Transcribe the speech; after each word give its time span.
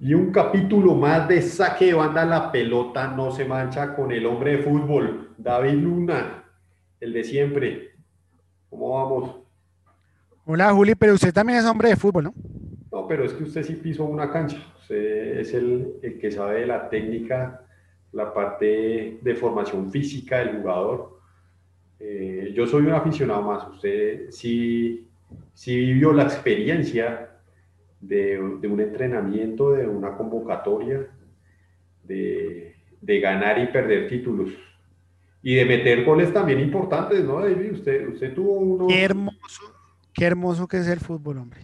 Y 0.00 0.14
un 0.14 0.30
capítulo 0.30 0.94
más 0.94 1.26
de 1.26 1.42
saque 1.42 1.86
de 1.86 1.94
banda, 1.94 2.24
la 2.24 2.52
pelota 2.52 3.08
no 3.08 3.32
se 3.32 3.44
mancha 3.44 3.96
con 3.96 4.12
el 4.12 4.26
hombre 4.26 4.58
de 4.58 4.62
fútbol, 4.62 5.30
David 5.36 5.72
Luna, 5.72 6.44
el 7.00 7.12
de 7.12 7.24
siempre. 7.24 7.90
¿Cómo 8.70 8.90
vamos? 8.90 9.36
Hola 10.44 10.72
Juli, 10.72 10.94
pero 10.94 11.14
usted 11.14 11.32
también 11.32 11.58
es 11.58 11.64
hombre 11.64 11.88
de 11.88 11.96
fútbol, 11.96 12.24
¿no? 12.24 12.34
No, 12.92 13.08
pero 13.08 13.24
es 13.24 13.32
que 13.32 13.42
usted 13.42 13.64
sí 13.64 13.74
pisó 13.74 14.04
una 14.04 14.30
cancha. 14.30 14.58
Usted 14.80 15.40
es 15.40 15.52
el, 15.52 15.98
que 16.20 16.30
sabe 16.30 16.60
de 16.60 16.66
la 16.66 16.88
técnica, 16.88 17.66
la 18.12 18.32
parte 18.32 19.18
de 19.20 19.34
formación 19.34 19.90
física 19.90 20.38
del 20.38 20.58
jugador. 20.58 21.18
Eh, 21.98 22.52
yo 22.54 22.68
soy 22.68 22.86
un 22.86 22.92
aficionado 22.92 23.42
más. 23.42 23.66
Usted 23.66 24.30
sí, 24.30 25.08
sí 25.54 25.76
vivió 25.76 26.12
la 26.12 26.22
experiencia 26.22 27.30
de, 28.00 28.38
un 28.40 28.80
entrenamiento, 28.80 29.72
de 29.72 29.86
una 29.86 30.16
convocatoria, 30.16 31.06
de, 32.04 32.74
ganar 33.00 33.58
y 33.58 33.66
perder 33.66 34.08
títulos. 34.08 34.50
Y 35.42 35.54
de 35.54 35.64
meter 35.64 36.04
goles 36.04 36.32
también 36.32 36.60
importantes, 36.60 37.24
¿no, 37.24 37.40
David? 37.40 37.72
Usted, 37.72 38.08
usted 38.08 38.34
tuvo 38.34 38.54
uno... 38.54 38.86
Qué 38.88 39.04
hermoso, 39.04 39.62
qué 40.12 40.24
hermoso 40.24 40.66
que 40.66 40.78
es 40.78 40.88
el 40.88 40.98
fútbol, 41.00 41.38
hombre. 41.38 41.60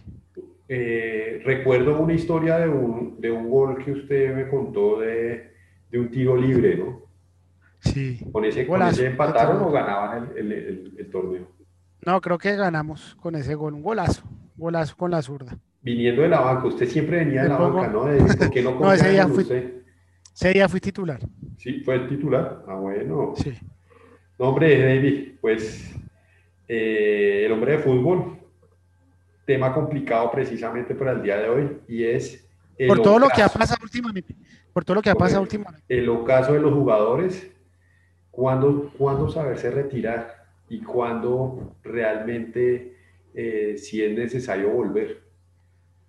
Eh, 0.67 1.41
recuerdo 1.45 1.99
una 1.99 2.13
historia 2.13 2.57
de 2.57 2.69
un, 2.69 3.19
de 3.19 3.31
un 3.31 3.49
gol 3.49 3.83
que 3.83 3.91
usted 3.91 4.33
me 4.33 4.47
contó 4.49 4.99
de, 4.99 5.51
de 5.91 5.99
un 5.99 6.09
tiro 6.09 6.35
libre, 6.35 6.77
¿no? 6.77 7.03
Sí. 7.79 8.19
¿Con 8.31 8.45
ese, 8.45 8.65
¿con 8.65 8.81
ese 8.81 9.07
empataron 9.07 9.61
o 9.61 9.71
ganaban 9.71 10.31
el, 10.35 10.51
el, 10.51 10.93
el, 10.97 11.09
torneo? 11.11 11.47
No, 12.03 12.19
creo 12.19 12.39
que 12.39 12.55
ganamos 12.55 13.13
con 13.15 13.35
ese 13.35 13.53
gol, 13.53 13.75
un 13.75 13.83
golazo, 13.83 14.23
golazo 14.57 14.97
con 14.97 15.11
la 15.11 15.21
zurda 15.21 15.59
viniendo 15.85 16.23
de 16.23 16.29
la 16.29 16.41
banca, 16.41 16.65
usted 16.65 16.89
siempre 16.89 17.17
venía 17.17 17.43
de 17.43 17.49
la 17.49 17.57
banca, 17.57 17.87
¿no? 17.87 18.01
¿Por 18.01 18.49
qué 18.49 18.63
no, 18.63 18.71
no 18.79 18.91
ese 18.91 19.11
día, 19.11 19.27
fui, 19.27 19.45
ese 20.33 20.49
día 20.49 20.67
fui 20.67 20.79
titular. 20.79 21.19
Sí, 21.57 21.81
fue 21.81 21.95
el 21.95 22.09
titular. 22.09 22.63
Ah, 22.67 22.73
bueno. 22.73 23.33
Sí. 23.37 23.53
No, 24.39 24.49
hombre, 24.49 24.79
David, 24.83 25.33
pues 25.39 25.95
eh, 26.67 27.43
el 27.45 27.51
hombre 27.51 27.73
de 27.73 27.79
fútbol, 27.79 28.39
tema 29.45 29.71
complicado 29.71 30.31
precisamente 30.31 30.95
para 30.95 31.11
el 31.11 31.21
día 31.21 31.37
de 31.37 31.49
hoy, 31.49 31.77
y 31.87 32.03
es... 32.03 32.43
por 32.87 33.03
todo 33.03 33.19
lo 33.19 33.29
que 33.29 33.43
ha 33.43 33.47
pasado 33.47 33.79
últimamente. 33.83 34.35
Por 34.73 34.83
todo 34.83 34.95
lo 34.95 35.01
que 35.03 35.11
ha 35.11 35.15
pasado 35.15 35.43
últimamente. 35.43 35.85
El 35.87 36.09
ocaso 36.09 36.53
de 36.53 36.61
los 36.61 36.73
jugadores, 36.73 37.47
cuándo, 38.31 38.91
cuándo 38.97 39.29
saberse 39.29 39.69
retirar 39.69 40.47
y 40.67 40.81
cuándo 40.81 41.75
realmente, 41.83 42.97
eh, 43.35 43.75
si 43.77 44.03
es 44.03 44.17
necesario 44.17 44.71
volver 44.71 45.24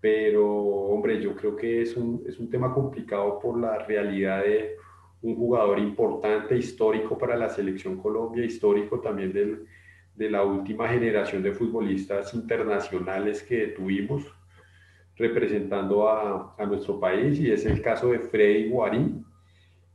pero 0.01 0.47
hombre, 0.47 1.21
yo 1.21 1.35
creo 1.35 1.57
que 1.57 1.83
es 1.83 1.97
un, 1.97 2.23
es 2.27 2.39
un 2.39 2.51
tema 2.51 2.73
complicado 2.73 3.39
por 3.39 3.59
la 3.59 3.79
realidad 3.87 4.43
de 4.45 4.77
un 5.23 5.35
jugador 5.37 5.79
importante, 5.79 6.57
histórico 6.57 7.17
para 7.19 7.37
la 7.37 7.49
selección 7.49 7.97
Colombia, 7.97 8.45
histórico 8.45 9.01
también 9.01 9.33
del, 9.33 9.67
de 10.15 10.31
la 10.31 10.45
última 10.45 10.89
generación 10.89 11.43
de 11.43 11.53
futbolistas 11.53 12.33
internacionales 12.35 13.43
que 13.43 13.69
tuvimos 13.69 14.25
representando 15.17 16.09
a, 16.09 16.55
a 16.59 16.67
nuestro 16.67 17.01
país 17.01 17.41
y 17.41 17.51
es 17.51 17.65
el 17.65 17.81
caso 17.81 18.11
de 18.11 18.19
Freddy 18.19 18.69
Guarín 18.69 19.25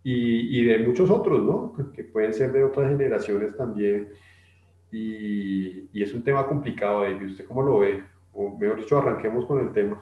y, 0.03 0.59
y, 0.59 0.65
de 0.65 0.79
muchos 0.79 1.09
otros, 1.11 1.43
¿no? 1.43 1.73
Que 1.93 2.03
pueden 2.03 2.33
ser 2.33 2.51
de 2.51 2.63
otras 2.63 2.89
generaciones 2.89 3.55
también. 3.55 4.09
Y, 4.91 5.87
y 5.93 6.03
es 6.03 6.11
un 6.15 6.23
tema 6.23 6.47
complicado, 6.47 7.01
David. 7.01 7.27
¿Usted 7.27 7.45
cómo 7.45 7.61
lo 7.61 7.79
ve? 7.79 8.03
O 8.33 8.57
mejor 8.57 8.79
dicho, 8.79 8.97
arranquemos 8.97 9.45
con 9.45 9.59
el 9.59 9.73
tema. 9.73 10.01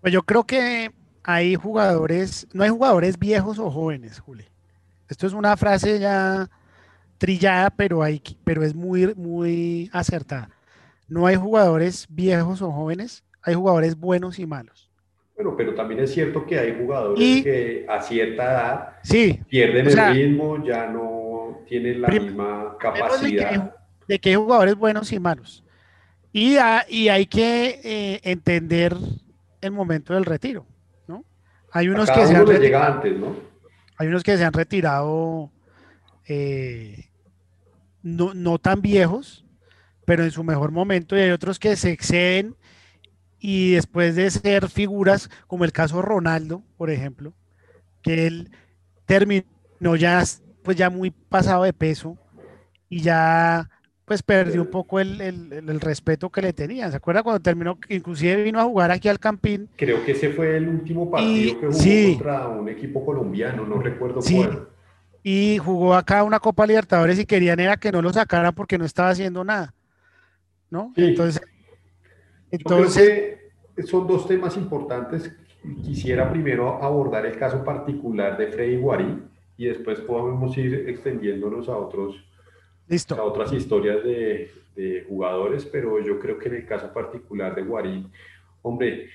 Pues 0.00 0.12
yo 0.12 0.22
creo 0.22 0.44
que 0.44 0.92
hay 1.22 1.54
jugadores, 1.54 2.46
no 2.52 2.62
hay 2.62 2.70
jugadores 2.70 3.18
viejos 3.18 3.58
o 3.58 3.70
jóvenes, 3.70 4.20
Juli. 4.20 4.44
Esto 5.08 5.26
es 5.26 5.32
una 5.32 5.56
frase 5.56 5.98
ya 5.98 6.48
trillada, 7.18 7.70
pero, 7.70 8.02
hay, 8.02 8.22
pero 8.44 8.62
es 8.62 8.74
muy, 8.74 9.14
muy 9.14 9.90
acertada. 9.92 10.50
No 11.08 11.26
hay 11.26 11.36
jugadores 11.36 12.06
viejos 12.08 12.62
o 12.62 12.70
jóvenes, 12.70 13.24
hay 13.42 13.54
jugadores 13.54 13.96
buenos 13.96 14.38
y 14.38 14.46
malos. 14.46 14.90
Bueno, 15.36 15.54
pero 15.56 15.74
también 15.74 16.00
es 16.00 16.12
cierto 16.12 16.46
que 16.46 16.58
hay 16.58 16.76
jugadores 16.78 17.42
que 17.42 17.86
a 17.88 18.00
cierta 18.00 18.42
edad 19.02 19.44
pierden 19.48 19.88
el 19.88 20.14
ritmo, 20.14 20.64
ya 20.64 20.86
no 20.86 21.60
tienen 21.66 22.02
la 22.02 22.08
misma 22.08 22.76
capacidad. 22.78 23.74
de 24.06 24.18
que 24.18 24.28
hay 24.28 24.36
jugadores 24.36 24.76
buenos 24.76 25.12
y 25.12 25.18
malos. 25.18 25.64
Y, 26.36 26.56
hay 26.56 27.26
que 27.26 27.80
eh, 27.84 28.20
entender 28.24 28.96
el 29.60 29.70
momento 29.70 30.14
del 30.14 30.24
retiro, 30.24 30.66
¿no? 31.06 31.24
Hay 31.70 31.88
unos 31.88 32.10
que 32.10 32.26
se 32.26 32.34
han 32.34 32.44
retirado, 32.44 32.92
antes, 32.92 33.16
¿no? 33.16 33.36
Hay 33.96 34.08
unos 34.08 34.24
que 34.24 34.36
se 34.36 34.44
han 34.44 34.52
retirado 34.52 35.52
eh, 36.26 37.08
no, 38.02 38.58
tan 38.58 38.82
viejos, 38.82 39.44
pero 40.04 40.24
en 40.24 40.32
su 40.32 40.42
mejor 40.42 40.72
momento, 40.72 41.16
y 41.16 41.20
hay 41.20 41.30
otros 41.30 41.60
que 41.60 41.76
se 41.76 41.92
exceden 41.92 42.56
y 43.38 43.74
después 43.74 44.16
de 44.16 44.28
ser 44.32 44.68
figuras, 44.68 45.30
como 45.46 45.64
el 45.64 45.70
caso 45.70 46.02
Ronaldo, 46.02 46.64
por 46.76 46.90
ejemplo, 46.90 47.32
que 48.02 48.26
él 48.26 48.50
terminó 49.06 49.44
ya, 49.96 50.24
pues 50.64 50.76
ya 50.76 50.90
muy 50.90 51.12
pasado 51.12 51.62
de 51.62 51.72
peso 51.72 52.18
y 52.88 53.02
ya 53.02 53.70
pues 54.04 54.22
perdió 54.22 54.60
un 54.62 54.70
poco 54.70 55.00
el, 55.00 55.20
el, 55.20 55.80
respeto 55.80 56.28
que 56.30 56.42
le 56.42 56.52
tenían. 56.52 56.90
¿Se 56.90 56.98
acuerda 56.98 57.22
cuando 57.22 57.40
terminó? 57.40 57.78
Inclusive 57.88 58.42
vino 58.42 58.60
a 58.60 58.64
jugar 58.64 58.90
aquí 58.90 59.08
al 59.08 59.18
Campín. 59.18 59.68
Creo 59.76 60.04
que 60.04 60.12
ese 60.12 60.30
fue 60.30 60.56
el 60.56 60.68
último 60.68 61.10
partido 61.10 61.60
que 61.60 61.66
jugó 61.66 62.14
contra 62.14 62.48
un 62.48 62.68
equipo 62.68 63.04
colombiano, 63.04 63.66
no 63.66 63.78
recuerdo 63.78 64.20
cuál. 64.20 64.68
Y 65.22 65.56
jugó 65.56 65.94
acá 65.94 66.22
una 66.22 66.38
Copa 66.38 66.66
Libertadores 66.66 67.18
y 67.18 67.24
querían 67.24 67.58
era 67.58 67.78
que 67.78 67.90
no 67.90 68.02
lo 68.02 68.12
sacaran 68.12 68.54
porque 68.54 68.76
no 68.76 68.84
estaba 68.84 69.08
haciendo 69.08 69.42
nada. 69.42 69.72
¿No? 70.68 70.92
Entonces, 70.96 71.40
entonces 72.50 73.38
son 73.86 74.06
dos 74.06 74.28
temas 74.28 74.56
importantes. 74.58 75.32
Quisiera 75.82 76.30
primero 76.30 76.82
abordar 76.82 77.24
el 77.24 77.38
caso 77.38 77.64
particular 77.64 78.36
de 78.36 78.48
Freddy 78.48 78.76
Guarí 78.76 79.22
y 79.56 79.66
después 79.66 80.00
podemos 80.00 80.56
ir 80.58 80.90
extendiéndonos 80.90 81.70
a 81.70 81.76
otros 81.78 82.22
Listo. 82.88 83.14
a 83.14 83.22
otras 83.22 83.52
historias 83.52 84.02
de, 84.04 84.50
de, 84.76 85.04
jugadores, 85.08 85.64
pero 85.64 86.00
yo 86.00 86.18
creo 86.18 86.38
que 86.38 86.48
en 86.48 86.56
el 86.56 86.66
caso 86.66 86.92
particular 86.92 87.54
de 87.54 87.62
Guarín, 87.62 88.10
hombre, 88.62 89.08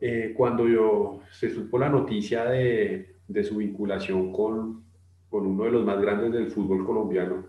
eh, 0.00 0.32
cuando 0.36 0.68
yo, 0.68 1.20
se 1.30 1.50
supo 1.50 1.78
la 1.78 1.88
noticia 1.88 2.44
de, 2.44 3.16
de 3.28 3.44
su 3.44 3.56
vinculación 3.56 4.32
con, 4.32 4.84
con, 5.30 5.46
uno 5.46 5.64
de 5.64 5.70
los 5.70 5.84
más 5.84 6.00
grandes 6.00 6.32
del 6.32 6.50
fútbol 6.50 6.84
colombiano, 6.84 7.46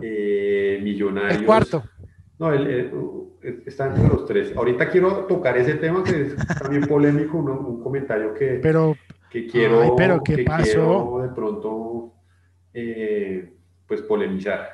eh, 0.00 0.80
Millonarios. 0.82 1.40
El 1.40 1.46
cuarto. 1.46 1.82
No, 2.38 2.52
él, 2.52 2.92
está 3.66 3.88
entre 3.88 4.08
los 4.08 4.26
tres. 4.26 4.56
Ahorita 4.56 4.88
quiero 4.88 5.26
tocar 5.26 5.56
ese 5.58 5.74
tema 5.74 6.02
que 6.02 6.22
es 6.22 6.36
también 6.58 6.86
polémico, 6.86 7.38
un 7.38 7.82
comentario 7.82 8.34
que, 8.34 8.58
pero, 8.62 8.96
que 9.30 9.46
quiero, 9.46 9.94
pero 9.96 10.22
¿qué 10.22 10.44
pasó? 10.44 11.20
de 11.22 11.28
pronto 11.34 12.14
eh, 12.72 13.54
pues 13.90 14.02
polemizar. 14.02 14.68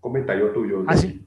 Comentario 0.00 0.50
tuyo. 0.50 0.82
¿Ah, 0.88 0.96
sí? 0.96 1.24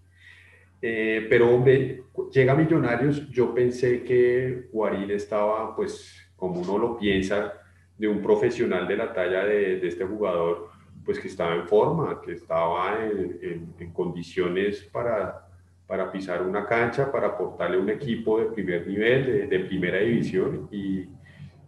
Eh, 0.82 1.26
pero 1.30 1.56
hombre, 1.56 2.04
llega 2.34 2.54
Millonarios, 2.54 3.30
yo 3.30 3.54
pensé 3.54 4.04
que 4.04 4.68
Guarín 4.74 5.10
estaba, 5.12 5.74
pues 5.74 6.22
como 6.36 6.60
uno 6.60 6.78
lo 6.78 6.98
piensa, 6.98 7.54
de 7.98 8.10
un 8.10 8.22
profesional 8.22 8.90
de 8.90 8.98
la 8.98 9.14
talla 9.14 9.46
de, 9.46 9.88
este 9.88 10.04
jugador, 10.04 10.68
pues 11.06 11.18
que 11.18 11.30
estaba 11.30 11.56
en 11.56 11.66
forma, 11.66 12.20
que 12.22 12.34
estaba 12.34 12.98
en, 13.06 13.94
condiciones 13.94 14.84
para, 14.92 15.48
para 15.88 16.12
pisar 16.12 16.42
una 16.42 16.66
cancha, 16.66 17.10
para 17.10 17.28
aportarle 17.28 17.78
un 17.78 17.90
equipo 17.90 18.38
de 18.42 18.48
primer 18.48 18.86
nivel, 18.86 19.48
de, 19.48 19.60
primera 19.62 20.00
división 20.00 20.68
y, 20.72 21.08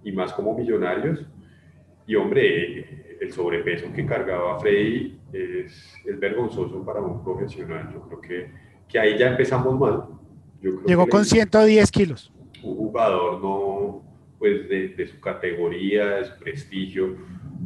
y, 0.04 0.12
más 0.12 0.34
como 0.34 0.54
millonarios. 0.54 1.26
Y 2.06 2.16
hombre, 2.16 3.18
el 3.22 3.32
sobrepeso 3.32 3.94
que 3.94 4.06
cargaba 4.06 4.60
Freddy 4.60 5.21
es, 5.34 5.94
es, 6.06 6.20
vergonzoso 6.20 6.84
para 6.86 7.02
un 7.02 7.24
profesional. 7.24 7.92
Yo 7.94 8.02
creo 8.08 8.22
que, 8.22 8.52
que 8.88 9.00
ahí 9.00 9.18
ya 9.18 9.30
empezamos 9.30 9.80
mal. 9.80 10.06
Llegó 10.86 11.08
con 11.08 11.26
110 11.26 11.92
kilos. 11.92 12.32
Un 12.64 12.76
jugador 12.76 13.42
no, 13.42 14.04
pues 14.38 14.70
de, 14.70 14.90
de, 14.90 15.08
su 15.08 15.20
categoría, 15.20 16.18
de 16.18 16.26
su 16.26 16.40
prestigio, 16.40 17.18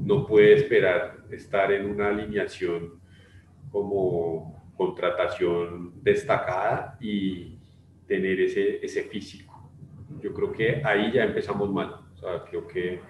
no 0.04 0.26
puede 0.26 0.54
esperar 0.54 1.18
estar 1.30 1.72
en 1.72 1.90
una 1.90 2.10
alineación 2.10 3.00
como 3.72 4.72
contratación 4.78 5.94
destacada 6.02 6.98
y 7.02 7.60
tener 8.08 8.40
ese, 8.40 8.86
ese 8.86 9.04
físico. 9.04 9.72
Yo 10.22 10.34
creo 10.34 10.52
que 10.52 10.82
ahí 10.84 11.12
ya 11.12 11.24
empezamos 11.24 11.72
mal. 11.72 11.96
O 12.14 12.18
sea, 12.18 12.44
creo 12.50 12.68
que, 12.68 13.02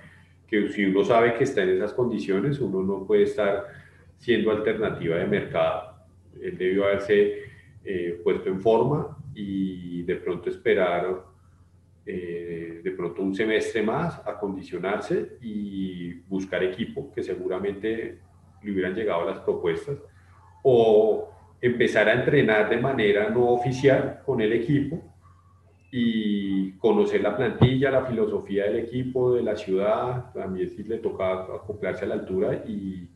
que 0.48 0.70
si 0.70 0.86
uno 0.86 1.04
sabe 1.04 1.36
que 1.36 1.44
está 1.44 1.64
en 1.64 1.70
esas 1.70 1.94
condiciones, 1.94 2.60
uno 2.60 2.82
no 2.82 3.06
puede 3.06 3.24
estar 3.24 3.68
siendo 4.18 4.52
alternativa 4.52 5.18
de 5.18 5.26
mercado. 5.26 5.96
Él 6.42 6.58
debió 6.58 6.86
haberse 6.86 7.44
eh, 7.84 8.20
puesto 8.24 8.50
en 8.50 8.62
forma 8.62 9.18
y 9.34 10.04
de 10.04 10.16
pronto 10.16 10.50
esperar 10.50 11.24
eh, 12.08 12.82
de 12.84 12.92
pronto 12.92 13.24
un 13.24 13.34
semestre 13.34 13.82
más, 13.82 14.22
acondicionarse 14.28 15.38
y 15.42 16.14
buscar 16.28 16.64
equipo, 16.64 17.12
que 17.12 17.24
seguramente 17.24 18.20
le 18.62 18.72
hubieran 18.72 18.94
llegado 18.94 19.26
las 19.26 19.40
propuestas, 19.40 19.98
o 20.62 21.32
empezar 21.60 22.08
a 22.08 22.14
entrenar 22.14 22.70
de 22.70 22.78
manera 22.78 23.30
no 23.30 23.48
oficial 23.50 24.22
con 24.24 24.40
el 24.40 24.54
equipo 24.54 25.02
y 25.92 26.74
conocer 26.74 27.22
la 27.22 27.36
plantilla, 27.36 27.90
la 27.90 28.06
filosofía 28.06 28.66
del 28.66 28.78
equipo, 28.78 29.34
de 29.34 29.42
la 29.42 29.56
ciudad, 29.56 30.32
también 30.32 30.70
si 30.70 30.84
le 30.84 31.00
toca 31.00 31.44
acoplarse 31.56 32.06
a 32.06 32.10
la 32.10 32.16
altura 32.16 32.64
y, 32.68 33.10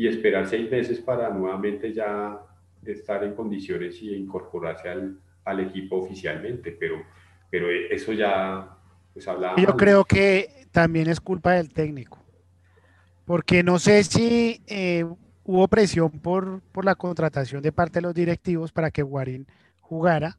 y 0.00 0.08
esperar 0.08 0.48
seis 0.48 0.70
meses 0.70 0.98
para 0.98 1.28
nuevamente 1.28 1.92
ya 1.92 2.40
estar 2.86 3.22
en 3.22 3.34
condiciones 3.34 4.00
y 4.00 4.14
incorporarse 4.14 4.88
al, 4.88 5.20
al 5.44 5.60
equipo 5.60 5.96
oficialmente, 5.96 6.72
pero, 6.72 7.02
pero 7.50 7.66
eso 7.70 8.14
ya 8.14 8.78
pues 9.12 9.28
hablaba. 9.28 9.60
Yo 9.60 9.76
creo 9.76 10.06
que 10.06 10.66
también 10.70 11.10
es 11.10 11.20
culpa 11.20 11.52
del 11.52 11.68
técnico, 11.68 12.18
porque 13.26 13.62
no 13.62 13.78
sé 13.78 14.02
si 14.04 14.62
eh, 14.68 15.04
hubo 15.44 15.68
presión 15.68 16.10
por, 16.10 16.62
por 16.72 16.86
la 16.86 16.94
contratación 16.94 17.60
de 17.60 17.70
parte 17.70 17.98
de 17.98 18.02
los 18.06 18.14
directivos 18.14 18.72
para 18.72 18.90
que 18.90 19.02
Guarín 19.02 19.46
jugara, 19.82 20.38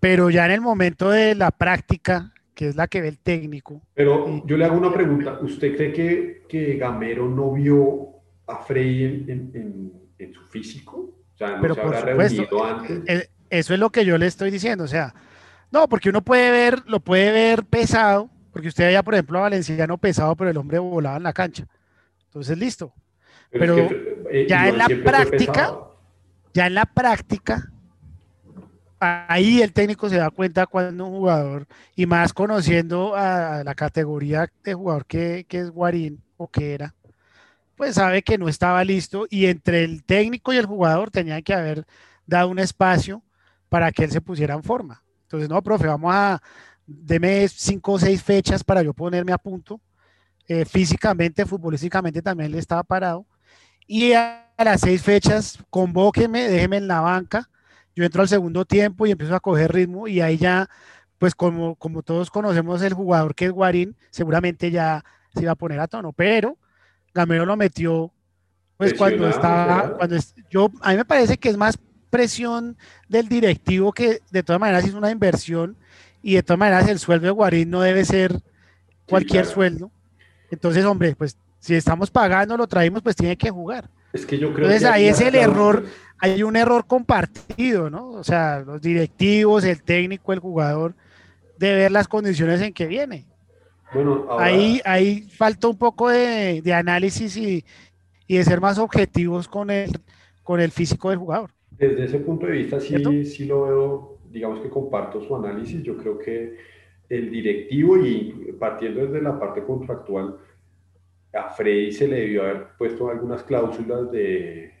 pero 0.00 0.30
ya 0.30 0.46
en 0.46 0.52
el 0.52 0.62
momento 0.62 1.10
de 1.10 1.34
la 1.34 1.50
práctica, 1.50 2.32
que 2.56 2.68
es 2.68 2.74
la 2.74 2.88
que 2.88 3.02
ve 3.02 3.08
el 3.08 3.18
técnico. 3.18 3.82
Pero 3.92 4.42
yo 4.46 4.56
le 4.56 4.64
hago 4.64 4.78
una 4.78 4.90
pregunta, 4.90 5.38
¿usted 5.42 5.76
cree 5.76 5.92
que, 5.92 6.42
que 6.48 6.76
Gamero 6.78 7.28
no 7.28 7.52
vio 7.52 8.08
a 8.46 8.56
Frey 8.56 9.04
en, 9.04 9.92
en, 10.18 10.32
su 10.32 10.40
físico? 10.46 10.96
O 11.34 11.36
sea, 11.36 11.58
¿no 11.58 11.74
se 11.74 11.80
habrá 11.82 12.00
reunido 12.00 12.64
antes? 12.64 13.30
Eso 13.50 13.74
es 13.74 13.78
lo 13.78 13.90
que 13.90 14.06
yo 14.06 14.16
le 14.16 14.26
estoy 14.26 14.50
diciendo, 14.50 14.84
o 14.84 14.88
sea, 14.88 15.14
no, 15.70 15.86
porque 15.86 16.08
uno 16.08 16.22
puede 16.22 16.50
ver, 16.50 16.82
lo 16.86 17.00
puede 17.00 17.30
ver 17.30 17.62
pesado, 17.66 18.30
porque 18.52 18.68
usted 18.68 18.86
veía, 18.86 19.02
por 19.02 19.12
ejemplo, 19.12 19.38
a 19.38 19.42
Valenciano 19.42 19.98
pesado, 19.98 20.34
pero 20.34 20.48
el 20.48 20.56
hombre 20.56 20.78
volaba 20.78 21.18
en 21.18 21.24
la 21.24 21.34
cancha. 21.34 21.66
Entonces, 22.24 22.56
listo. 22.56 22.94
Pero, 23.50 23.76
eh, 24.30 24.46
ya 24.48 24.68
en 24.68 24.78
la 24.78 24.88
práctica, 25.04 25.76
ya 26.54 26.66
en 26.68 26.74
la 26.74 26.86
práctica, 26.86 27.70
ahí 29.28 29.62
el 29.62 29.72
técnico 29.72 30.08
se 30.08 30.16
da 30.16 30.30
cuenta 30.30 30.66
cuando 30.66 31.06
un 31.06 31.12
jugador, 31.12 31.66
y 31.94 32.06
más 32.06 32.32
conociendo 32.32 33.14
a 33.16 33.62
la 33.64 33.74
categoría 33.74 34.50
de 34.64 34.74
jugador 34.74 35.06
que, 35.06 35.46
que 35.48 35.60
es 35.60 35.70
Guarín 35.70 36.22
o 36.36 36.48
que 36.48 36.74
era, 36.74 36.94
pues 37.76 37.94
sabe 37.94 38.22
que 38.22 38.38
no 38.38 38.48
estaba 38.48 38.82
listo 38.84 39.26
y 39.30 39.46
entre 39.46 39.84
el 39.84 40.04
técnico 40.04 40.52
y 40.52 40.56
el 40.56 40.66
jugador 40.66 41.10
tenía 41.10 41.42
que 41.42 41.54
haber 41.54 41.86
dado 42.26 42.48
un 42.48 42.58
espacio 42.58 43.22
para 43.68 43.92
que 43.92 44.04
él 44.04 44.10
se 44.10 44.20
pusiera 44.20 44.54
en 44.54 44.62
forma. 44.62 45.02
Entonces, 45.22 45.48
no, 45.48 45.62
profe, 45.62 45.86
vamos 45.86 46.12
a, 46.14 46.40
deme 46.86 47.48
cinco 47.48 47.92
o 47.92 47.98
seis 47.98 48.22
fechas 48.22 48.62
para 48.64 48.82
yo 48.82 48.94
ponerme 48.94 49.32
a 49.32 49.38
punto. 49.38 49.80
Eh, 50.48 50.64
físicamente, 50.64 51.44
futbolísticamente 51.44 52.22
también 52.22 52.52
le 52.52 52.58
estaba 52.58 52.82
parado. 52.84 53.26
Y 53.86 54.12
a, 54.12 54.52
las 54.58 54.80
seis 54.80 55.02
fechas, 55.02 55.58
convóqueme, 55.70 56.48
déjeme 56.48 56.78
en 56.78 56.88
la 56.88 57.00
banca. 57.00 57.50
Yo 57.96 58.04
entro 58.04 58.22
al 58.22 58.28
segundo 58.28 58.64
tiempo 58.64 59.06
y 59.06 59.10
empiezo 59.10 59.34
a 59.34 59.40
coger 59.40 59.72
ritmo 59.72 60.06
y 60.06 60.20
ahí 60.20 60.36
ya, 60.36 60.68
pues 61.18 61.34
como, 61.34 61.74
como 61.76 62.02
todos 62.02 62.30
conocemos 62.30 62.82
el 62.82 62.92
jugador 62.92 63.34
que 63.34 63.46
es 63.46 63.50
Guarín, 63.50 63.96
seguramente 64.10 64.70
ya 64.70 65.02
se 65.34 65.42
iba 65.42 65.52
a 65.52 65.56
poner 65.56 65.80
a 65.80 65.88
tono, 65.88 66.12
pero 66.12 66.56
Gamero 67.14 67.46
lo 67.46 67.56
metió, 67.56 68.12
pues 68.76 68.92
cuando 68.92 69.28
estaba, 69.28 69.96
cuando 69.96 70.16
yo, 70.50 70.70
a 70.82 70.90
mí 70.90 70.96
me 70.98 71.04
parece 71.06 71.38
que 71.38 71.48
es 71.48 71.56
más 71.56 71.78
presión 72.10 72.76
del 73.08 73.28
directivo 73.28 73.92
que 73.92 74.20
de 74.30 74.42
todas 74.42 74.60
maneras 74.60 74.86
hizo 74.86 74.98
una 74.98 75.10
inversión 75.10 75.76
y 76.22 76.34
de 76.34 76.42
todas 76.42 76.58
maneras 76.58 76.88
el 76.88 76.98
sueldo 76.98 77.26
de 77.26 77.32
Guarín 77.32 77.70
no 77.70 77.80
debe 77.80 78.04
ser 78.04 78.40
cualquier 79.08 79.46
sueldo. 79.46 79.90
Entonces, 80.50 80.84
hombre, 80.84 81.14
pues 81.16 81.38
si 81.58 81.74
estamos 81.74 82.10
pagando, 82.10 82.56
lo 82.56 82.66
traímos, 82.66 83.02
pues 83.02 83.16
tiene 83.16 83.36
que 83.36 83.50
jugar. 83.50 83.88
Es 84.12 84.24
que 84.24 84.38
yo 84.38 84.52
creo 84.52 84.66
Entonces 84.66 84.88
ahí 84.88 85.06
es 85.06 85.20
el 85.20 85.34
error, 85.34 85.84
hay 86.18 86.42
un 86.42 86.56
error 86.56 86.86
compartido, 86.86 87.90
¿no? 87.90 88.10
O 88.10 88.24
sea, 88.24 88.60
los 88.60 88.80
directivos, 88.80 89.64
el 89.64 89.82
técnico, 89.82 90.32
el 90.32 90.38
jugador, 90.38 90.94
de 91.58 91.74
ver 91.74 91.92
las 91.92 92.08
condiciones 92.08 92.60
en 92.60 92.72
que 92.72 92.86
viene. 92.86 93.26
Bueno, 93.92 94.26
ahí, 94.38 94.80
ahí 94.84 95.22
falta 95.22 95.68
un 95.68 95.78
poco 95.78 96.08
de, 96.08 96.62
análisis 96.74 97.36
y, 97.36 97.64
y, 98.26 98.36
de 98.36 98.44
ser 98.44 98.60
más 98.60 98.78
objetivos 98.78 99.48
con 99.48 99.70
el, 99.70 99.90
con 100.42 100.60
el 100.60 100.70
físico 100.70 101.10
del 101.10 101.18
jugador. 101.18 101.50
Desde 101.70 102.04
ese 102.04 102.18
punto 102.18 102.46
de 102.46 102.52
vista 102.52 102.80
sí, 102.80 103.24
sí 103.24 103.44
lo 103.44 103.62
veo, 103.62 104.18
digamos 104.30 104.60
que 104.60 104.70
comparto 104.70 105.20
su 105.22 105.36
análisis. 105.36 105.82
Yo 105.82 105.96
creo 105.96 106.18
que 106.18 106.56
el 107.08 107.30
directivo 107.30 107.98
y 107.98 108.54
partiendo 108.58 109.06
desde 109.06 109.22
la 109.22 109.38
parte 109.38 109.62
contractual, 109.62 110.36
a 111.32 111.50
Freddy 111.50 111.92
se 111.92 112.08
le 112.08 112.20
debió 112.20 112.42
haber 112.42 112.68
puesto 112.78 113.10
algunas 113.10 113.42
cláusulas 113.44 114.10
de, 114.10 114.75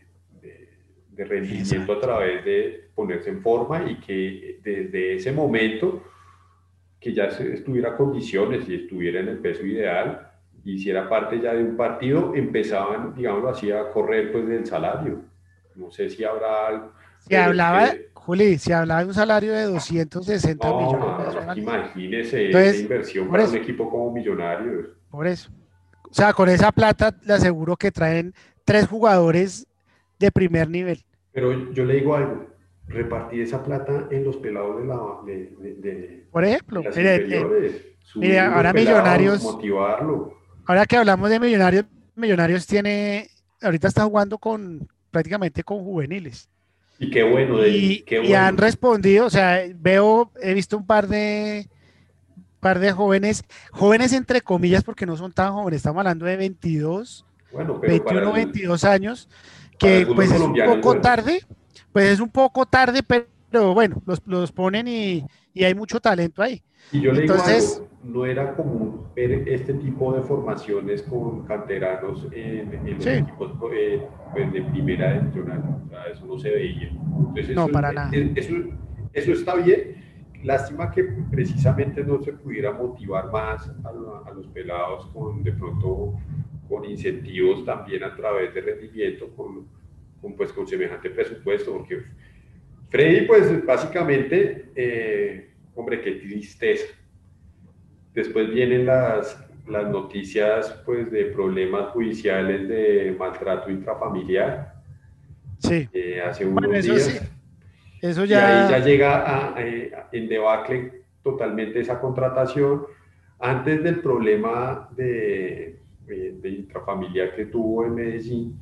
de, 1.16 1.24
rendimiento 1.24 1.92
a 1.92 2.00
través 2.00 2.44
de 2.44 2.90
ponerse 2.94 3.30
en 3.30 3.42
forma 3.42 3.90
y 3.90 3.96
que 3.96 4.60
desde 4.62 5.16
ese 5.16 5.32
momento 5.32 6.02
que 7.00 7.12
ya 7.12 7.24
estuviera 7.24 7.96
condiciones 7.96 8.68
y 8.68 8.74
estuviera 8.74 9.20
en 9.20 9.28
el 9.28 9.38
peso 9.38 9.64
ideal, 9.64 10.30
hiciera 10.64 11.08
parte 11.08 11.40
ya 11.40 11.54
de 11.54 11.62
un 11.62 11.76
partido, 11.76 12.34
empezaban, 12.34 13.14
digámoslo 13.14 13.50
así, 13.50 13.70
a 13.70 13.90
correr 13.90 14.32
pues 14.32 14.48
del 14.48 14.66
salario 14.66 15.22
no 15.76 15.90
sé 15.90 16.08
si 16.08 16.24
habrá 16.24 16.68
algo. 16.68 16.92
Se 17.18 17.36
hablaba, 17.36 17.90
Juli, 18.14 18.58
se 18.58 18.72
hablaba 18.72 19.00
de 19.00 19.06
un 19.08 19.14
salario 19.14 19.52
de 19.52 19.64
260 19.64 20.66
millones. 20.66 21.56
Imagínese 21.56 22.50
esa 22.50 22.76
inversión 22.76 23.30
para 23.30 23.44
un 23.44 23.56
equipo 23.56 23.90
como 23.90 24.12
Millonarios. 24.12 24.88
Por 25.10 25.26
eso. 25.26 25.50
O 26.08 26.14
sea, 26.14 26.32
con 26.32 26.48
esa 26.48 26.72
plata 26.72 27.14
le 27.22 27.34
aseguro 27.34 27.76
que 27.76 27.90
traen 27.90 28.32
tres 28.64 28.86
jugadores 28.86 29.66
de 30.18 30.30
primer 30.30 30.70
nivel. 30.70 31.04
Pero 31.36 31.70
yo 31.70 31.84
le 31.84 31.96
digo 31.96 32.16
algo, 32.16 32.46
repartir 32.88 33.42
esa 33.42 33.62
plata 33.62 34.08
en 34.10 34.24
los 34.24 34.38
pelados 34.38 34.80
de 34.80 34.86
la 34.86 34.96
de, 35.26 36.24
Por 36.32 36.46
ejemplo, 36.46 36.82
mire, 38.14 38.40
ahora 38.40 38.72
Millonarios 38.72 39.42
motivarlo. 39.42 40.32
Ahora 40.64 40.86
que 40.86 40.96
hablamos 40.96 41.28
de 41.28 41.38
Millonarios, 41.38 41.84
Millonarios 42.14 42.66
tiene 42.66 43.28
ahorita 43.60 43.88
está 43.88 44.04
jugando 44.04 44.38
con 44.38 44.88
prácticamente 45.10 45.62
con 45.62 45.84
juveniles. 45.84 46.48
Y 46.98 47.10
qué 47.10 47.22
bueno. 47.22 47.58
De, 47.58 47.68
y, 47.68 48.00
qué 48.04 48.20
bueno. 48.20 48.30
y 48.30 48.34
han 48.34 48.56
respondido, 48.56 49.26
o 49.26 49.30
sea, 49.30 49.60
veo, 49.74 50.32
he 50.40 50.54
visto 50.54 50.78
un 50.78 50.86
par 50.86 51.06
de 51.06 51.68
par 52.60 52.78
de 52.78 52.92
jóvenes, 52.92 53.44
jóvenes 53.72 54.14
entre 54.14 54.40
comillas 54.40 54.84
porque 54.84 55.04
no 55.04 55.18
son 55.18 55.32
tan 55.32 55.52
jóvenes, 55.52 55.80
estamos 55.80 56.00
hablando 56.00 56.24
de 56.24 56.38
22, 56.38 57.26
bueno, 57.52 57.78
21, 57.78 58.32
22 58.32 58.84
años, 58.84 59.28
que 59.78 60.06
pues 60.14 60.30
es 60.30 60.40
un 60.40 60.54
poco 60.54 61.00
tarde, 61.00 61.40
pues 61.92 62.06
es 62.06 62.20
un 62.20 62.30
poco 62.30 62.66
tarde, 62.66 63.02
pero 63.02 63.74
bueno, 63.74 64.02
los, 64.06 64.22
los 64.26 64.52
ponen 64.52 64.88
y, 64.88 65.24
y 65.54 65.64
hay 65.64 65.74
mucho 65.74 66.00
talento 66.00 66.42
ahí. 66.42 66.62
Y 66.92 67.00
yo 67.00 67.12
le 67.12 67.22
Entonces, 67.22 67.76
digo 67.76 67.96
no 68.06 68.24
era 68.24 68.54
común 68.54 69.06
ver 69.14 69.48
este 69.48 69.74
tipo 69.74 70.12
de 70.12 70.22
formaciones 70.22 71.02
con 71.02 71.44
canteranos 71.44 72.26
en, 72.32 72.96
los 72.96 73.06
equipos 73.06 73.52
eh, 73.74 74.06
pues, 74.32 74.52
de 74.52 74.62
primera 74.62 75.14
divisional. 75.14 75.80
O 75.84 75.88
sea, 75.88 76.04
eso 76.04 76.26
no 76.26 76.38
se 76.38 76.50
veía. 76.50 76.90
no, 76.92 77.32
eso, 77.34 77.68
para 77.68 77.92
nada. 77.92 78.10
Eso, 78.12 78.54
eso, 79.12 79.32
está 79.32 79.56
bien. 79.56 80.04
Lástima 80.44 80.90
que 80.90 81.02
precisamente 81.30 82.04
no 82.04 82.22
se 82.22 82.32
pudiera 82.32 82.72
motivar 82.72 83.32
más 83.32 83.68
a, 83.84 84.32
los 84.32 84.46
pelados 84.48 85.06
con 85.06 85.42
de 85.42 85.52
pronto 85.52 86.14
con 86.68 86.84
incentivos 86.84 87.64
también 87.64 88.04
a 88.04 88.14
través 88.14 88.52
de 88.54 88.60
rendimiento, 88.60 89.28
con, 89.36 89.66
con 90.20 90.36
pues 90.36 90.52
con 90.52 90.66
semejante 90.66 91.10
presupuesto, 91.10 91.72
porque 91.72 92.02
Freddy, 92.88 93.26
pues 93.26 93.64
básicamente, 93.64 94.70
eh, 94.74 95.50
hombre, 95.74 96.00
qué 96.00 96.12
tristeza 96.12 96.86
Después 98.16 98.48
vienen 98.48 98.86
las, 98.86 99.46
las 99.68 99.90
noticias 99.90 100.82
pues, 100.86 101.10
de 101.10 101.26
problemas 101.26 101.90
judiciales 101.90 102.66
de 102.66 103.14
maltrato 103.18 103.70
intrafamiliar. 103.70 104.72
Sí. 105.58 105.86
Eh, 105.92 106.22
hace 106.22 106.46
unos 106.46 106.82
días. 106.82 107.30
Eso 108.00 108.24
ya... 108.24 108.38
Y 108.38 108.42
ahí 108.42 108.70
ya 108.70 108.86
llega 108.86 109.54
a, 109.54 109.62
eh, 109.62 109.92
en 110.12 110.28
debacle 110.28 111.02
totalmente 111.22 111.80
esa 111.80 112.00
contratación. 112.00 112.86
Antes 113.38 113.82
del 113.82 114.00
problema 114.00 114.88
de, 114.96 115.78
eh, 116.08 116.36
de 116.40 116.48
intrafamiliar 116.48 117.34
que 117.34 117.46
tuvo 117.46 117.84
en 117.84 117.94
Medellín, 117.94 118.58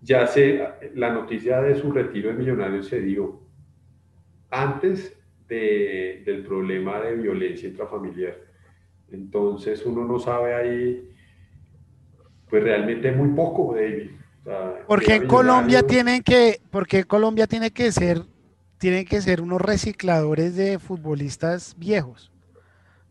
ya 0.00 0.26
se, 0.26 0.60
la 0.94 1.12
noticia 1.12 1.60
de 1.60 1.74
su 1.74 1.92
retiro 1.92 2.30
de 2.30 2.34
millonario 2.34 2.82
se 2.82 3.00
dio 3.00 3.40
antes 4.50 5.16
de, 5.48 6.22
del 6.24 6.44
problema 6.44 7.00
de 7.00 7.16
violencia 7.16 7.68
intrafamiliar. 7.68 8.36
Entonces 9.10 9.84
uno 9.84 10.04
no 10.04 10.18
sabe 10.18 10.54
ahí, 10.54 11.08
pues 12.48 12.62
realmente 12.62 13.12
muy 13.12 13.28
poco, 13.30 13.74
David. 13.74 14.10
porque 14.86 15.16
en 15.16 15.26
Colombia 15.26 15.82
tienen 15.82 16.22
que, 16.22 16.60
porque 16.70 17.04
Colombia 17.04 17.46
tiene 17.46 17.70
que 17.70 17.92
ser, 17.92 18.22
tienen 18.78 19.04
que 19.04 19.20
ser 19.20 19.40
unos 19.40 19.60
recicladores 19.60 20.56
de 20.56 20.78
futbolistas 20.78 21.76
viejos. 21.78 22.32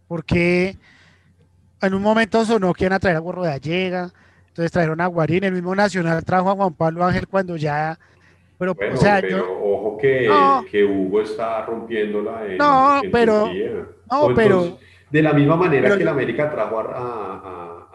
Porque 0.08 0.78
en 1.82 1.94
un 1.94 2.02
momento 2.02 2.46
sonó 2.46 2.74
que 2.74 2.86
iban 2.86 2.94
a 2.94 3.00
traer 3.00 3.18
a 3.18 3.20
Gorro 3.20 3.44
de 3.44 3.52
Allega, 3.52 4.12
entonces 4.48 4.72
trajeron 4.72 5.00
a 5.02 5.08
Guarín, 5.08 5.44
el 5.44 5.54
mismo 5.54 5.76
Nacional 5.76 6.24
trajo 6.24 6.50
a 6.50 6.56
Juan 6.56 6.74
Pablo 6.74 7.06
Ángel 7.06 7.28
cuando 7.28 7.56
ya... 7.56 7.98
Pero, 8.58 8.76
o 8.94 8.98
sea, 8.98 9.22
ojo 9.42 9.98
que, 10.02 10.30
que, 10.70 10.84
Hugo 10.84 11.22
está 11.22 11.66
rompiéndola 11.66 12.46
en, 12.46 12.58
no, 12.58 13.00
pero, 13.10 13.50
no, 14.12 14.36
pero... 14.36 14.78
De 15.10 15.22
la 15.22 15.32
misma 15.32 15.56
manera 15.56 15.96
que 15.96 16.04
el 16.04 16.08
América 16.10 16.52
trajo 16.52 16.80
a, 16.80 17.90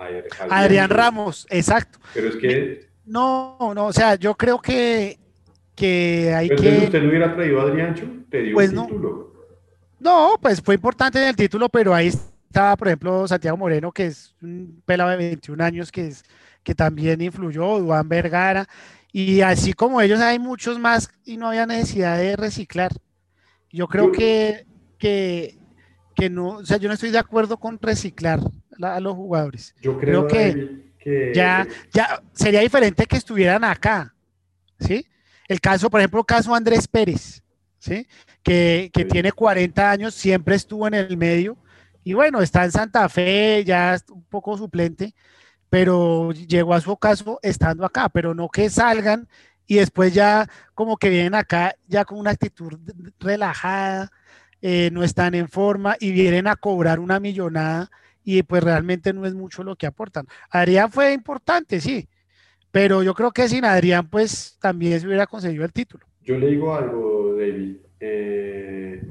Adrián, 0.49 0.89
Ramos, 0.89 1.47
exacto. 1.51 1.99
Pero 2.15 2.29
es 2.29 2.37
que... 2.37 2.87
No, 3.05 3.59
no, 3.75 3.87
o 3.87 3.93
sea, 3.93 4.15
yo 4.15 4.35
creo 4.35 4.59
que, 4.59 5.19
que 5.75 6.33
hay 6.35 6.49
pero 6.49 6.63
que... 6.63 6.79
¿Usted 6.79 7.03
no 7.03 7.09
hubiera 7.11 7.35
traído 7.35 7.61
a 7.61 7.65
Adriancho? 7.65 8.07
Te 8.31 8.41
dio 8.41 8.55
pues 8.55 8.73
un 8.73 8.87
título. 8.87 9.33
No, 10.01 10.39
pues 10.41 10.63
fue 10.63 10.77
importante 10.77 11.21
en 11.21 11.29
el 11.29 11.37
título, 11.37 11.69
pero 11.69 11.95
ahí 11.95 12.11
estaba, 12.55 12.77
por 12.77 12.87
ejemplo, 12.87 13.27
Santiago 13.27 13.57
Moreno, 13.57 13.91
que 13.91 14.07
es 14.07 14.33
un 14.41 14.81
pelado 14.87 15.11
de 15.11 15.17
21 15.17 15.65
años 15.65 15.91
que, 15.91 16.07
es, 16.07 16.23
que 16.63 16.73
también 16.73 17.21
influyó, 17.21 17.81
Duan 17.81 18.09
Vergara, 18.09 18.69
y 19.11 19.41
así 19.41 19.73
como 19.73 20.01
ellos 20.01 20.21
hay 20.21 20.39
muchos 20.39 20.79
más 20.79 21.11
y 21.25 21.37
no 21.37 21.49
había 21.49 21.67
necesidad 21.67 22.17
de 22.17 22.37
reciclar. 22.37 22.93
Yo 23.73 23.89
creo 23.89 24.13
que, 24.13 24.67
que, 24.99 25.59
que 26.15 26.31
no, 26.31 26.59
o 26.59 26.65
sea, 26.65 26.77
yo 26.77 26.87
no 26.87 26.95
estoy 26.95 27.11
de 27.11 27.19
acuerdo 27.19 27.59
con 27.59 27.77
reciclar 27.81 28.39
a 28.81 29.01
los 29.01 29.15
jugadores. 29.15 29.75
Yo 29.83 29.99
creo, 29.99 30.29
que, 30.29 30.93
ya, 31.35 31.67
ya 31.93 32.23
sería 32.35 32.61
diferente 32.61 33.05
que 33.07 33.17
estuvieran 33.17 33.65
acá, 33.65 34.15
¿sí? 34.79 35.05
El 35.49 35.61
caso, 35.61 35.91
por 35.91 36.01
ejemplo, 36.01 36.23
caso 36.23 36.55
Andrés 36.55 36.87
Pérez, 36.87 37.43
¿sí? 37.81 38.07
Que, 38.45 38.93
que 38.93 39.05
tiene 39.05 39.33
40 39.33 39.91
años, 39.91 40.15
siempre 40.15 40.55
estuvo 40.55 40.87
en 40.87 40.95
el 40.95 41.17
medio, 41.17 41.59
y 42.05 42.13
bueno, 42.13 42.43
está 42.43 42.65
en 42.65 42.71
Santa 42.71 43.09
Fe, 43.09 43.65
ya 43.65 43.97
un 44.11 44.25
poco 44.25 44.57
suplente, 44.59 45.15
pero 45.71 46.33
llegó 46.33 46.75
a 46.75 46.81
su 46.81 46.97
caso 46.99 47.41
estando 47.43 47.85
acá, 47.85 48.11
pero 48.11 48.35
no 48.35 48.49
que 48.51 48.69
salgan 48.71 49.27
y 49.67 49.77
después 49.77 50.13
ya 50.13 50.47
como 50.75 50.99
que 50.99 51.09
vienen 51.09 51.35
acá 51.35 51.75
ya 51.89 52.05
con 52.05 52.19
una 52.19 52.31
actitud 52.31 52.79
relajada, 53.19 54.11
eh, 54.61 54.91
no 54.93 55.03
están 55.03 55.35
en 55.35 55.49
forma 55.49 55.97
y 55.99 56.13
vienen 56.13 56.47
a 56.47 56.57
cobrar 56.57 57.01
una 57.01 57.19
millonada 57.21 57.91
y 58.23 58.43
pues 58.43 58.63
realmente 58.63 59.13
no 59.13 59.27
es 59.27 59.35
mucho 59.35 59.65
lo 59.65 59.77
que 59.77 59.87
aportan. 59.87 60.27
Adrián 60.51 60.93
fue 60.93 61.13
importante, 61.13 61.81
sí, 61.81 62.09
pero 62.71 63.03
yo 63.03 63.15
creo 63.15 63.31
que 63.33 63.49
sin 63.49 63.65
Adrián 63.65 64.09
pues 64.09 64.59
también 64.61 65.01
se 65.01 65.07
hubiera 65.07 65.27
conseguido 65.27 65.65
el 65.65 65.73
título. 65.73 66.07
Yo 66.23 66.39
le 66.39 66.49
digo 66.49 66.75
algo, 66.75 67.35
David. 67.35 67.77
Eh, 68.01 69.03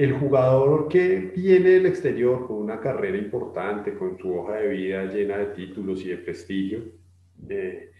el 0.00 0.14
jugador 0.14 0.88
que 0.88 1.30
viene 1.36 1.68
del 1.68 1.84
exterior 1.84 2.46
con 2.46 2.56
una 2.56 2.80
carrera 2.80 3.18
importante, 3.18 3.92
con 3.92 4.16
su 4.16 4.34
hoja 4.34 4.54
de 4.54 4.68
vida 4.68 5.04
llena 5.04 5.36
de 5.36 5.46
títulos 5.48 6.02
y 6.06 6.08
de 6.08 6.16
prestigio, 6.16 6.84
eh, 7.46 7.90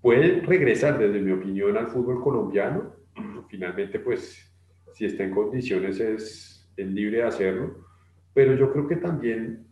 puede 0.00 0.40
regresar, 0.40 0.98
desde 0.98 1.20
mi 1.20 1.32
opinión, 1.32 1.76
al 1.76 1.88
fútbol 1.88 2.22
colombiano. 2.22 2.94
Finalmente, 3.50 4.00
pues, 4.00 4.50
si 4.94 5.04
está 5.04 5.24
en 5.24 5.32
condiciones, 5.32 6.00
es, 6.00 6.66
es 6.74 6.86
libre 6.86 7.18
de 7.18 7.24
hacerlo. 7.24 7.84
Pero 8.32 8.54
yo 8.54 8.72
creo 8.72 8.88
que 8.88 8.96
también, 8.96 9.66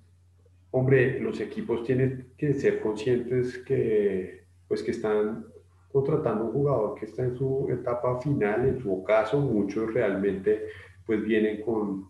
hombre, 0.71 1.19
los 1.19 1.41
equipos 1.41 1.83
tienen 1.83 2.27
que 2.37 2.53
ser 2.53 2.79
conscientes 2.81 3.57
que, 3.57 4.45
pues, 4.69 4.83
que 4.83 4.91
están 4.91 5.47
contratando 5.91 6.45
un 6.45 6.53
jugador 6.53 6.95
que 6.99 7.07
está 7.07 7.23
en 7.23 7.35
su 7.39 7.69
etapa 7.71 8.21
final, 8.21 8.69
en 8.69 8.81
su 8.81 8.93
ocaso, 8.93 9.41
muchos 9.41 9.95
realmente 9.95 10.67
pues 11.07 11.23
vienen 11.23 11.63
con, 11.63 12.09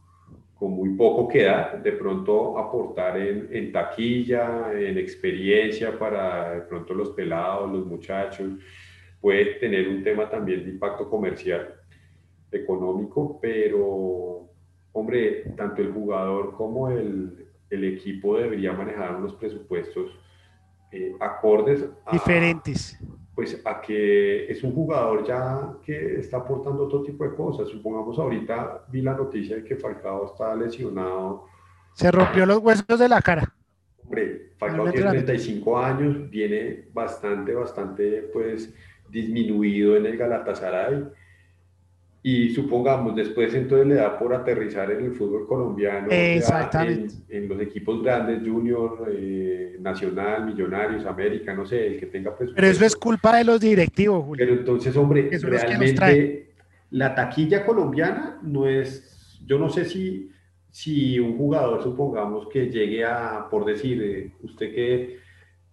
con 0.55 0.73
muy 0.73 0.91
poco 0.91 1.29
que 1.29 1.45
dar, 1.45 1.83
de 1.83 1.93
pronto 1.93 2.59
aportar 2.59 3.19
en, 3.19 3.49
en, 3.51 3.73
taquilla, 3.73 4.73
en 4.73 4.99
experiencia 4.99 5.99
para 5.99 6.55
de 6.55 6.61
pronto 6.63 6.95
los 6.95 7.11
pelados, 7.11 7.71
los 7.71 7.87
muchachos, 7.87 8.53
puede 9.21 9.55
tener 9.55 9.89
un 9.89 10.03
tema 10.03 10.29
también 10.29 10.65
de 10.65 10.71
impacto 10.71 11.09
comercial, 11.09 11.75
económico, 12.53 13.39
pero 13.41 14.49
hombre, 14.93 15.45
tanto 15.57 15.83
el 15.83 15.93
jugador 15.93 16.55
como 16.55 16.89
el, 16.89 17.49
el 17.71 17.85
equipo 17.85 18.37
debería 18.39 18.73
manejar 18.73 19.17
unos 19.17 19.35
presupuestos 19.35 20.19
eh, 20.93 21.13
acordes 21.19 21.89
diferentes 22.13 22.97
pues 23.35 23.61
a 23.65 23.81
que 23.81 24.51
es 24.51 24.63
un 24.63 24.73
jugador 24.73 25.27
ya 25.27 25.73
que 25.85 26.21
está 26.21 26.39
aportando 26.39 26.85
otro 26.85 27.03
tipo 27.03 27.25
de 27.25 27.35
cosas. 27.35 27.69
Supongamos 27.69 28.19
ahorita 28.19 28.85
vi 28.89 29.03
la 29.03 29.15
noticia 29.15 29.57
de 29.57 29.65
que 29.65 29.77
Falcao 29.77 30.27
está 30.27 30.55
lesionado. 30.55 31.47
Se 31.95 32.11
rompió 32.11 32.47
los 32.47 32.59
huesos 32.59 32.99
de 32.99 33.09
la 33.09 33.21
cara. 33.21 33.53
Hombre, 34.05 34.53
Falcao 34.57 34.91
tiene 34.91 35.11
35 35.11 35.79
años, 35.79 36.31
viene 36.31 36.89
bastante, 36.93 37.55
bastante 37.55 38.31
pues 38.33 38.73
disminuido 39.09 39.97
en 39.97 40.07
el 40.07 40.17
Galatasaray 40.17 41.05
y 42.27 42.55
supongamos 42.55 43.15
después 43.15 43.53
entonces 43.53 43.87
le 43.87 43.97
da 43.97 44.19
por 44.19 44.35
aterrizar 44.35 44.91
en 44.91 45.05
el 45.05 45.13
fútbol 45.13 45.47
colombiano, 45.47 46.09
Exactamente. 46.11 47.17
En, 47.29 47.47
los 47.47 47.61
equipos 47.61 48.03
grandes, 48.03 48.41
Junior, 48.43 49.13
eh, 49.15 49.77
Nacional, 49.79 50.47
Millonarios, 50.47 51.05
América, 51.05 51.53
no 51.53 51.67
sé, 51.67 51.87
el 51.87 52.01
que 52.01 52.07
tenga 52.07 52.35
pues... 52.35 52.49
Pero 52.55 52.67
eso 52.67 52.87
es 52.87 52.97
culpa 52.97 53.37
de 53.37 53.45
los 53.45 53.61
directivos, 53.61 54.25
Julio. 54.25 54.43
Pero 54.43 54.59
entonces, 54.59 54.97
hombre, 54.97 55.29
realmente 55.39 56.55
la 56.93 57.15
taquilla 57.15 57.67
colombiana 57.67 58.39
no 58.43 58.67
es, 58.67 59.39
yo 59.45 59.59
no 59.59 59.69
sé 59.69 59.85
si, 59.85 60.31
si 60.71 61.19
un 61.19 61.37
jugador, 61.37 61.83
supongamos 61.83 62.49
que 62.49 62.71
llegue 62.71 63.05
a, 63.05 63.49
por 63.51 63.67
decir, 63.67 64.03
eh, 64.03 64.33
usted 64.43 64.75
que 64.75 65.19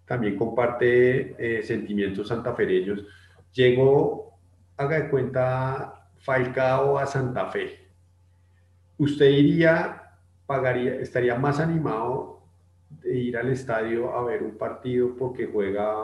también 0.04 0.36
comparte 0.36 1.34
eh, 1.40 1.64
sentimientos 1.64 2.28
santafereños, 2.28 3.06
llegó, 3.54 4.38
haga 4.76 5.00
de 5.00 5.10
cuenta 5.10 6.01
Falcao 6.22 6.98
a 6.98 7.06
Santa 7.06 7.48
Fe, 7.48 7.80
¿usted 8.98 9.30
iría, 9.30 10.04
pagaría, 10.46 10.96
estaría 10.96 11.36
más 11.36 11.60
animado 11.60 12.42
de 12.90 13.18
ir 13.18 13.38
al 13.38 13.50
estadio 13.50 14.16
a 14.16 14.24
ver 14.24 14.44
un 14.44 14.58
partido 14.58 15.16
porque 15.18 15.48
juega 15.52 15.96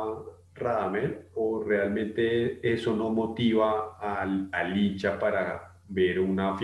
Radamel 0.55 1.19
o 1.35 1.63
realmente 1.63 2.59
eso 2.63 2.95
no 2.95 3.09
motiva 3.11 3.97
al, 3.99 4.49
al 4.51 4.77
hincha 4.77 5.19
para 5.19 5.75
ver 5.87 6.19
una, 6.19 6.57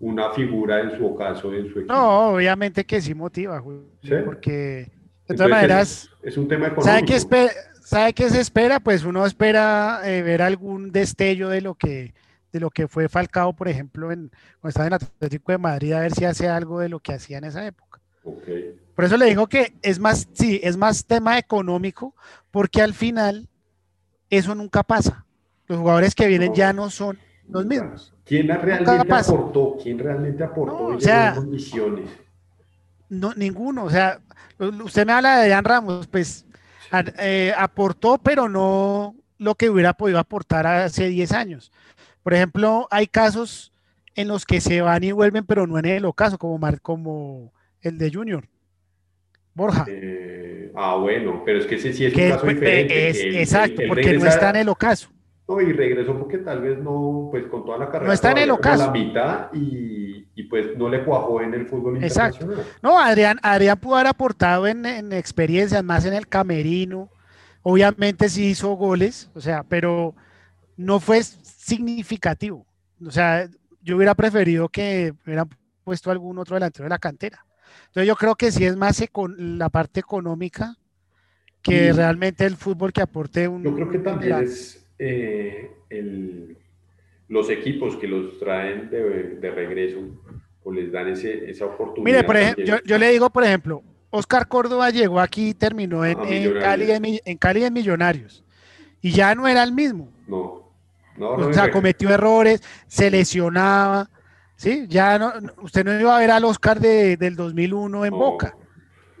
una 0.00 0.30
figura 0.30 0.80
en 0.80 0.96
su 0.96 1.06
ocaso 1.06 1.52
en 1.52 1.64
su 1.70 1.80
equipo? 1.80 1.92
No, 1.92 2.30
obviamente 2.30 2.84
que 2.84 3.00
sí 3.00 3.14
motiva, 3.14 3.62
porque 4.24 4.90
de 5.28 5.34
todas 5.34 5.50
maneras 5.50 6.10
es, 6.22 6.36
un 6.38 6.48
tema 6.48 6.68
económico. 6.68 6.86
¿sabe 6.86 7.04
qué, 7.06 7.50
¿Sabe 7.80 8.12
qué 8.14 8.30
se 8.30 8.40
espera? 8.40 8.80
Pues 8.80 9.04
uno 9.04 9.26
espera 9.26 10.00
eh, 10.04 10.22
ver 10.22 10.40
algún 10.40 10.90
destello 10.90 11.50
de 11.50 11.60
lo 11.60 11.74
que 11.74 12.14
de 12.54 12.60
lo 12.60 12.70
que 12.70 12.86
fue 12.86 13.08
Falcao, 13.08 13.52
por 13.52 13.66
ejemplo, 13.66 14.12
en, 14.12 14.30
cuando 14.60 14.68
estaba 14.68 14.86
en 14.86 14.92
Atlético 14.92 15.50
de 15.50 15.58
Madrid, 15.58 15.92
a 15.92 16.00
ver 16.00 16.14
si 16.14 16.24
hace 16.24 16.48
algo 16.48 16.78
de 16.78 16.88
lo 16.88 17.00
que 17.00 17.12
hacía 17.12 17.38
en 17.38 17.44
esa 17.44 17.66
época. 17.66 18.00
Por 18.94 19.04
eso 19.04 19.16
le 19.16 19.26
digo 19.26 19.48
que 19.48 19.74
es 19.82 19.98
más, 19.98 20.28
sí, 20.34 20.60
es 20.62 20.76
más 20.76 21.04
tema 21.04 21.36
económico, 21.36 22.14
porque 22.52 22.80
al 22.80 22.94
final 22.94 23.48
eso 24.30 24.54
nunca 24.54 24.84
pasa. 24.84 25.26
Los 25.66 25.80
jugadores 25.80 26.14
que 26.14 26.28
vienen 26.28 26.54
ya 26.54 26.72
no 26.72 26.90
son 26.90 27.18
los 27.48 27.66
mismos. 27.66 28.14
¿Quién 28.24 28.46
realmente 28.46 29.12
aportó? 29.12 29.76
¿Quién 29.82 29.98
realmente 29.98 30.44
aportó 30.44 30.90
no, 30.90 30.96
o 30.96 31.00
sea, 31.00 31.36
No, 33.08 33.34
ninguno. 33.34 33.82
O 33.82 33.90
sea, 33.90 34.20
usted 34.84 35.04
me 35.04 35.12
habla 35.12 35.40
de 35.40 35.48
Dan 35.48 35.64
Ramos, 35.64 36.06
pues 36.06 36.46
eh, 37.18 37.52
aportó, 37.58 38.18
pero 38.18 38.48
no 38.48 39.16
lo 39.38 39.56
que 39.56 39.68
hubiera 39.68 39.94
podido 39.94 40.20
aportar 40.20 40.66
hace 40.66 41.08
10 41.08 41.32
años. 41.32 41.72
Por 42.24 42.32
ejemplo, 42.32 42.88
hay 42.90 43.06
casos 43.06 43.70
en 44.16 44.28
los 44.28 44.46
que 44.46 44.60
se 44.60 44.80
van 44.80 45.04
y 45.04 45.12
vuelven, 45.12 45.44
pero 45.44 45.66
no 45.66 45.78
en 45.78 45.84
el 45.84 46.04
ocaso, 46.06 46.38
como, 46.38 46.58
como 46.80 47.52
el 47.82 47.98
de 47.98 48.10
Junior. 48.10 48.48
Borja. 49.52 49.84
Eh, 49.86 50.72
ah, 50.74 50.96
bueno, 50.96 51.42
pero 51.44 51.58
es 51.58 51.66
que 51.66 51.76
ese 51.76 51.92
sí 51.92 52.06
es 52.06 52.14
un 52.14 52.30
caso 52.30 52.46
diferente. 52.46 53.40
exacto, 53.40 53.82
porque 53.86 54.18
no 54.18 54.26
está 54.26 54.50
en 54.50 54.56
el 54.56 54.68
ocaso. 54.70 55.10
No, 55.46 55.60
y 55.60 55.72
regresó 55.74 56.18
porque 56.18 56.38
tal 56.38 56.62
vez 56.62 56.78
no, 56.78 57.28
pues 57.30 57.46
con 57.46 57.66
toda 57.66 57.76
la 57.76 57.86
carrera. 57.86 58.06
No 58.06 58.12
está 58.14 58.30
en 58.30 58.38
el 58.38 58.50
ocaso. 58.50 58.86
La 58.86 58.92
mitad 58.92 59.52
y, 59.52 60.26
y, 60.34 60.44
pues 60.44 60.78
no 60.78 60.88
le 60.88 61.04
cuajó 61.04 61.42
en 61.42 61.52
el 61.52 61.66
fútbol 61.66 62.02
Exacto. 62.02 62.48
No, 62.82 62.98
Adrián, 62.98 63.38
Adrián 63.42 63.78
pudo 63.78 63.96
haber 63.96 64.06
aportado 64.06 64.66
en, 64.66 64.86
en 64.86 65.12
experiencias, 65.12 65.84
más 65.84 66.06
en 66.06 66.14
el 66.14 66.26
camerino. 66.26 67.10
Obviamente 67.62 68.30
sí 68.30 68.46
hizo 68.46 68.70
goles, 68.70 69.30
o 69.34 69.40
sea, 69.42 69.62
pero 69.62 70.14
no 70.78 70.98
fue 70.98 71.20
significativo. 71.64 72.66
O 73.04 73.10
sea, 73.10 73.48
yo 73.80 73.96
hubiera 73.96 74.14
preferido 74.14 74.68
que 74.68 75.14
hubieran 75.24 75.48
puesto 75.82 76.10
algún 76.10 76.38
otro 76.38 76.56
delantero 76.56 76.84
de 76.84 76.90
la 76.90 76.98
cantera. 76.98 77.44
Entonces 77.86 78.06
yo 78.06 78.16
creo 78.16 78.34
que 78.34 78.52
sí 78.52 78.64
es 78.64 78.76
más 78.76 79.02
la 79.38 79.68
parte 79.70 80.00
económica 80.00 80.76
que 81.62 81.92
realmente 81.92 82.44
el 82.44 82.56
fútbol 82.56 82.92
que 82.92 83.00
aporte 83.00 83.48
un... 83.48 83.64
Yo 83.64 83.74
creo 83.74 83.90
que 83.90 83.98
también 83.98 84.44
es 84.44 84.86
eh, 84.98 85.70
los 87.28 87.48
equipos 87.48 87.96
que 87.96 88.06
los 88.06 88.38
traen 88.38 88.90
de, 88.90 89.50
regreso, 89.50 90.00
o 90.62 90.72
les 90.72 90.92
dan 90.92 91.08
ese, 91.08 91.50
esa 91.50 91.64
oportunidad. 91.64 92.04
Mire, 92.04 92.24
por 92.24 92.36
ejemplo, 92.36 92.64
yo, 92.64 92.76
yo, 92.84 92.98
le 92.98 93.10
digo, 93.10 93.30
por 93.30 93.44
ejemplo, 93.44 93.82
Oscar 94.10 94.46
Córdoba 94.48 94.90
llegó 94.90 95.18
aquí 95.18 95.48
y 95.48 95.54
terminó 95.54 96.04
en, 96.04 96.18
en 96.26 96.60
Cali, 96.60 97.20
en, 97.24 97.38
Cali 97.38 97.64
en 97.64 97.72
Millonarios. 97.72 98.44
Y 99.00 99.12
ya 99.12 99.34
no 99.34 99.48
era 99.48 99.62
el 99.62 99.72
mismo. 99.72 100.12
No. 100.26 100.63
No, 101.16 101.30
o 101.30 101.52
sea, 101.52 101.70
cometió 101.70 102.10
errores, 102.10 102.62
se 102.86 103.10
lesionaba. 103.10 104.08
Sí, 104.56 104.86
ya 104.88 105.18
no, 105.18 105.32
usted 105.62 105.84
no 105.84 105.98
iba 105.98 106.16
a 106.16 106.20
ver 106.20 106.30
al 106.30 106.44
Oscar 106.44 106.78
de, 106.80 107.16
del 107.16 107.36
2001 107.36 108.04
en 108.04 108.12
Boca. 108.12 108.56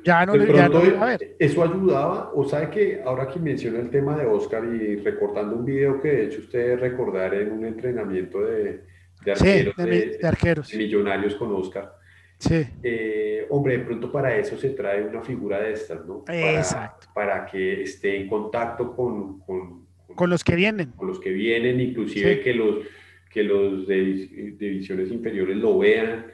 Ya 0.04 0.26
no, 0.26 0.36
ya 0.36 0.68
no 0.68 0.84
iba 0.84 1.02
a 1.02 1.06
ver. 1.16 1.36
Eso 1.38 1.62
ayudaba, 1.62 2.30
o 2.34 2.44
sabe 2.44 2.70
que 2.70 3.02
ahora 3.04 3.26
que 3.26 3.40
menciona 3.40 3.78
el 3.80 3.90
tema 3.90 4.16
de 4.16 4.26
Oscar 4.26 4.64
y 4.64 4.96
recortando 4.96 5.56
un 5.56 5.64
video 5.64 6.00
que 6.00 6.08
de 6.08 6.24
hecho 6.26 6.40
ustedes 6.40 6.78
recordar 6.78 7.34
en 7.34 7.52
un 7.52 7.64
entrenamiento 7.64 8.40
de, 8.40 8.84
de 9.24 9.32
arqueros, 9.32 9.76
de, 9.76 10.20
arqueros. 10.22 10.74
millonarios 10.74 11.34
con 11.36 11.54
Oscar 11.54 11.94
Sí. 12.38 12.66
Eh, 12.82 13.46
hombre, 13.50 13.78
de 13.78 13.84
pronto 13.84 14.10
para 14.10 14.36
eso 14.36 14.56
se 14.58 14.70
trae 14.70 15.02
una 15.02 15.22
figura 15.22 15.60
de 15.60 15.72
estas, 15.72 16.04
¿no? 16.04 16.24
Para, 16.24 16.52
Exacto. 16.52 17.06
Para 17.14 17.46
que 17.46 17.82
esté 17.82 18.20
en 18.20 18.28
contacto 18.28 18.94
con, 18.94 19.40
con, 19.40 19.83
con, 20.14 20.30
los 20.30 20.44
que 20.44 20.56
vienen. 20.56 20.90
Con 20.92 21.08
los 21.08 21.20
que 21.20 21.30
vienen, 21.30 21.80
inclusive 21.80 22.40
que 22.40 22.54
los, 22.54 22.84
que 23.30 23.42
los 23.42 23.86
de, 23.86 24.54
divisiones 24.58 25.10
inferiores 25.10 25.56
lo 25.56 25.78
vean, 25.78 26.26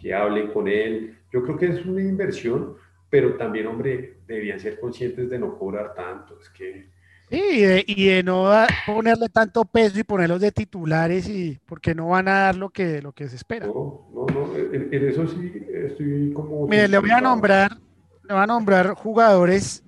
que 0.00 0.14
hablen 0.14 0.48
con 0.48 0.68
él. 0.68 1.18
Yo 1.32 1.42
creo 1.42 1.56
que 1.56 1.66
es 1.66 1.84
una 1.86 2.02
inversión, 2.02 2.74
pero 3.10 3.36
también, 3.36 3.66
hombre, 3.66 4.18
deberían 4.26 4.60
ser 4.60 4.78
conscientes 4.78 5.30
de 5.30 5.38
no 5.38 5.58
cobrar 5.58 5.94
tanto. 5.94 6.38
Es 6.40 6.48
que 6.50 6.90
y 7.32 7.62
de, 7.62 7.84
y 7.86 8.08
de, 8.08 8.22
no 8.22 8.50
ponerle 8.86 9.30
tanto 9.30 9.64
peso 9.64 9.98
y 9.98 10.04
ponerlos 10.04 10.38
de 10.38 10.52
titulares 10.52 11.26
y 11.30 11.58
porque 11.64 11.94
no 11.94 12.08
van 12.08 12.28
a 12.28 12.40
dar 12.40 12.56
lo 12.56 12.68
que, 12.68 13.00
lo 13.00 13.12
que 13.12 13.26
se 13.26 13.36
espera. 13.36 13.66
No, 13.66 14.06
no, 14.12 14.26
no, 14.26 14.54
en, 14.54 15.08
eso 15.08 15.26
sí 15.26 15.50
estoy 15.72 16.30
como... 16.34 16.66
Mire, 16.68 16.88
le 16.88 16.98
voy 16.98 17.10
a 17.10 17.22
nombrar, 17.22 17.78
le 18.24 18.34
voy 18.34 18.42
a 18.42 18.46
nombrar 18.46 18.92
jugadores 18.92 19.82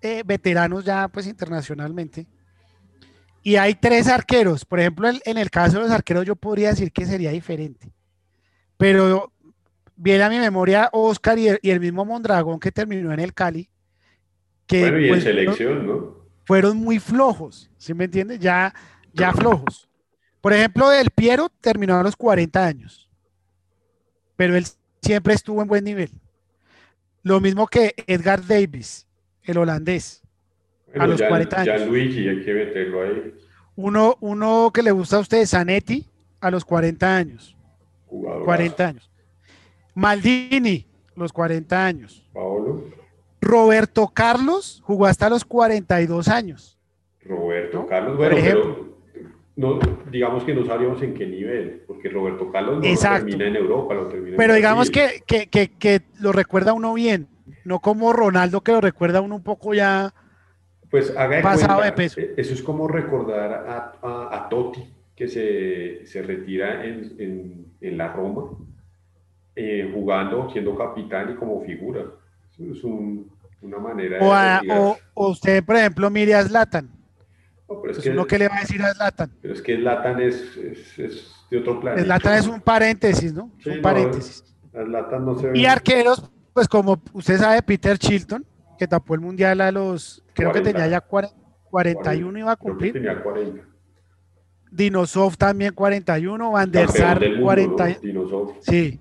eh, 0.00 0.22
veteranos 0.24 0.84
ya 0.84 1.08
pues 1.08 1.26
internacionalmente. 1.26 2.26
Y 3.42 3.56
hay 3.56 3.74
tres 3.74 4.08
arqueros. 4.08 4.64
Por 4.64 4.80
ejemplo, 4.80 5.08
en, 5.08 5.38
el 5.38 5.50
caso 5.50 5.78
de 5.78 5.84
los 5.84 5.92
arqueros 5.92 6.26
yo 6.26 6.36
podría 6.36 6.70
decir 6.70 6.92
que 6.92 7.06
sería 7.06 7.30
diferente. 7.30 7.92
Pero 8.76 9.32
viene 9.96 10.24
a 10.24 10.28
mi 10.28 10.38
memoria 10.38 10.90
Oscar 10.92 11.38
y 11.38 11.48
el, 11.48 11.58
y 11.62 11.70
el 11.70 11.80
mismo 11.80 12.04
Mondragón 12.04 12.60
que 12.60 12.72
terminó 12.72 13.12
en 13.12 13.20
el 13.20 13.32
Cali. 13.32 13.68
Que, 14.66 14.82
bueno, 14.82 14.98
y 15.00 15.04
en 15.04 15.10
pues, 15.10 15.24
selección, 15.24 15.86
¿no? 15.86 16.18
fueron 16.48 16.78
muy 16.78 16.98
flojos, 16.98 17.70
¿sí 17.76 17.92
me 17.92 18.04
entiendes? 18.04 18.40
Ya, 18.40 18.74
ya 19.12 19.34
flojos. 19.34 19.86
Por 20.40 20.54
ejemplo, 20.54 20.90
el 20.90 21.10
Piero 21.10 21.50
terminó 21.60 21.98
a 21.98 22.02
los 22.02 22.16
40 22.16 22.64
años, 22.64 23.10
pero 24.34 24.56
él 24.56 24.64
siempre 25.02 25.34
estuvo 25.34 25.60
en 25.60 25.68
buen 25.68 25.84
nivel. 25.84 26.10
Lo 27.22 27.38
mismo 27.38 27.66
que 27.66 27.94
Edgar 28.06 28.46
Davis, 28.46 29.06
el 29.50 29.58
holandés, 29.58 30.22
a 30.94 31.06
los 31.06 31.20
40 31.20 31.60
años. 31.60 31.80
Ya 31.80 31.86
Luigi, 31.86 32.28
hay 32.28 32.44
que 32.44 32.54
meterlo 32.54 33.02
ahí. 33.02 33.34
Uno, 33.76 34.16
uno 34.20 34.70
que 34.72 34.82
le 34.82 34.90
gusta 34.90 35.16
a 35.16 35.20
usted, 35.20 35.46
Zanetti, 35.46 36.06
a 36.40 36.50
los 36.50 36.64
40 36.64 37.16
años. 37.16 37.56
40 38.08 38.86
años. 38.86 39.10
Maldini, 39.94 40.86
los 41.16 41.32
40 41.32 41.86
años. 41.86 42.24
Paolo. 42.32 42.84
Roberto 43.40 44.08
Carlos 44.08 44.82
jugó 44.84 45.06
hasta 45.06 45.30
los 45.30 45.44
42 45.44 46.28
años. 46.28 46.78
Roberto 47.24 47.86
Carlos, 47.86 48.16
bueno, 48.16 48.36
pero 48.40 48.88
no, 49.56 49.78
digamos 50.10 50.44
que 50.44 50.54
no 50.54 50.64
sabíamos 50.64 51.02
en 51.02 51.14
qué 51.14 51.26
nivel, 51.26 51.82
porque 51.86 52.08
Roberto 52.08 52.50
Carlos 52.50 52.80
no 52.80 52.88
lo 52.88 53.00
termina 53.00 53.46
en 53.46 53.56
Europa, 53.56 53.94
lo 53.94 54.06
termina 54.06 54.36
Pero 54.36 54.54
digamos 54.54 54.90
que, 54.90 55.22
que, 55.26 55.48
que, 55.48 56.02
lo 56.20 56.32
recuerda 56.32 56.72
uno 56.72 56.94
bien, 56.94 57.26
no 57.64 57.80
como 57.80 58.12
Ronaldo 58.12 58.62
que 58.62 58.72
lo 58.72 58.80
recuerda 58.80 59.20
uno 59.20 59.36
un 59.36 59.42
poco 59.42 59.74
ya 59.74 60.14
pues 60.90 61.14
haga 61.16 61.42
pasado 61.42 61.82
de 61.82 61.92
peso. 61.92 62.20
Eh, 62.20 62.34
eso 62.36 62.54
es 62.54 62.62
como 62.62 62.88
recordar 62.88 63.52
a, 63.52 64.36
a, 64.36 64.48
Totti, 64.48 64.82
que 65.14 65.28
se, 65.28 66.06
se 66.06 66.22
retira 66.22 66.84
en, 66.84 67.14
en, 67.18 67.66
en, 67.80 67.98
la 67.98 68.12
Roma, 68.12 68.56
eh, 69.54 69.90
jugando, 69.92 70.48
siendo 70.50 70.76
capitán 70.76 71.32
y 71.32 71.34
como 71.34 71.62
figura 71.62 72.04
es 72.58 72.84
una 72.84 73.78
manera 73.78 74.18
o, 74.20 74.96
o, 75.14 75.28
usted, 75.30 75.64
por 75.64 75.76
ejemplo, 75.76 76.10
mire 76.10 76.34
a 76.34 76.42
Zlatan. 76.42 76.90
No, 77.68 77.80
pero 77.80 77.92
es 77.92 77.98
pues 77.98 78.26
que, 78.26 78.38
le 78.38 78.48
va 78.48 78.56
a 78.56 78.60
decir 78.60 78.82
a 78.82 78.94
Zlatan? 78.94 79.30
Pero 79.40 79.54
es 79.54 79.62
que 79.62 79.76
Zlatan 79.76 80.20
es, 80.20 80.56
es, 80.56 81.34
de 81.50 81.58
otro 81.58 81.80
planeta. 81.80 82.04
Zlatan 82.04 82.38
es 82.38 82.46
un 82.46 82.60
paréntesis, 82.60 83.32
¿no? 83.32 83.52
un 83.66 83.82
paréntesis. 83.82 84.44
No, 84.72 85.38
se 85.38 85.48
ve. 85.48 85.58
Y 85.58 85.66
arqueros, 85.66 86.30
pues 86.58 86.66
como 86.66 87.00
usted 87.12 87.38
sabe, 87.38 87.62
Peter 87.62 87.96
Chilton, 87.96 88.44
que 88.76 88.88
tapó 88.88 89.14
el 89.14 89.20
mundial 89.20 89.60
a 89.60 89.70
los, 89.70 90.24
creo 90.34 90.50
que 90.50 90.60
tenía 90.60 90.88
ya 90.88 91.00
41 91.00 92.36
iba 92.36 92.50
a 92.50 92.56
cumplir. 92.56 92.94
tenía 92.94 93.22
40. 93.22 93.64
Dinosov 94.68 95.36
también 95.36 95.72
41, 95.72 96.50
Van 96.50 96.72
der 96.72 96.90
Sar 96.90 97.22
40. 97.40 97.98
Sí, 98.60 99.00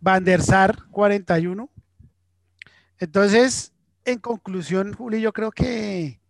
Van 0.00 0.22
der 0.22 0.42
Sar 0.42 0.76
41. 0.92 1.68
Entonces, 3.00 3.72
en 4.04 4.20
conclusión, 4.20 4.92
Juli, 4.92 5.20
yo 5.20 5.32
creo 5.32 5.50
que 5.50 6.20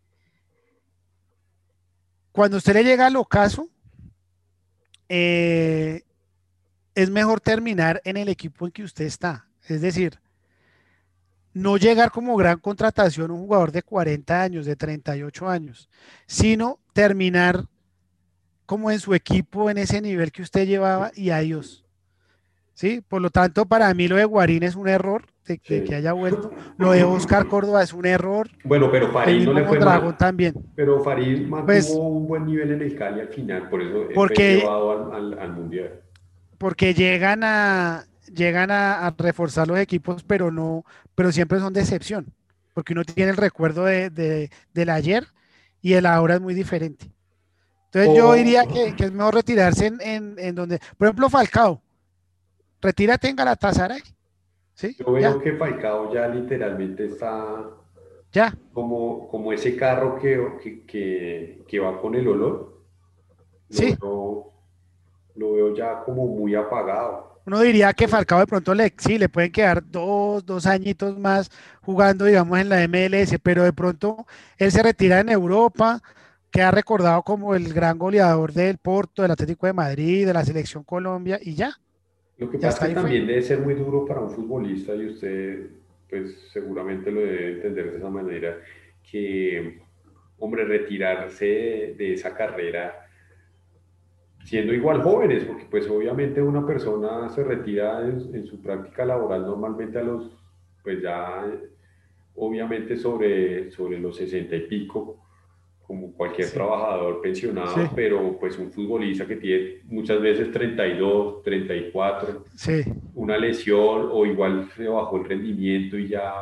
cuando 2.32 2.56
usted 2.56 2.72
le 2.72 2.84
llega 2.84 3.08
al 3.08 3.16
ocaso, 3.16 3.68
eh, 5.10 6.00
es 6.94 7.10
mejor 7.10 7.42
terminar 7.42 8.00
en 8.06 8.16
el 8.16 8.30
equipo 8.30 8.64
en 8.64 8.72
que 8.72 8.84
usted 8.84 9.04
está. 9.04 9.46
Es 9.68 9.82
decir, 9.82 10.18
no 11.54 11.76
llegar 11.76 12.10
como 12.10 12.36
gran 12.36 12.58
contratación 12.58 13.30
un 13.30 13.40
jugador 13.40 13.72
de 13.72 13.82
40 13.82 14.42
años, 14.42 14.66
de 14.66 14.76
38 14.76 15.48
años, 15.48 15.88
sino 16.26 16.78
terminar 16.92 17.64
como 18.66 18.90
en 18.90 19.00
su 19.00 19.14
equipo, 19.14 19.70
en 19.70 19.78
ese 19.78 20.00
nivel 20.00 20.32
que 20.32 20.42
usted 20.42 20.66
llevaba 20.66 21.10
y 21.14 21.30
adiós. 21.30 21.84
¿Sí? 22.74 23.02
Por 23.06 23.20
lo 23.20 23.28
tanto, 23.28 23.66
para 23.66 23.92
mí 23.92 24.08
lo 24.08 24.16
de 24.16 24.24
Guarín 24.24 24.62
es 24.62 24.76
un 24.76 24.88
error 24.88 25.26
de, 25.46 25.58
que 25.58 25.94
haya 25.94 26.12
vuelto. 26.12 26.52
Lo 26.78 26.92
de 26.92 27.04
Oscar 27.04 27.46
Córdoba 27.46 27.82
es 27.82 27.92
un 27.92 28.06
error. 28.06 28.48
Bueno, 28.64 28.90
pero 28.90 29.10
Farid 29.10 29.44
no 29.44 29.52
le 29.52 29.64
fue 29.64 29.78
Dragón 29.78 30.16
también. 30.16 30.54
Pero 30.74 31.02
Farid 31.02 31.46
mantuvo 31.46 31.66
pues, 31.66 31.90
un 31.90 32.26
buen 32.26 32.46
nivel 32.46 32.72
en 32.72 32.82
el 32.82 32.96
Cali 32.96 33.20
al 33.20 33.28
final, 33.28 33.68
por 33.68 33.82
eso 33.82 34.08
porque, 34.14 34.34
fue 34.34 34.60
llevado 34.60 35.12
al, 35.12 35.38
al, 35.38 35.52
Mundial. 35.52 36.00
Porque 36.58 36.94
llegan 36.94 37.44
a 37.44 38.04
llegan 38.32 38.70
a, 38.70 39.14
reforzar 39.18 39.68
los 39.68 39.78
equipos, 39.78 40.22
pero 40.22 40.50
no, 40.50 40.84
pero 41.14 41.32
siempre 41.32 41.58
son 41.58 41.72
de 41.72 41.80
excepción, 41.80 42.32
porque 42.74 42.92
uno 42.92 43.04
tiene 43.04 43.30
el 43.30 43.36
recuerdo 43.36 43.84
de, 43.84 44.10
de, 44.10 44.50
del 44.72 44.90
ayer 44.90 45.26
y 45.80 45.94
el 45.94 46.06
ahora 46.06 46.34
es 46.34 46.40
muy 46.40 46.54
diferente. 46.54 47.10
Entonces 47.86 48.16
yo 48.16 48.32
diría 48.32 48.64
que, 48.66 48.94
que, 48.96 49.04
es 49.04 49.12
mejor 49.12 49.34
retirarse 49.34 49.86
en, 49.86 50.00
en, 50.00 50.34
en 50.38 50.54
donde, 50.54 50.80
por 50.96 51.08
ejemplo, 51.08 51.28
Falcao, 51.28 51.82
retírate 52.80 53.28
en 53.28 53.36
Galatasaray 53.36 54.02
yo 54.90 55.12
veo 55.12 55.40
que 55.40 55.52
Falcao 55.52 56.12
ya 56.12 56.28
literalmente 56.28 57.06
está 57.06 57.70
ya. 58.32 58.56
Como, 58.72 59.28
como 59.28 59.52
ese 59.52 59.76
carro 59.76 60.18
que, 60.18 60.82
que, 60.86 61.62
que, 61.68 61.80
va 61.80 62.00
con 62.00 62.14
el 62.14 62.26
olor. 62.26 62.80
Sí. 63.68 63.94
Lo, 64.00 64.52
veo 65.34 65.74
ya 65.74 66.02
como 66.02 66.26
muy 66.26 66.54
apagado. 66.54 67.31
Uno 67.46 67.60
diría 67.60 67.92
que 67.92 68.08
Falcao 68.08 68.40
de 68.40 68.46
pronto 68.46 68.74
le, 68.74 68.92
sí, 68.96 69.18
le 69.18 69.28
pueden 69.28 69.50
quedar 69.50 69.82
dos, 69.84 70.44
dos 70.46 70.66
añitos 70.66 71.18
más 71.18 71.50
jugando, 71.80 72.24
digamos, 72.24 72.58
en 72.58 72.68
la 72.68 72.86
MLS, 72.86 73.36
pero 73.42 73.64
de 73.64 73.72
pronto 73.72 74.26
él 74.58 74.70
se 74.70 74.82
retira 74.82 75.20
en 75.20 75.28
Europa, 75.28 76.00
queda 76.50 76.70
recordado 76.70 77.22
como 77.22 77.54
el 77.54 77.72
gran 77.72 77.98
goleador 77.98 78.52
del 78.52 78.78
Porto, 78.78 79.22
del 79.22 79.32
Atlético 79.32 79.66
de 79.66 79.72
Madrid, 79.72 80.26
de 80.26 80.34
la 80.34 80.44
Selección 80.44 80.84
Colombia 80.84 81.38
y 81.42 81.54
ya. 81.54 81.72
Lo 82.38 82.50
que 82.50 82.58
pasa 82.58 82.86
es 82.86 82.90
que 82.90 82.94
también 82.94 83.26
debe 83.26 83.42
ser 83.42 83.60
muy 83.60 83.74
duro 83.74 84.04
para 84.04 84.20
un 84.20 84.30
futbolista 84.30 84.94
y 84.94 85.06
usted 85.06 85.70
pues 86.12 86.36
seguramente 86.52 87.10
lo 87.10 87.20
debe 87.20 87.52
entender 87.52 87.90
de 87.90 87.96
esa 87.96 88.10
manera, 88.10 88.58
que, 89.10 89.80
hombre, 90.38 90.66
retirarse 90.66 91.94
de, 91.96 92.12
esa 92.12 92.34
carrera 92.34 93.01
siendo 94.44 94.72
igual 94.72 95.02
jóvenes, 95.02 95.44
porque 95.44 95.66
pues 95.70 95.88
obviamente 95.88 96.42
una 96.42 96.66
persona 96.66 97.28
se 97.28 97.44
retira 97.44 98.00
en, 98.06 98.46
su 98.46 98.60
práctica 98.60 99.04
laboral 99.04 99.42
normalmente 99.42 99.98
a 99.98 100.02
los, 100.02 100.30
pues 100.82 101.00
ya 101.00 101.46
obviamente 102.34 102.96
sobre, 102.96 103.70
sobre 103.70 103.98
los 103.98 104.16
sesenta 104.16 104.56
y 104.56 104.62
pico, 104.62 105.18
como 105.86 106.12
cualquier 106.12 106.50
trabajador 106.50 107.20
pensionado, 107.20 107.90
pero 107.94 108.38
pues 108.38 108.58
un 108.58 108.70
futbolista 108.70 109.26
que 109.26 109.36
tiene 109.36 109.80
muchas 109.84 110.22
veces 110.22 110.50
32, 110.50 111.42
34, 111.42 112.44
sí. 112.54 112.82
una 113.14 113.36
lesión 113.36 114.08
o 114.10 114.24
igual 114.24 114.70
se 114.74 114.88
bajó 114.88 115.18
el 115.18 115.24
rendimiento 115.24 115.98
y 115.98 116.08
ya, 116.08 116.32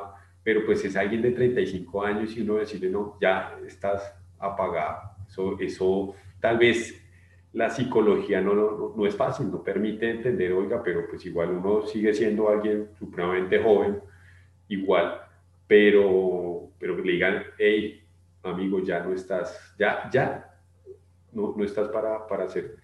pero 0.45 0.65
pues 0.65 0.85
es 0.85 0.95
alguien 0.95 1.23
de 1.23 1.33
35 1.33 2.05
años 2.05 2.37
y 2.37 2.43
uno 2.43 2.57
decirle, 2.57 2.91
no, 2.91 3.17
ya 3.21 3.59
estás 3.67 4.15
apagado. 4.39 5.11
Eso, 5.29 5.57
eso 5.59 6.15
tal 6.39 6.59
vez 6.59 7.01
la 7.53 7.71
psicología 7.71 8.41
no, 8.41 8.55
no, 8.55 8.95
no, 8.97 9.07
es 9.07 9.17
fácil, 9.17 9.51
no 9.51 9.63
permite 9.63 10.09
entender, 10.09 10.53
oiga, 10.53 10.83
pero 10.83 11.07
pues 11.09 11.25
igual 11.27 11.51
uno 11.51 11.87
sigue 11.87 12.15
siendo 12.15 12.49
alguien 12.49 12.89
supremamente 12.99 13.61
joven, 13.61 14.01
igual, 14.69 15.21
pero, 15.67 16.71
pero 16.79 16.97
que 16.97 17.03
le 17.03 17.13
digan, 17.13 17.43
hey, 17.59 18.03
amigo, 18.45 18.81
ya 18.83 19.01
no 19.01 19.13
estás, 19.13 19.75
ya, 19.79 20.09
ya, 20.13 20.55
no, 21.33 21.55
no 21.57 21.65
estás 21.65 21.89
para, 21.89 22.27
para 22.27 22.49
ser 22.49 22.77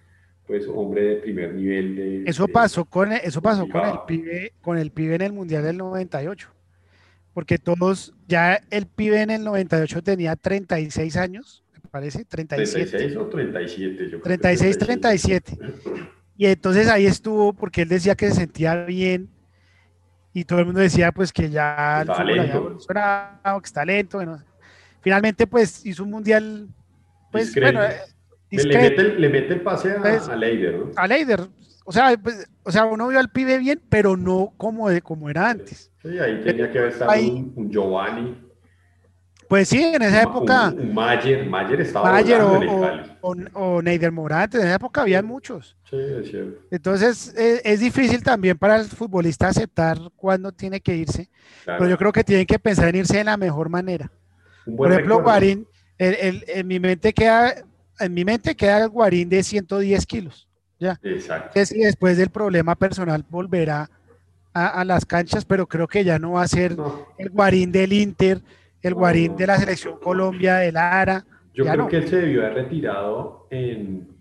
pues 0.45 0.65
hombre 0.73 1.01
de 1.01 1.15
primer 1.17 1.53
nivel 1.53 1.95
de... 1.95 2.23
Eso 2.25 2.47
pasó 2.47 2.85
con, 2.85 3.11
eso 3.11 3.41
pasó 3.41 3.67
con 3.67 3.85
el, 3.85 3.99
pibe, 4.07 4.53
con 4.61 4.77
el 4.77 4.91
pibe 4.91 5.15
en 5.15 5.21
el 5.21 5.33
Mundial 5.33 5.63
del 5.63 5.77
98, 5.77 6.49
porque 7.33 7.57
todos, 7.57 8.13
ya 8.27 8.61
el 8.69 8.87
pibe 8.87 9.21
en 9.21 9.29
el 9.29 9.43
98 9.43 10.01
tenía 10.03 10.37
36 10.37 11.17
años, 11.17 11.63
parece, 11.97 12.25
37. 12.25 12.89
36 12.89 13.17
o 13.17 13.25
37, 13.27 14.09
yo 14.09 14.21
36, 14.21 14.77
37. 14.77 15.57
Y 16.37 16.45
entonces 16.45 16.87
ahí 16.87 17.05
estuvo 17.05 17.53
porque 17.53 17.81
él 17.81 17.89
decía 17.89 18.15
que 18.15 18.29
se 18.29 18.35
sentía 18.35 18.85
bien 18.85 19.29
y 20.33 20.45
todo 20.45 20.59
el 20.59 20.65
mundo 20.65 20.81
decía 20.81 21.11
pues 21.11 21.33
que 21.33 21.49
ya 21.49 22.01
había 22.01 22.53
evolucionado, 22.53 23.59
que 23.59 23.65
está 23.65 23.83
lento, 23.83 24.17
bueno, 24.17 24.43
finalmente 25.01 25.47
pues 25.47 25.83
hizo 25.85 26.03
un 26.03 26.11
mundial, 26.11 26.67
pues 27.31 27.55
bueno, 27.55 27.81
le 28.51 28.77
mete, 28.77 29.01
el, 29.01 29.21
le 29.21 29.29
mete, 29.29 29.53
el, 29.55 29.61
pase 29.61 29.93
a, 29.93 30.01
pues, 30.01 30.29
a 30.29 30.35
Leider, 30.35 30.77
¿no? 30.77 30.91
A 30.95 31.07
Leider, 31.07 31.41
o 31.85 31.91
sea, 31.91 32.15
pues, 32.21 32.47
o 32.63 32.71
sea, 32.71 32.85
uno 32.85 33.07
vio 33.07 33.17
al 33.17 33.29
pibe 33.29 33.57
bien, 33.57 33.81
pero 33.89 34.15
no 34.15 34.53
como, 34.57 34.89
de, 34.89 35.01
como 35.01 35.29
era 35.29 35.49
antes. 35.49 35.89
Sí, 36.01 36.19
ahí 36.19 36.41
tenía 36.43 36.69
que 36.69 36.79
haber 36.79 36.91
estado 36.91 37.13
un, 37.19 37.71
Giovanni. 37.71 38.46
Pues 39.47 39.69
sí, 39.69 39.81
en 39.81 40.01
esa 40.01 40.23
época. 40.23 40.69
Un, 40.69 40.93
Mayer, 40.93 41.45
Mayer 41.45 41.81
estaba 41.81 42.11
Mayer 42.11 42.41
o, 42.41 42.59
o, 43.21 43.35
o, 43.53 43.81
Neider 43.81 44.11
Morante, 44.11 44.57
en 44.57 44.65
esa 44.65 44.75
época 44.75 45.01
había 45.01 45.21
muchos. 45.21 45.77
Sí, 45.89 45.95
es 45.95 46.29
cierto. 46.29 46.61
Entonces 46.69 47.33
es, 47.35 47.61
es, 47.63 47.79
difícil 47.79 48.23
también 48.23 48.57
para 48.57 48.77
el 48.77 48.85
futbolista 48.85 49.47
aceptar 49.47 49.97
cuándo 50.15 50.51
tiene 50.51 50.81
que 50.81 50.95
irse, 50.95 51.29
pero 51.65 51.87
yo 51.87 51.97
creo 51.97 52.11
que 52.11 52.23
tienen 52.23 52.45
que 52.45 52.59
pensar 52.59 52.89
en 52.89 52.97
irse 52.97 53.17
de 53.17 53.23
la 53.23 53.37
mejor 53.37 53.69
manera. 53.69 54.11
Por 54.75 54.91
ejemplo, 54.91 55.21
Guarín, 55.21 55.65
el, 55.97 56.15
el, 56.15 56.43
en 56.47 56.67
mi 56.67 56.79
mente 56.79 57.13
queda, 57.13 57.55
en 57.99 58.13
mi 58.13 58.25
mente 58.25 58.55
queda 58.55 58.83
el 58.83 58.89
Guarín 58.89 59.29
de 59.29 59.43
110 59.43 60.05
kilos. 60.05 60.47
Ya. 60.79 60.99
Exacto. 61.01 61.59
y 61.71 61.79
después 61.79 62.17
del 62.17 62.29
problema 62.29 62.75
personal 62.75 63.25
volverá 63.29 63.89
a, 64.53 64.67
a, 64.67 64.85
las 64.85 65.05
canchas, 65.05 65.43
pero 65.43 65.67
creo 65.67 65.87
que 65.87 66.03
ya 66.03 66.19
no 66.19 66.33
va 66.33 66.43
a 66.43 66.47
ser 66.47 66.77
no. 66.77 67.07
el 67.17 67.29
Guarín 67.29 67.71
del 67.71 67.93
Inter, 67.93 68.41
el 68.81 68.93
Guarín 68.93 69.35
de 69.35 69.47
la 69.47 69.57
selección 69.57 69.99
Colombia, 69.99 70.57
del 70.57 70.77
ARA. 70.77 71.25
Yo 71.53 71.65
creo 71.65 71.87
que 71.87 71.97
él 71.97 72.07
se 72.07 72.17
debió 72.17 72.45
haber 72.45 72.65
retirado 72.65 73.47
en 73.49 74.17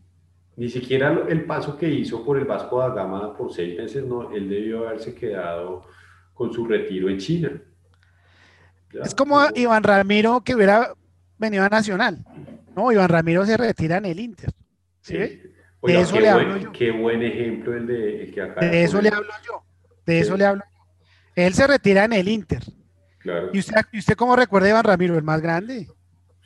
ni 0.56 0.70
siquiera 0.70 1.26
el 1.28 1.44
paso 1.44 1.76
que 1.76 1.88
hizo 1.88 2.24
por 2.24 2.38
el 2.38 2.46
Vasco 2.46 2.78
da 2.78 2.88
Gama 2.88 3.36
por 3.36 3.52
seis 3.52 3.76
meses, 3.76 4.04
no, 4.04 4.32
él 4.32 4.48
debió 4.48 4.88
haberse 4.88 5.14
quedado 5.14 5.82
con 6.32 6.52
su 6.52 6.66
retiro 6.66 7.10
en 7.10 7.18
China. 7.18 7.50
Ya, 8.92 9.02
es 9.02 9.14
como. 9.14 9.38
Iván 9.54 9.82
Ramiro 9.82 10.42
que 10.42 10.54
hubiera 10.54 10.94
venido 11.36 11.62
a 11.62 11.68
Nacional. 11.68 12.24
No, 12.74 12.90
Iván 12.90 13.08
Ramiro 13.08 13.44
se 13.44 13.56
retira 13.56 13.98
en 13.98 14.06
el 14.06 14.18
Inter. 14.18 14.50
¿sí? 15.02 15.42
Oiga, 15.80 15.98
de 15.98 16.04
eso 16.04 16.14
le 16.18 16.32
buen, 16.32 16.46
hablo 16.46 16.56
yo. 16.56 16.72
Qué 16.72 16.90
buen 16.90 17.22
ejemplo 17.22 17.74
el 17.74 17.86
de 17.86 18.22
el 18.24 18.34
que 18.34 18.42
acá. 18.42 18.60
De 18.60 18.82
eso 18.82 19.02
le 19.02 19.10
hablo 19.10 19.32
yo. 19.46 19.62
De 20.06 20.20
eso 20.20 20.36
le 20.38 20.46
hablo 20.46 20.62
yo. 20.64 20.84
Él 21.34 21.52
se 21.52 21.66
retira 21.66 22.04
en 22.06 22.14
el 22.14 22.28
Inter. 22.28 22.62
Claro. 23.26 23.50
¿Y 23.52 23.58
usted, 23.58 23.74
¿y 23.90 23.98
usted 23.98 24.14
cómo 24.14 24.36
recuerda 24.36 24.68
a 24.68 24.70
Iván 24.70 24.84
Ramiro, 24.84 25.18
el 25.18 25.24
más 25.24 25.42
grande? 25.42 25.88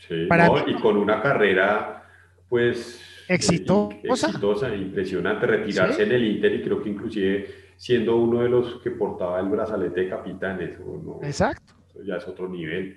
Sí, 0.08 0.24
Para 0.26 0.46
no, 0.46 0.54
mí, 0.54 0.62
y 0.66 0.74
con 0.80 0.96
una 0.96 1.20
carrera, 1.20 2.04
pues. 2.48 3.02
Exitosa. 3.28 4.28
Exitosa, 4.28 4.74
impresionante. 4.74 5.46
Retirarse 5.46 5.96
¿Sí? 5.96 6.02
en 6.02 6.12
el 6.12 6.24
Inter 6.24 6.54
y 6.54 6.62
creo 6.62 6.82
que 6.82 6.88
inclusive 6.88 7.50
siendo 7.76 8.16
uno 8.16 8.40
de 8.40 8.48
los 8.48 8.80
que 8.82 8.92
portaba 8.92 9.38
el 9.40 9.48
brazalete 9.48 10.00
de 10.00 10.08
no, 10.08 11.20
Exacto. 11.22 11.74
Eso 11.90 12.02
ya 12.02 12.16
es 12.16 12.26
otro 12.26 12.48
nivel. 12.48 12.96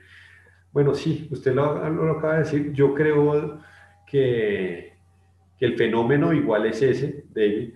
Bueno, 0.72 0.96
sí, 0.96 1.28
usted 1.30 1.54
lo, 1.54 1.90
lo, 1.90 2.12
acaba 2.18 2.36
de 2.36 2.40
decir. 2.40 2.72
Yo 2.72 2.94
creo 2.94 3.60
que, 4.10 4.94
que, 5.60 5.66
el 5.66 5.76
fenómeno 5.76 6.32
igual 6.32 6.68
es 6.68 6.82
ese, 6.82 7.26
David, 7.36 7.74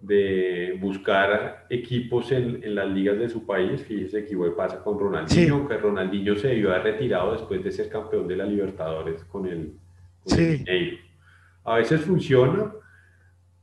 de 0.00 0.78
buscar 0.80 1.66
equipos 1.68 2.30
en, 2.32 2.62
en, 2.62 2.74
las 2.74 2.88
ligas 2.88 3.18
de 3.18 3.28
su 3.28 3.44
país. 3.44 3.82
Fíjese 3.82 4.24
que 4.24 4.32
igual 4.32 4.54
pasa 4.54 4.82
con 4.82 4.98
Ronaldinho, 4.98 5.60
sí. 5.60 5.68
que 5.68 5.76
Ronaldinho 5.76 6.36
se 6.36 6.48
debió 6.48 6.70
haber 6.70 6.94
retirado 6.94 7.32
después 7.32 7.62
de 7.64 7.72
ser 7.72 7.88
campeón 7.88 8.28
de 8.28 8.36
la 8.36 8.44
Libertadores 8.44 9.24
con 9.24 9.46
el, 9.46 9.72
con 10.24 10.36
sí. 10.36 10.42
el 10.42 10.58
Mineiro. 10.58 10.96
A 11.64 11.76
veces 11.76 12.00
funciona. 12.00 12.72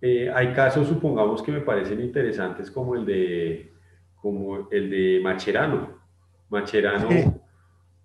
Eh, 0.02 0.30
hay 0.34 0.54
casos, 0.54 0.88
supongamos, 0.88 1.42
que 1.42 1.52
me 1.52 1.62
parecen 1.62 2.02
interesantes 2.02 2.70
como 2.70 2.96
el 2.96 3.06
de, 3.06 3.72
como 4.22 4.68
el 4.70 4.90
de 4.90 5.20
Macherano. 5.24 5.98
Macherano 6.50 7.10
sí 7.10 7.26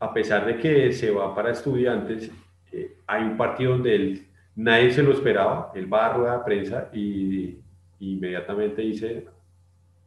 a 0.00 0.14
pesar 0.14 0.46
de 0.46 0.56
que 0.56 0.92
se 0.92 1.10
va 1.10 1.34
para 1.34 1.50
estudiantes, 1.50 2.30
eh, 2.72 2.96
hay 3.06 3.22
un 3.22 3.36
partido 3.36 3.72
donde 3.72 3.94
él, 3.94 4.26
nadie 4.56 4.90
se 4.90 5.02
lo 5.02 5.12
esperaba, 5.12 5.70
él 5.74 5.92
va 5.92 6.06
a 6.06 6.12
rueda 6.14 6.38
de 6.38 6.44
prensa 6.44 6.88
y, 6.92 7.00
y 7.00 7.62
inmediatamente 8.00 8.82
dice, 8.82 9.26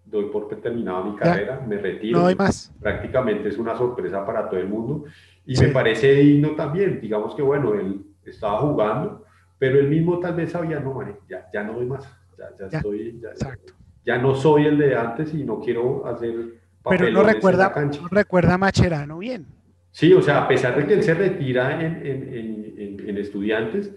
doy 0.05 0.25
por 0.25 0.49
terminado 0.61 1.05
mi 1.05 1.15
carrera, 1.15 1.59
ya, 1.61 1.65
me 1.65 1.77
retiro. 1.77 2.19
No 2.19 2.27
hay 2.27 2.35
más. 2.35 2.73
Prácticamente 2.81 3.49
es 3.49 3.57
una 3.57 3.77
sorpresa 3.77 4.25
para 4.25 4.49
todo 4.49 4.59
el 4.59 4.67
mundo 4.67 5.05
y 5.45 5.55
sí. 5.55 5.65
me 5.65 5.71
parece 5.71 6.13
digno 6.13 6.51
también, 6.51 6.99
digamos 6.99 7.35
que 7.35 7.41
bueno, 7.41 7.73
él 7.73 8.05
estaba 8.25 8.59
jugando, 8.59 9.25
pero 9.57 9.79
él 9.79 9.87
mismo 9.89 10.19
tal 10.19 10.35
vez 10.35 10.51
sabía, 10.51 10.79
no, 10.79 10.93
man, 10.93 11.15
ya, 11.29 11.47
ya 11.53 11.63
no 11.63 11.73
doy 11.73 11.85
más, 11.85 12.03
ya, 12.37 12.49
ya, 12.59 12.69
ya 12.69 12.77
estoy, 12.77 13.19
ya, 13.21 13.57
ya, 14.05 14.17
no 14.17 14.35
soy 14.35 14.65
el 14.65 14.77
de 14.77 14.95
antes 14.95 15.33
y 15.33 15.43
no 15.43 15.59
quiero 15.59 16.05
hacer... 16.07 16.61
Pero 16.89 17.09
no 17.11 17.23
recuerda, 17.23 17.73
no 18.01 18.07
recuerda 18.09 18.55
a 18.55 18.57
Macherano 18.57 19.19
bien. 19.19 19.45
Sí, 19.91 20.11
o 20.11 20.21
sea, 20.21 20.43
a 20.43 20.47
pesar 20.47 20.75
de 20.75 20.85
que 20.85 20.95
él 20.95 21.03
se 21.03 21.13
retira 21.13 21.81
en, 21.81 22.05
en, 22.05 22.73
en, 22.77 23.09
en 23.09 23.17
estudiantes, 23.17 23.93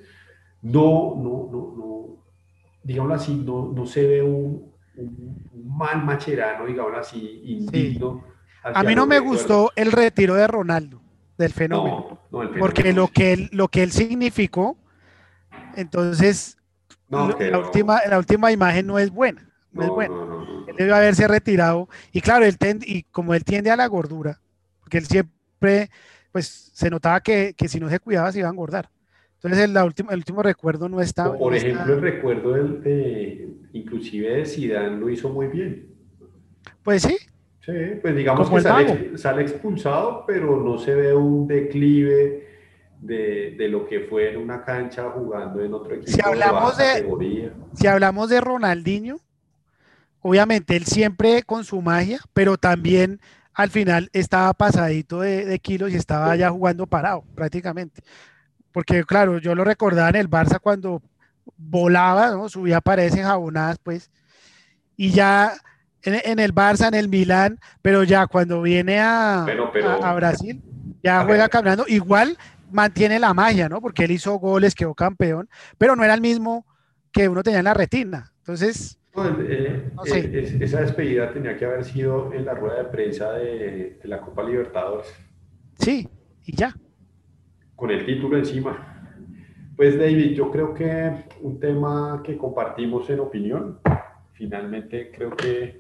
no, 0.63 1.15
no, 1.17 1.49
no, 1.51 1.75
no, 1.77 2.26
digámoslo 2.87 3.15
así, 3.15 3.35
no, 3.35 3.73
no 3.75 3.87
se 3.87 4.07
ve 4.07 4.23
un, 4.23 4.73
un, 4.97 5.49
un 5.53 5.77
mal 5.77 6.05
macherano, 6.05 6.67
digámoslo 6.67 6.99
así, 6.99 7.43
indigno. 7.45 8.25
Sí. 8.25 8.33
A 8.63 8.83
mí 8.83 8.95
no 8.95 9.07
me 9.07 9.19
gustó 9.19 9.73
el 9.77 9.93
retiro 9.93 10.35
de 10.35 10.47
Ronaldo, 10.47 11.01
del 11.37 11.53
fenómeno. 11.53 11.97
No, 11.97 12.21
no, 12.31 12.43
el 12.43 12.49
fenómeno 12.49 12.61
porque 12.61 12.93
lo 12.93 13.09
que, 13.09 13.33
él, 13.33 13.49
lo 13.53 13.69
que 13.69 13.83
él 13.83 13.93
significó, 13.93 14.77
entonces, 15.75 16.57
no, 17.09 17.37
la, 17.39 17.59
última, 17.59 18.01
la 18.09 18.19
última 18.19 18.53
imagen 18.53 18.87
no 18.87 18.99
es 18.99 19.11
buena. 19.11 19.49
No, 19.73 19.83
es 19.83 19.89
buena. 19.89 20.15
Él 20.69 20.77
debe 20.77 20.95
haberse 20.95 21.29
retirado. 21.29 21.89
Y 22.13 22.21
claro, 22.21 22.45
él 22.45 22.57
tend, 22.57 22.83
y 22.85 23.03
como 23.05 23.35
él 23.35 23.45
tiende 23.45 23.71
a 23.71 23.77
la 23.77 23.87
gordura, 23.87 24.41
porque 24.81 24.99
él 24.99 25.07
siempre 25.07 25.91
pues 26.33 26.71
se 26.75 26.91
notaba 26.91 27.21
que, 27.21 27.55
que, 27.57 27.69
si 27.69 27.81
no 27.81 27.89
se 27.89 27.99
cuidaba 27.99 28.33
se 28.33 28.39
iba 28.39 28.49
a 28.49 28.53
engordar. 28.53 28.91
Entonces 29.37 29.65
el, 29.65 29.75
la 29.75 29.85
última, 29.85 30.13
el 30.13 30.19
último 30.19 30.43
recuerdo 30.43 30.89
no 30.89 31.01
está... 31.01 31.33
por 31.33 31.53
no 31.53 31.57
ejemplo, 31.57 31.83
está... 31.83 31.93
el 31.93 32.01
recuerdo 32.01 32.53
del, 32.53 32.83
de, 32.83 33.49
inclusive 33.73 34.37
de 34.37 34.47
Zidane 34.47 34.99
lo 34.99 35.11
hizo 35.11 35.29
muy 35.29 35.47
bien. 35.47 35.95
Pues 36.83 37.03
sí. 37.03 37.17
Sí, 37.61 37.73
pues 38.01 38.15
digamos 38.15 38.47
Como 38.47 38.57
que 38.57 38.63
sale, 38.63 39.19
sale, 39.19 39.43
expulsado, 39.43 40.25
pero 40.27 40.63
no 40.63 40.79
se 40.79 40.95
ve 40.95 41.15
un 41.15 41.49
declive 41.49 42.47
de, 43.01 43.57
de, 43.59 43.69
lo 43.69 43.87
que 43.87 44.01
fue 44.01 44.31
en 44.31 44.39
una 44.39 44.65
cancha 44.65 45.11
jugando 45.11 45.61
en 45.61 45.75
otro 45.75 45.97
equipo. 45.97 46.13
Si 46.13 46.21
hablamos 46.25 46.79
de, 46.79 47.03
de 47.03 47.53
si 47.75 47.89
hablamos 47.89 48.31
de 48.31 48.41
Ronaldinho, 48.41 49.19
obviamente 50.21 50.77
él 50.77 50.85
siempre 50.85 51.43
con 51.43 51.65
su 51.65 51.83
magia, 51.83 52.21
pero 52.33 52.57
también 52.57 53.21
al 53.53 53.71
final 53.71 54.11
estaba 54.13 54.53
pasadito 54.55 55.21
de, 55.21 55.45
de, 55.45 55.59
kilos 55.59 55.91
y 55.91 55.97
estaba 55.97 56.37
ya 56.37 56.51
jugando 56.51 56.87
parado 56.87 57.25
prácticamente. 57.35 58.03
Porque 58.77 59.05
claro, 59.05 59.39
yo 59.39 59.55
lo 59.55 59.65
recordaba 59.65 60.11
en 60.11 60.17
el 60.17 60.29
Barça 60.29 60.61
cuando 60.61 61.01
volaba, 61.57 62.33
¿no? 62.33 62.51
subía 62.51 62.83
paredes 62.83 63.17
enjabonadas, 63.17 63.79
pues, 63.83 64.11
y 64.99 65.13
ya 65.13 65.55
en, 66.03 66.21
en, 66.23 66.39
el 66.39 66.55
Barça, 66.55 66.89
en 66.89 66.93
el 66.93 67.09
Milán, 67.09 67.59
pero 67.81 68.03
ya 68.05 68.27
cuando 68.27 68.61
viene 68.61 69.01
a, 69.01 69.45
pero, 69.47 69.73
pero, 69.73 69.89
a, 69.89 70.11
a 70.11 70.15
Brasil, 70.15 70.63
ya 71.03 71.21
a 71.21 71.25
juega 71.25 71.49
caminando, 71.49 71.87
igual 71.89 72.37
mantiene 72.71 73.19
la 73.19 73.33
magia, 73.33 73.71
¿no? 73.71 73.81
Porque 73.81 74.05
él 74.05 74.11
hizo 74.11 74.35
goles, 74.35 74.75
quedó 74.75 74.95
campeón, 74.95 75.49
pero 75.79 75.97
no 75.97 76.05
era 76.05 76.13
el 76.13 76.21
mismo 76.21 76.67
que 77.13 77.31
uno 77.31 77.43
tenía 77.43 77.61
en 77.61 77.65
la 77.65 77.73
retina. 77.73 78.35
Entonces, 78.41 78.99
eh, 79.17 79.91
no 79.95 80.05
sé. 80.05 80.19
eh, 80.19 80.59
esa 80.61 80.83
despedida 80.83 81.33
tenía 81.33 81.57
que 81.57 81.65
haber 81.65 81.83
sido 81.83 82.31
en 82.31 82.45
la 82.45 82.53
rueda 82.53 82.77
de 82.83 82.85
prensa 82.91 83.33
de, 83.33 83.99
de, 84.03 84.07
la 84.07 84.21
Copa 84.21 84.43
Libertadores. 84.43 85.07
Sí, 85.79 86.07
y 86.45 86.55
ya. 86.55 86.75
Con 87.77 87.91
el 87.91 88.05
título 88.05 88.37
encima. 88.37 89.05
Pues 89.77 89.99
David, 89.99 90.33
yo 90.33 90.51
creo 90.51 90.73
que 90.73 91.13
un 91.43 91.61
tema 91.61 92.23
que 92.25 92.37
compartimos 92.37 93.09
en 93.11 93.21
opinión, 93.21 93.79
finalmente 94.33 95.13
creo 95.15 95.31
que 95.37 95.79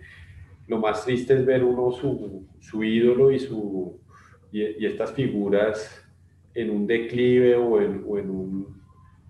lo 0.66 0.78
más 0.78 1.04
triste 1.04 1.34
es 1.34 1.46
ver 1.46 1.64
uno 1.64 1.90
su, 1.92 2.46
su 2.60 2.84
ídolo 2.84 3.32
y, 3.32 3.38
su, 3.38 3.98
y, 4.52 4.62
y, 4.62 4.86
estas 4.86 5.12
figuras 5.12 6.06
en 6.54 6.70
un 6.70 6.86
declive 6.86 7.56
o 7.56 7.80
en, 7.80 8.04
o 8.06 8.18
en 8.18 8.30
un 8.30 8.76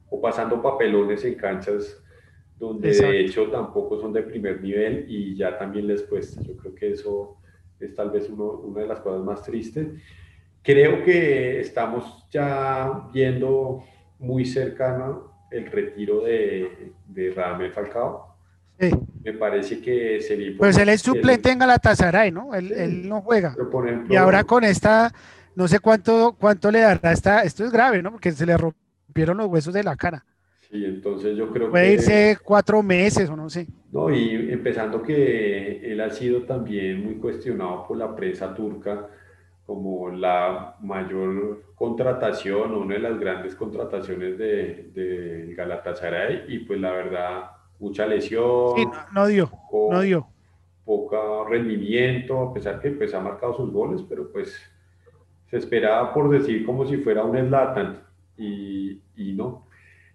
o 0.09 0.21
pasando 0.21 0.63
papelones 0.63 1.25
en 1.25 1.35
canchas 1.35 2.03
donde 2.59 2.91
de 2.91 3.21
hecho 3.21 3.49
tampoco 3.51 4.01
son 4.01 4.13
de 4.13 4.23
primer 4.23 4.63
nivel 4.63 5.05
y 5.09 5.37
ya 5.37 5.59
también 5.59 5.87
les 5.87 6.03
cuesta. 6.03 6.41
Yo 6.43 6.57
creo 6.57 6.75
que 6.75 6.91
eso 6.93 7.37
es 7.79 7.95
tal 7.95 8.11
vez 8.11 8.31
una 8.31 8.81
de 8.81 8.87
las 8.87 9.01
cosas 9.01 9.23
más 9.23 9.43
tristes. 9.43 9.89
Creo 10.67 11.05
que 11.05 11.61
estamos 11.61 12.27
ya 12.29 13.09
viendo 13.13 13.85
muy 14.19 14.45
cercano 14.45 15.47
el 15.53 15.71
retiro 15.71 16.25
de, 16.25 16.93
de 17.07 17.31
Radamel 17.31 17.71
Falcao. 17.71 18.35
Sí. 18.77 18.91
Me 19.23 19.33
parece 19.35 19.81
que 19.81 20.21
sería... 20.21 20.57
Pues 20.59 20.77
él 20.77 20.89
es 20.89 21.03
suplente 21.03 21.53
en 21.53 21.61
Galatasaray, 21.61 22.33
¿no? 22.33 22.53
Él, 22.53 22.73
él 22.73 23.09
no 23.09 23.23
juega. 23.23 23.55
y 24.11 24.17
ahora 24.17 24.43
con 24.43 24.65
esta, 24.65 25.13
no 25.55 25.69
sé 25.69 25.79
cuánto, 25.79 26.37
cuánto 26.37 26.73
le 26.73 26.81
dará 26.81 27.13
esta, 27.13 27.45
esto 27.45 27.65
es 27.65 27.71
grave, 27.71 28.03
¿no? 28.03 28.11
Porque 28.11 28.33
se 28.33 28.45
le 28.45 28.57
rompieron 28.57 29.37
los 29.37 29.47
huesos 29.47 29.73
de 29.73 29.85
la 29.85 29.95
cara. 29.95 30.25
Sí, 30.69 30.85
entonces 30.85 31.37
yo 31.37 31.49
creo 31.53 31.71
Puede 31.71 31.97
que... 31.97 32.03
Puede 32.03 32.31
irse 32.33 32.39
cuatro 32.43 32.83
meses 32.83 33.31
o 33.31 33.37
no 33.37 33.49
sé. 33.49 33.69
No, 33.93 34.13
y 34.13 34.51
empezando 34.51 35.01
que 35.01 35.93
él 35.93 36.01
ha 36.01 36.11
sido 36.11 36.43
también 36.43 37.05
muy 37.05 37.15
cuestionado 37.19 37.87
por 37.87 37.97
la 37.97 38.17
prensa 38.17 38.53
turca 38.53 39.07
como 39.67 40.11
la 40.11 40.77
mayor 40.81 41.65
contratación, 41.75 42.73
una 42.73 42.95
de 42.95 43.01
las 43.01 43.19
grandes 43.19 43.57
contrataciones 43.57 44.39
de, 44.39 44.91
de 44.95 45.55
Galatasaray 45.57 46.45
y 46.49 46.61
pues 46.61 46.81
la 46.81 46.93
verdad, 46.93 47.51
mucha 47.81 48.07
lesión. 48.07 48.77
Sí, 48.77 48.87
no, 49.13 49.27
dio, 49.27 49.51
no 49.91 50.01
dio. 50.01 50.29
Poco 50.85 51.45
rendimiento, 51.49 52.41
a 52.41 52.55
pesar 52.55 52.81
que 52.81 52.93
pues 52.93 53.13
ha 53.13 53.21
marcado 53.21 53.57
sus 53.57 53.73
goles, 53.73 54.03
pero 54.09 54.31
pues 54.31 54.57
se 55.51 55.57
esperaba 55.57 56.15
por 56.15 56.31
decir 56.31 56.65
como 56.65 56.87
si 56.87 56.99
fuera 56.99 57.25
un 57.25 57.37
Zlatan 57.37 57.99
y, 58.37 59.03
y 59.17 59.33
no. 59.33 59.67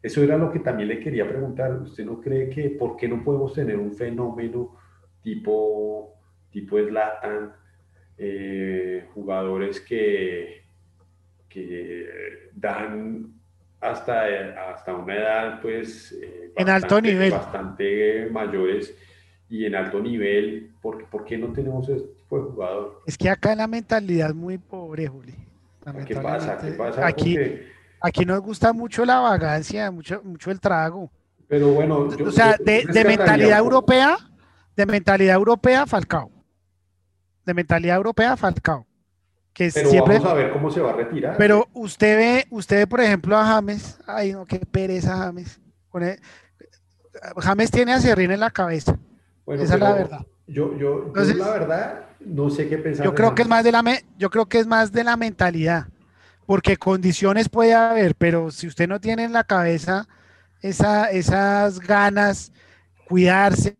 Eso 0.01 0.23
era 0.23 0.37
lo 0.37 0.49
que 0.51 0.59
también 0.59 0.87
le 0.87 0.99
quería 0.99 1.27
preguntar. 1.27 1.73
¿Usted 1.73 2.05
no 2.05 2.21
cree 2.21 2.49
que 2.49 2.69
por 2.69 2.95
qué 2.95 3.07
no 3.09 3.21
podemos 3.21 3.53
tener 3.53 3.77
un 3.77 3.93
fenómeno 3.93 4.77
tipo, 5.21 6.15
tipo 6.51 6.79
Zlatan? 6.79 7.60
Eh, 8.17 9.07
jugadores 9.15 9.81
que, 9.81 10.63
que 11.49 12.07
dan 12.53 13.33
hasta, 13.79 14.25
hasta 14.71 14.93
una 14.93 15.15
edad 15.15 15.61
pues 15.61 16.11
eh, 16.21 16.51
en 16.55 16.69
alto 16.69 17.01
nivel. 17.01 17.31
bastante 17.31 18.27
mayores 18.31 18.95
y 19.49 19.65
en 19.65 19.75
alto 19.75 19.99
nivel, 19.99 20.71
¿por, 20.81 21.05
¿por 21.05 21.25
qué 21.25 21.37
no 21.37 21.51
tenemos 21.51 21.89
ese 21.89 22.05
tipo 22.05 22.37
de 22.37 22.43
jugador? 22.51 23.01
Es 23.07 23.17
que 23.17 23.29
acá 23.29 23.55
la 23.55 23.67
mentalidad 23.67 24.29
es 24.29 24.35
muy 24.35 24.57
pobre, 24.57 25.07
Juli. 25.07 25.35
¿Qué 26.05 26.15
pasa? 26.15 26.59
¿Qué 26.59 26.71
pasa? 26.73 27.07
Aquí, 27.07 27.37
aquí 27.99 28.23
nos 28.23 28.39
gusta 28.41 28.71
mucho 28.71 29.03
la 29.03 29.19
vagancia, 29.19 29.89
mucho, 29.89 30.21
mucho 30.23 30.51
el 30.51 30.59
trago. 30.59 31.11
Pero 31.47 31.69
bueno, 31.69 32.07
o 32.23 32.31
sea, 32.31 32.55
de, 32.63 32.85
de 32.85 33.03
mentalidad 33.03 33.57
europea, 33.57 34.15
de 34.75 34.85
mentalidad 34.85 35.35
europea, 35.35 35.85
Falcao 35.87 36.31
de 37.45 37.53
mentalidad 37.53 37.97
europea, 37.97 38.37
Falcao. 38.37 38.85
Que 39.53 39.69
pero 39.73 39.89
siempre, 39.89 40.15
vamos 40.15 40.31
a 40.31 40.35
ver 40.35 40.53
cómo 40.53 40.71
se 40.71 40.79
va 40.79 40.91
a 40.91 40.95
retirar. 40.95 41.35
Pero 41.37 41.67
usted 41.73 42.17
ve, 42.17 42.47
usted 42.51 42.77
ve, 42.77 42.87
por 42.87 43.01
ejemplo, 43.01 43.37
a 43.37 43.45
James. 43.45 43.99
Ay, 44.07 44.31
no, 44.31 44.45
qué 44.45 44.59
pereza 44.59 45.17
James. 45.17 45.59
James 47.37 47.71
tiene 47.71 47.93
a 47.93 47.99
Serrín 47.99 48.31
en 48.31 48.39
la 48.39 48.51
cabeza. 48.51 48.97
Esa 49.47 49.75
es 49.75 49.79
la 49.79 49.93
verdad. 49.93 50.25
Yo, 50.47 50.77
yo, 50.77 51.11
la 51.13 51.51
verdad, 51.51 52.05
no 52.19 52.49
sé 52.49 52.67
qué 52.67 52.77
pensar. 52.77 53.05
Yo 53.05 53.13
creo 53.13 53.35
que 53.35 53.41
es 53.41 53.47
más 53.47 53.63
de 53.63 53.71
la 53.71 53.83
yo 54.17 54.29
creo 54.29 54.47
que 54.47 54.59
es 54.59 54.67
más 54.67 54.91
de 54.91 55.03
la 55.03 55.17
mentalidad. 55.17 55.87
Porque 56.45 56.77
condiciones 56.77 57.49
puede 57.49 57.73
haber, 57.73 58.15
pero 58.15 58.51
si 58.51 58.67
usted 58.67 58.87
no 58.87 58.99
tiene 58.99 59.23
en 59.23 59.33
la 59.33 59.43
cabeza 59.43 60.07
esa, 60.61 61.09
esas 61.09 61.79
ganas, 61.79 62.51
cuidarse, 63.07 63.77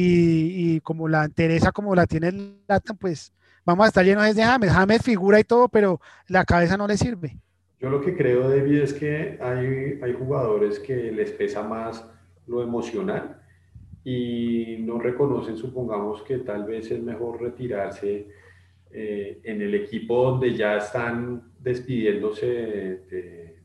y, 0.00 0.80
como 0.80 1.08
la 1.08 1.24
entereza 1.24 1.72
como 1.72 1.94
la 1.94 2.06
tiene 2.06 2.28
el 2.28 2.58
Latam, 2.68 2.96
pues 2.96 3.32
vamos 3.64 3.84
a 3.84 3.88
estar 3.88 4.04
llenos 4.04 4.34
de 4.34 4.42
James. 4.42 4.70
James 4.70 5.02
figura 5.02 5.40
y 5.40 5.44
todo, 5.44 5.68
pero 5.68 6.00
la 6.28 6.44
cabeza 6.44 6.76
no 6.76 6.86
le 6.86 6.96
sirve. 6.96 7.36
Yo 7.80 7.90
lo 7.90 8.00
que 8.00 8.16
creo, 8.16 8.48
David, 8.48 8.82
es 8.82 8.94
que 8.94 9.38
hay, 9.40 10.00
hay 10.02 10.12
jugadores 10.18 10.78
que 10.78 11.10
les 11.12 11.32
pesa 11.32 11.62
más 11.62 12.04
lo 12.46 12.62
emocional 12.62 13.40
y 14.04 14.76
no 14.80 14.98
reconocen, 14.98 15.56
supongamos 15.56 16.22
que 16.22 16.38
tal 16.38 16.64
vez 16.64 16.90
es 16.90 17.02
mejor 17.02 17.40
retirarse 17.42 18.28
eh, 18.90 19.40
en 19.44 19.60
el 19.60 19.74
equipo 19.74 20.30
donde 20.30 20.54
ya 20.54 20.78
están 20.78 21.52
despidiéndose 21.58 23.02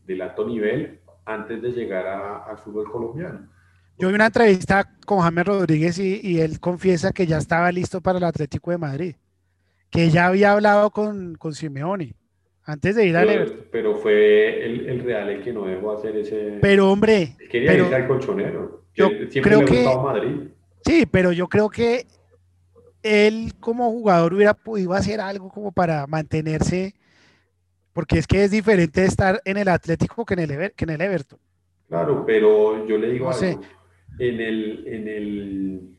del 0.05 0.21
alto 0.21 0.45
nivel 0.45 0.99
antes 1.25 1.61
de 1.61 1.71
llegar 1.71 2.07
al 2.45 2.57
fútbol 2.57 2.91
colombiano. 2.91 3.52
Yo 3.99 4.09
vi 4.09 4.15
una 4.15 4.27
entrevista 4.27 4.89
con 5.05 5.19
James 5.19 5.45
Rodríguez 5.45 5.99
y, 5.99 6.39
él 6.39 6.59
confiesa 6.59 7.11
que 7.11 7.27
ya 7.27 7.37
estaba 7.37 7.71
listo 7.71 8.01
para 8.01 8.17
el 8.17 8.23
Atlético 8.23 8.71
de 8.71 8.77
Madrid, 8.77 9.15
que 9.89 10.09
ya 10.09 10.27
había 10.27 10.53
hablado 10.53 10.89
con, 10.89 11.35
con 11.35 11.53
Simeone 11.53 12.15
antes 12.65 12.95
de 12.95 13.05
ir 13.05 13.17
al 13.17 13.29
Everton. 13.29 13.67
Pero 13.71 13.95
fue 13.95 14.65
el, 14.65 15.03
Real 15.03 15.29
el 15.29 15.43
que 15.43 15.53
no 15.53 15.65
dejó 15.65 15.97
hacer 15.97 16.17
ese. 16.17 16.57
Pero 16.61 16.91
hombre. 16.91 17.35
quería 17.49 17.73
irse 17.75 17.95
al 17.95 18.07
colchonero. 18.07 18.83
Yo 18.95 19.09
creo 19.41 19.65
que. 19.65 19.85
Madrid. 19.85 20.47
Sí, 20.85 21.05
pero 21.09 21.31
yo 21.31 21.47
creo 21.47 21.69
que 21.69 22.05
él 23.03 23.53
como 23.59 23.89
jugador 23.91 24.33
hubiera 24.33 24.53
podido 24.53 24.93
hacer 24.93 25.21
algo 25.21 25.49
como 25.49 25.71
para 25.71 26.07
mantenerse, 26.07 26.93
porque 27.93 28.17
es 28.17 28.27
que 28.27 28.43
es 28.43 28.51
diferente 28.51 29.05
estar 29.05 29.41
en 29.45 29.57
el 29.57 29.67
Atlético 29.67 30.25
que 30.25 30.33
en 30.33 30.39
el, 30.39 30.71
que 30.73 30.83
en 30.85 30.89
el 30.89 31.01
Everton. 31.01 31.39
Claro, 31.87 32.23
pero 32.25 32.87
yo 32.87 32.97
le 32.97 33.11
digo 33.11 33.29
algo 33.29 33.61
en 34.19 34.39
el, 34.39 34.87
en 34.87 35.07
el, 35.07 35.97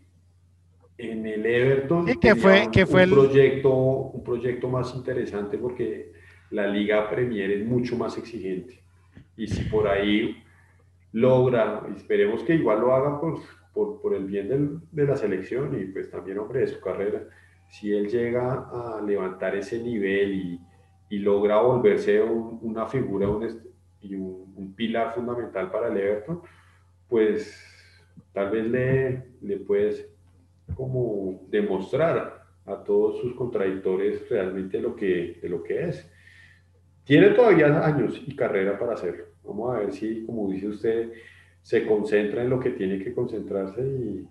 en 0.98 1.26
el 1.26 1.46
Everton 1.46 2.06
que 2.18 2.34
fue, 2.34 2.68
que 2.72 2.86
fue 2.86 3.04
un, 3.04 3.10
proyecto, 3.10 3.72
un 3.72 4.24
proyecto 4.24 4.68
más 4.68 4.94
interesante 4.94 5.58
porque 5.58 6.12
la 6.50 6.66
Liga 6.66 7.10
Premier 7.10 7.50
es 7.50 7.66
mucho 7.66 7.96
más 7.96 8.16
exigente. 8.16 8.82
Y 9.36 9.46
si 9.48 9.64
por 9.64 9.88
ahí 9.88 10.36
logra, 11.12 11.82
esperemos 11.96 12.42
que 12.44 12.54
igual 12.54 12.80
lo 12.80 12.94
haga 12.94 13.20
por, 13.20 13.40
por, 13.72 14.00
por 14.00 14.14
el 14.14 14.24
bien 14.24 14.80
de 14.92 15.06
la 15.06 15.16
selección 15.16 15.78
y 15.80 15.86
pues 15.86 16.10
también, 16.10 16.38
hombre, 16.38 16.60
de 16.60 16.68
su 16.68 16.80
carrera, 16.80 17.22
si 17.68 17.92
él 17.92 18.08
llega 18.08 18.68
a 18.70 19.02
levantar 19.04 19.56
ese 19.56 19.82
nivel 19.82 20.34
y, 20.34 20.60
y 21.08 21.18
logra 21.18 21.60
volverse 21.60 22.22
una 22.22 22.86
figura 22.86 23.26
y 24.00 24.14
un, 24.14 24.52
un, 24.56 24.74
pilar 24.74 25.14
fundamental 25.14 25.70
para 25.70 25.88
el 25.88 25.96
Everton, 25.96 26.42
pues 27.08 27.73
tal 28.34 28.50
vez 28.50 28.66
le, 28.66 29.22
le 29.40 29.56
puedes 29.58 30.06
como 30.74 31.46
demostrar 31.48 32.44
a 32.66 32.84
todos 32.84 33.20
sus 33.20 33.34
contradictores 33.34 34.28
realmente 34.28 34.80
lo 34.80 34.94
que, 34.96 35.38
lo 35.44 35.62
que 35.62 35.88
es. 35.88 36.10
Tiene 37.04 37.30
todavía 37.30 37.84
años 37.84 38.20
y 38.26 38.34
carrera 38.34 38.78
para 38.78 38.94
hacerlo. 38.94 39.24
Vamos 39.44 39.74
a 39.74 39.80
ver 39.80 39.92
si, 39.92 40.24
como 40.24 40.50
dice 40.50 40.68
usted, 40.68 41.12
se 41.62 41.86
concentra 41.86 42.42
en 42.42 42.50
lo 42.50 42.58
que 42.58 42.70
tiene 42.70 42.98
que 42.98 43.14
concentrarse 43.14 43.82
y, 43.82 44.26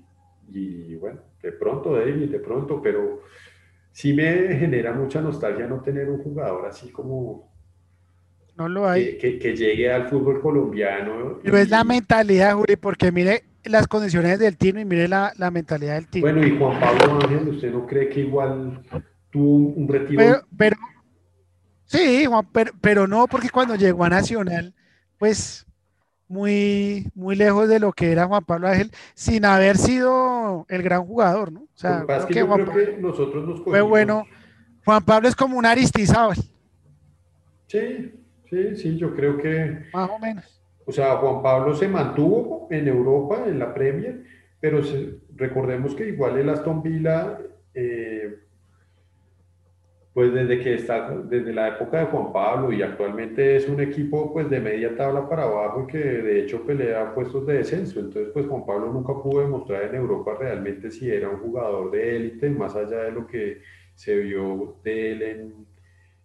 y 0.52 0.96
bueno, 0.96 1.22
de 1.42 1.52
pronto, 1.52 1.94
David, 1.94 2.30
de 2.30 2.40
pronto, 2.40 2.82
pero 2.82 3.22
sí 3.92 4.14
me 4.14 4.56
genera 4.58 4.92
mucha 4.92 5.22
nostalgia 5.22 5.68
no 5.68 5.82
tener 5.82 6.10
un 6.10 6.22
jugador 6.22 6.66
así 6.66 6.92
como... 6.92 7.54
No 8.56 8.68
lo 8.70 8.88
hay. 8.88 9.18
Que, 9.18 9.40
que, 9.40 9.56
llegue 9.56 9.92
al 9.92 10.08
fútbol 10.10 10.40
colombiano. 10.40 11.40
Pero 11.44 11.58
es 11.58 11.70
la 11.70 11.84
mentalidad, 11.84 12.56
Juli, 12.56 12.76
porque 12.76 13.12
mire, 13.12 13.44
las 13.66 13.88
condiciones 13.88 14.40
del 14.40 14.58
Tino 14.58 14.80
y 14.80 14.86
mire 14.86 15.08
la, 15.08 15.34
mentalidad 15.52 15.96
del 15.96 16.08
Tino. 16.08 16.26
Bueno, 16.26 16.46
y 16.46 16.58
Juan 16.58 16.80
Pablo 16.80 17.20
Ángel, 17.22 17.50
¿usted 17.50 17.72
no 17.72 17.86
cree 17.86 18.10
que 18.10 18.22
igual 18.22 18.84
tuvo 19.30 19.56
un, 19.56 19.88
retiro? 19.88 20.46
Pero, 20.58 20.76
sí, 21.86 22.26
Juan, 22.26 22.48
pero, 22.82 23.08
no, 23.08 23.28
porque 23.28 23.50
cuando 23.50 23.76
llegó 23.76 24.04
a 24.04 24.10
Nacional, 24.10 24.74
pues 25.18 25.66
muy, 26.28 27.12
muy 27.16 27.36
lejos 27.36 27.70
de 27.70 27.80
lo 27.80 27.94
que 27.94 28.12
era 28.12 28.26
Juan 28.26 28.44
Pablo 28.44 28.68
Ángel, 28.68 28.92
sin 29.14 29.46
haber 29.46 29.78
sido 29.78 30.66
el 30.70 30.82
gran 30.82 31.06
jugador, 31.06 31.52
¿no? 31.52 31.62
O 31.62 31.70
sea, 31.74 32.04
creo 32.06 32.28
que, 32.28 32.44
Juan 32.44 32.66
Pablo, 32.66 32.84
nosotros 33.00 33.48
nos 33.48 33.64
Fue 33.64 33.82
bueno. 33.82 34.26
Juan 34.86 35.04
Pablo 35.04 35.30
es 35.30 35.36
como 35.36 35.58
un 35.58 35.66
Aristizábal. 35.66 36.38
Sí, 37.68 38.12
sí, 38.50 38.76
sí, 38.76 38.98
yo 38.98 39.16
creo 39.16 39.38
que. 39.38 39.86
Más 39.94 40.10
o 40.10 40.20
menos. 40.20 40.63
O 40.86 40.92
sea, 40.92 41.18
Juan 41.18 41.42
Pablo 41.42 41.74
se 41.74 41.88
mantuvo 41.88 42.68
en 42.70 42.88
Europa, 42.88 43.44
en 43.48 43.60
la 43.60 43.74
Premier, 43.74 44.24
pero 44.60 44.82
recordemos 45.36 45.96
que 45.96 46.08
igual 46.08 46.38
el 46.38 46.50
Aston 46.50 46.82
Villa, 46.82 47.38
eh, 47.74 48.40
pues 50.14 50.32
desde 50.32 50.60
que 50.60 50.76
está, 50.76 51.10
desde 51.10 51.54
la 51.54 51.70
época 51.70 52.00
de 52.00 52.06
Juan 52.06 52.32
Pablo 52.32 52.72
y 52.72 52.84
actualmente 52.84 53.56
es 53.56 53.68
un 53.68 53.80
equipo 53.80 54.32
pues 54.32 54.48
de 54.50 54.60
media 54.60 54.96
tabla 54.96 55.28
para 55.28 55.44
abajo 55.44 55.84
y 55.84 55.92
que 55.92 55.98
de 55.98 56.42
hecho 56.42 56.64
pelea 56.66 57.16
puestos 57.16 57.48
de 57.48 57.56
descenso. 57.56 58.00
Entonces, 58.00 58.32
pues 58.32 58.46
Juan 58.46 58.66
Pablo 58.66 58.94
nunca 58.94 59.14
pudo 59.14 59.42
demostrar 59.42 59.84
en 59.84 59.96
Europa 59.96 60.38
realmente 60.40 60.92
si 60.92 61.10
era 61.10 61.30
un 61.30 61.40
jugador 61.40 61.90
de 61.90 62.16
élite, 62.16 62.50
más 62.52 62.76
allá 62.76 63.04
de 63.04 63.12
lo 63.12 63.26
que 63.26 63.62
se 63.96 64.16
vio 64.18 64.76
de 64.84 65.12
él 65.12 65.22
en, 65.24 65.66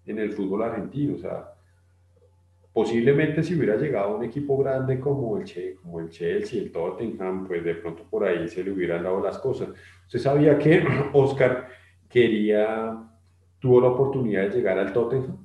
en 0.05 0.19
el 0.19 0.33
fútbol 0.33 0.65
argentino. 0.65 1.15
O 1.15 1.19
sea, 1.19 1.55
posiblemente 2.79 3.43
si 3.43 3.57
hubiera 3.57 3.75
llegado 3.75 4.17
un 4.17 4.23
equipo 4.23 4.57
grande 4.57 5.01
como 5.01 5.37
el, 5.37 5.43
che, 5.43 5.75
como 5.83 5.99
el 5.99 6.11
Chelsea, 6.11 6.63
el 6.63 6.71
Tottenham, 6.71 7.45
pues 7.45 7.65
de 7.65 7.75
pronto 7.75 8.05
por 8.09 8.25
ahí 8.25 8.47
se 8.47 8.63
le 8.63 8.71
hubieran 8.71 9.03
dado 9.03 9.21
las 9.21 9.37
cosas. 9.39 9.71
Usted 10.07 10.21
sabía 10.21 10.57
que 10.57 10.85
Oscar 11.13 11.67
quería, 12.09 12.97
tuvo 13.59 13.81
la 13.81 13.89
oportunidad 13.89 14.43
de 14.43 14.51
llegar 14.51 14.79
al 14.79 14.93
Tottenham, 14.93 15.45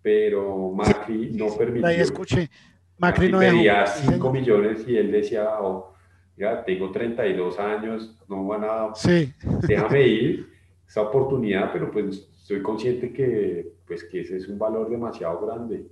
pero 0.00 0.70
Macri 0.70 1.32
no 1.32 1.54
permitió. 1.54 1.86
Ahí 1.86 2.00
escuché. 2.00 2.48
Macri, 2.96 3.30
no 3.30 3.40
pedía 3.40 3.86
5 3.86 4.32
millones 4.32 4.88
y 4.88 4.96
él 4.96 5.12
decía, 5.12 5.60
oh, 5.60 5.92
ya 6.38 6.64
tengo 6.64 6.90
32 6.90 7.58
años, 7.58 8.18
no 8.30 8.46
van 8.46 8.64
a... 8.64 8.94
Sí. 8.94 9.30
Déjame 9.68 10.06
ir, 10.06 10.48
esa 10.88 11.02
oportunidad, 11.02 11.70
pero 11.70 11.90
pues 11.90 12.30
soy 12.38 12.62
consciente 12.62 13.12
que, 13.12 13.74
pues, 13.86 14.04
que 14.04 14.22
ese 14.22 14.38
es 14.38 14.48
un 14.48 14.58
valor 14.58 14.88
demasiado 14.88 15.38
grande. 15.44 15.84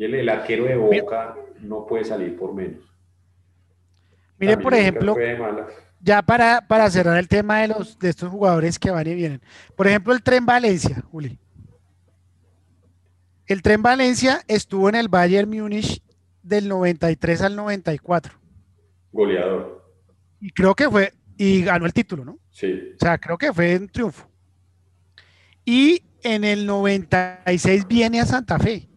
Y 0.00 0.04
el, 0.04 0.28
arquero 0.30 0.64
de 0.64 0.76
Boca 0.76 1.36
no 1.60 1.86
puede 1.86 2.04
salir 2.04 2.34
por 2.34 2.54
menos. 2.54 2.80
Mire, 4.38 4.56
por 4.56 4.72
ejemplo, 4.72 5.14
ya 6.00 6.22
para, 6.22 6.66
para 6.66 6.88
cerrar 6.88 7.18
el 7.18 7.28
tema 7.28 7.60
de, 7.60 7.68
los, 7.68 7.98
de 7.98 8.08
estos 8.08 8.30
jugadores 8.30 8.78
que 8.78 8.90
van 8.90 9.06
y 9.06 9.14
vienen. 9.14 9.42
Por 9.76 9.86
ejemplo, 9.86 10.14
el 10.14 10.22
Tren 10.22 10.46
Valencia, 10.46 11.02
Juli. 11.10 11.38
El 13.46 13.60
Tren 13.60 13.82
Valencia 13.82 14.40
estuvo 14.48 14.88
en 14.88 14.94
el 14.94 15.08
Bayern 15.08 15.50
Múnich 15.50 16.02
del 16.42 16.66
93 16.66 17.42
al 17.42 17.56
94. 17.56 18.32
Goleador. 19.12 19.84
Y 20.40 20.50
creo 20.50 20.74
que 20.74 20.88
fue, 20.88 21.12
y 21.36 21.62
ganó 21.62 21.84
el 21.84 21.92
título, 21.92 22.24
¿no? 22.24 22.38
Sí. 22.48 22.94
O 22.94 22.98
sea, 22.98 23.18
creo 23.18 23.36
que 23.36 23.52
fue 23.52 23.76
un 23.76 23.86
triunfo. 23.86 24.26
Y 25.62 26.02
en 26.22 26.44
el 26.44 26.64
96 26.64 27.86
viene 27.86 28.18
a 28.18 28.24
Santa 28.24 28.58
Fe. 28.58 28.89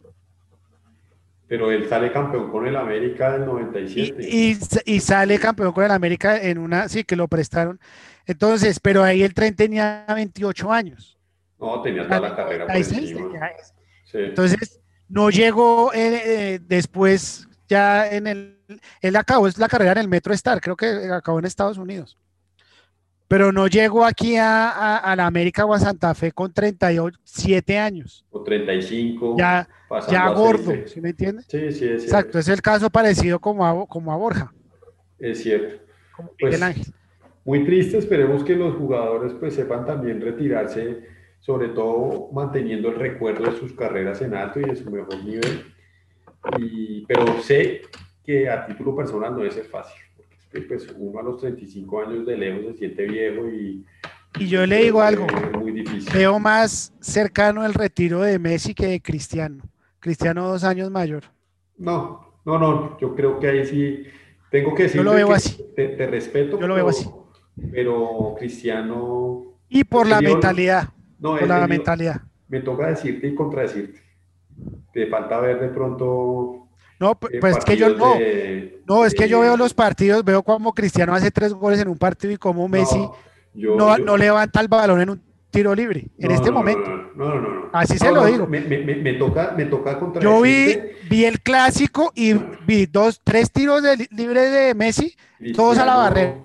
Pero 1.47 1.71
él 1.71 1.87
sale 1.87 2.11
campeón 2.11 2.51
con 2.51 2.65
el 2.65 2.75
América 2.75 3.33
del 3.33 3.45
97. 3.45 4.17
Y, 4.21 4.57
y, 4.85 4.99
sale 4.99 5.39
campeón 5.39 5.73
con 5.73 5.83
el 5.83 5.91
América 5.91 6.41
en 6.41 6.57
una, 6.57 6.87
sí, 6.89 7.03
que 7.03 7.15
lo 7.15 7.27
prestaron. 7.27 7.79
Entonces, 8.25 8.79
pero 8.79 9.03
ahí 9.03 9.23
el 9.23 9.33
tren 9.33 9.55
tenía 9.55 10.05
28 10.07 10.71
años. 10.71 11.19
No, 11.59 11.81
tenía 11.81 12.07
toda 12.07 12.19
la 12.19 12.35
carrera 12.35 12.67
por 12.67 12.75
encima. 12.75 13.29
Entonces, 14.13 14.81
no 15.09 15.29
llegó 15.29 15.93
eh, 15.93 16.21
eh, 16.25 16.59
después 16.61 17.47
ya 17.67 18.09
en 18.09 18.27
el, 18.27 18.59
él 19.01 19.15
acabó 19.15 19.47
la 19.57 19.67
carrera 19.67 19.93
en 19.93 19.97
el 19.99 20.07
Metro 20.07 20.33
Star, 20.33 20.61
creo 20.61 20.75
que 20.75 20.87
acabó 21.11 21.39
en 21.39 21.45
Estados 21.45 21.77
Unidos. 21.77 22.17
Pero 23.33 23.51
no 23.51 23.65
llegó 23.65 24.05
aquí 24.05 24.35
a, 24.37 24.99
a, 24.99 25.15
la 25.15 25.25
América 25.25 25.65
o 25.65 25.73
a 25.73 25.79
Santa 25.79 26.13
Fe 26.13 26.31
con 26.31 26.53
37 26.53 27.79
años. 27.79 28.23
O 28.29 28.43
35. 28.43 29.37
Ya, 29.39 29.67
ya 30.07 30.29
gordo, 30.29 30.71
¿sí 30.85 31.01
me 31.01 31.09
entiendes? 31.09 31.47
Sí, 31.49 31.71
sí, 31.71 31.85
es 31.85 32.03
Exacto, 32.03 32.37
es 32.37 32.47
el 32.47 32.61
caso 32.61 32.91
parecido 32.91 33.39
como 33.39 33.65
a, 33.65 33.87
como 33.87 34.13
a 34.13 34.17
Borja. 34.17 34.53
Es 35.17 35.41
cierto. 35.41 35.83
Como 36.15 36.29
pues, 36.39 36.61
Ángel. 36.61 36.93
Muy 37.43 37.65
triste, 37.65 37.97
esperemos 37.97 38.43
que 38.43 38.55
los 38.55 38.75
jugadores 38.75 39.33
pues 39.39 39.55
sepan 39.55 39.83
también 39.87 40.21
retirarse 40.21 40.99
sobre 41.39 41.69
todo 41.69 42.29
manteniendo 42.33 42.89
el 42.89 42.99
recuerdo 42.99 43.49
de 43.49 43.57
sus 43.57 43.73
carreras 43.73 44.21
en 44.21 44.35
alto 44.35 44.59
y 44.59 44.65
de 44.65 44.75
su 44.75 44.91
mejor 44.91 45.23
nivel. 45.23 45.73
Y, 46.59 47.03
pero 47.07 47.41
sé 47.41 47.81
que 48.23 48.47
a 48.47 48.67
título 48.67 48.95
personal 48.95 49.35
no 49.35 49.49
ser 49.49 49.65
fácil, 49.65 49.99
porque 50.53 50.67
pues, 50.67 50.95
uno 50.97 51.19
a 51.19 51.23
los 51.23 51.39
35 51.39 52.01
años 52.01 52.25
de 52.25 52.37
lejos 52.37 52.65
se 52.73 52.77
siente 52.77 53.07
viejo 53.07 53.49
y... 53.49 53.85
Y 54.39 54.47
yo 54.47 54.65
le 54.65 54.83
digo 54.83 55.01
algo, 55.01 55.27
muy 55.59 55.83
veo 56.11 56.39
más 56.39 56.91
cercano 56.99 57.63
el 57.65 57.73
retiro 57.73 58.21
de 58.21 58.39
Messi 58.39 58.73
que 58.73 58.87
de 58.87 59.01
Cristiano. 59.01 59.63
Cristiano 59.99 60.47
dos 60.47 60.63
años 60.63 60.89
mayor. 60.89 61.23
No, 61.77 62.39
no, 62.43 62.57
no, 62.57 62.97
yo 62.99 63.15
creo 63.15 63.39
que 63.39 63.47
ahí 63.47 63.65
sí, 63.65 64.03
tengo 64.49 64.73
que 64.73 64.83
decir... 64.83 64.97
Yo 64.97 65.03
lo 65.03 65.13
veo 65.13 65.31
así. 65.31 65.63
Te, 65.75 66.07
respeto. 66.07 66.59
Yo 66.59 66.67
lo 66.67 66.75
veo 66.75 66.87
así. 66.87 67.07
Pero 67.71 68.35
Cristiano... 68.39 69.43
Y 69.69 69.83
por 69.83 70.07
la 70.07 70.19
mentalidad. 70.19 70.89
No, 71.19 71.37
con 71.37 71.47
la 71.47 71.67
mentalidad. 71.67 72.21
Me 72.47 72.61
toca 72.61 72.87
decirte 72.87 73.27
y 73.27 73.35
contradecirte. 73.35 73.99
Te 74.93 75.07
falta 75.07 75.39
ver 75.39 75.59
de 75.59 75.69
pronto. 75.69 76.62
No, 77.03 77.15
pues 77.15 77.57
es 77.57 77.65
que 77.65 77.75
yo 77.75 77.89
no. 77.97 78.15
no, 78.87 79.05
es 79.05 79.13
que 79.13 79.27
yo 79.27 79.41
veo 79.41 79.57
los 79.57 79.73
partidos, 79.73 80.23
veo 80.23 80.41
como 80.41 80.73
Cristiano 80.73 81.13
hace 81.13 81.31
tres 81.31 81.51
goles 81.51 81.81
en 81.81 81.89
un 81.89 81.97
partido 81.97 82.31
y 82.31 82.37
como 82.37 82.69
Messi 82.69 83.09
no, 83.55 83.97
no, 83.97 84.15
levanta 84.15 84.61
el 84.61 84.69
balón 84.69 85.01
en 85.01 85.09
un 85.09 85.21
tiro 85.51 85.75
libre 85.75 86.07
en 86.17 86.31
este 86.31 86.49
momento. 86.49 86.89
No, 87.13 87.27
no, 87.27 87.41
no. 87.41 87.69
Así 87.73 87.97
se 87.97 88.09
lo 88.09 88.25
digo. 88.25 88.47
Me, 88.47 88.61
me, 88.61 88.77
me, 88.95 89.13
toca, 89.15 89.53
me 89.57 89.65
toca 89.65 89.99
Yo 90.21 90.39
vi, 90.39 90.77
vi 91.09 91.25
el 91.25 91.41
clásico 91.41 92.13
y 92.15 92.35
vi 92.65 92.85
dos, 92.85 93.19
tres 93.21 93.51
tiros 93.51 93.83
de, 93.83 94.07
libres 94.09 94.49
de 94.53 94.73
Messi, 94.73 95.13
todos 95.53 95.77
a 95.79 95.85
la 95.85 95.97
barrera. 95.97 96.37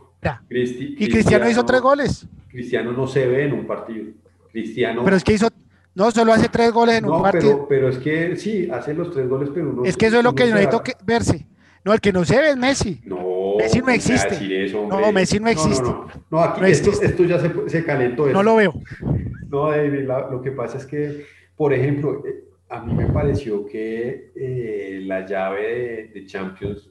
y 0.50 1.08
Cristiano 1.08 1.48
hizo 1.48 1.64
tres 1.64 1.80
goles. 1.80 2.26
Cristiano 2.48 2.90
no 2.90 3.06
se 3.06 3.28
ve 3.28 3.44
en 3.44 3.52
un 3.52 3.64
partido. 3.64 4.06
Cristiano. 4.50 5.04
Pero 5.04 5.16
es 5.16 5.22
que 5.22 5.34
hizo, 5.34 5.50
no, 5.98 6.12
solo 6.12 6.32
hace 6.32 6.48
tres 6.48 6.70
goles 6.70 6.98
en 6.98 7.06
un 7.06 7.20
partido. 7.20 7.66
Pero, 7.68 7.88
es 7.88 7.98
que 7.98 8.36
sí, 8.36 8.68
hace 8.70 8.94
los 8.94 9.10
tres 9.10 9.28
goles, 9.28 9.50
pero 9.52 9.72
no. 9.72 9.84
Es 9.84 9.96
que 9.96 10.06
eso 10.06 10.18
es 10.18 10.22
lo 10.22 10.32
que 10.32 10.44
necesito 10.44 10.80
que 10.80 10.92
verse. 11.04 11.44
No, 11.84 11.92
el 11.92 12.00
que 12.00 12.12
no 12.12 12.24
se 12.24 12.38
ve 12.38 12.50
es 12.50 12.56
Messi. 12.56 13.00
No, 13.04 13.56
Messi 13.58 13.80
no 13.80 13.90
existe. 13.90 14.70
no, 14.72 15.12
Messi 15.12 15.40
no 15.40 15.48
existe. 15.48 15.90
No, 16.30 16.40
aquí 16.40 16.64
esto, 16.66 16.90
esto, 17.02 17.24
ya 17.24 17.40
se, 17.40 17.50
se 17.68 17.84
calentó. 17.84 18.28
No 18.28 18.42
lo 18.44 18.56
veo. 18.56 18.74
No, 19.48 19.70
David, 19.70 20.06
lo 20.30 20.42
que 20.42 20.52
pasa 20.52 20.76
es 20.76 20.84
que, 20.84 21.24
por 21.56 21.72
ejemplo, 21.72 22.22
eh, 22.26 22.44
a 22.68 22.82
mí 22.82 22.92
me 22.92 23.06
pareció 23.06 23.64
que 23.64 24.30
eh, 24.36 25.00
la 25.06 25.24
llave 25.24 25.62
de, 25.62 26.20
de, 26.20 26.26
Champions, 26.26 26.90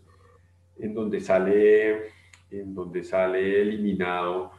en 0.80 0.96
donde 0.96 1.20
sale, 1.20 2.08
en 2.50 2.74
donde 2.74 3.04
sale 3.04 3.62
eliminado 3.62 4.54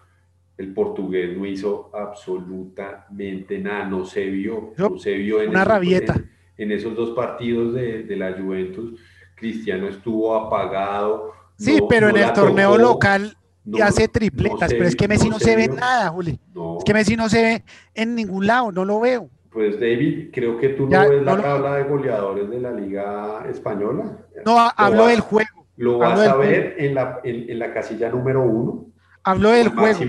el 0.58 0.74
portugués 0.74 1.36
no 1.36 1.46
hizo 1.46 1.90
absolutamente 1.94 3.58
nada, 3.60 3.84
no 3.84 4.04
se 4.04 4.26
vio, 4.26 4.74
no, 4.76 4.98
se 4.98 5.14
vio 5.14 5.40
en, 5.40 5.50
una 5.50 5.60
esos, 5.60 5.68
rabieta. 5.68 6.20
En, 6.56 6.72
esos 6.72 6.96
dos 6.96 7.10
partidos 7.10 7.74
de, 7.74 8.02
de, 8.02 8.16
la 8.16 8.32
Juventus. 8.32 9.00
Cristiano 9.36 9.86
estuvo 9.86 10.34
apagado. 10.34 11.32
Sí, 11.56 11.78
pero 11.88 12.08
en 12.08 12.16
el 12.16 12.32
torneo 12.32 12.76
local 12.76 13.36
y 13.64 13.80
hace 13.80 14.08
tripletas, 14.08 14.72
pero 14.72 14.86
es 14.86 14.96
que 14.96 15.06
Messi 15.06 15.28
no, 15.28 15.38
se, 15.38 15.54
ve 15.54 15.68
nada, 15.68 16.08
Juli. 16.08 16.40
Es 16.78 16.84
que 16.84 16.92
Messi 16.92 17.16
no 17.16 17.28
se 17.28 17.42
ve 17.42 17.64
en 17.94 18.16
ningún 18.16 18.46
lado, 18.46 18.72
no 18.72 18.84
lo 18.84 18.98
veo. 18.98 19.30
Pues 19.50 19.78
David, 19.78 20.30
creo 20.32 20.58
que 20.58 20.70
tú 20.70 20.88
no 20.88 21.08
ves 21.08 21.22
la 21.22 21.40
tabla 21.40 21.76
de 21.76 21.84
goleadores 21.84 22.50
de 22.50 22.60
la 22.60 22.72
Liga 22.72 23.46
Española. 23.48 24.26
No, 24.44 24.58
hablo 24.76 25.06
del 25.06 25.20
juego. 25.20 25.66
Lo 25.76 25.98
vas 25.98 26.18
a 26.18 26.34
ver 26.36 26.74
en 26.78 26.96
la, 26.96 27.20
en, 27.22 27.48
en 27.48 27.58
la 27.60 27.72
casilla 27.72 28.08
número 28.08 28.42
uno 28.42 28.88
Habló 29.28 29.50
del 29.50 29.68
juego. 29.68 30.00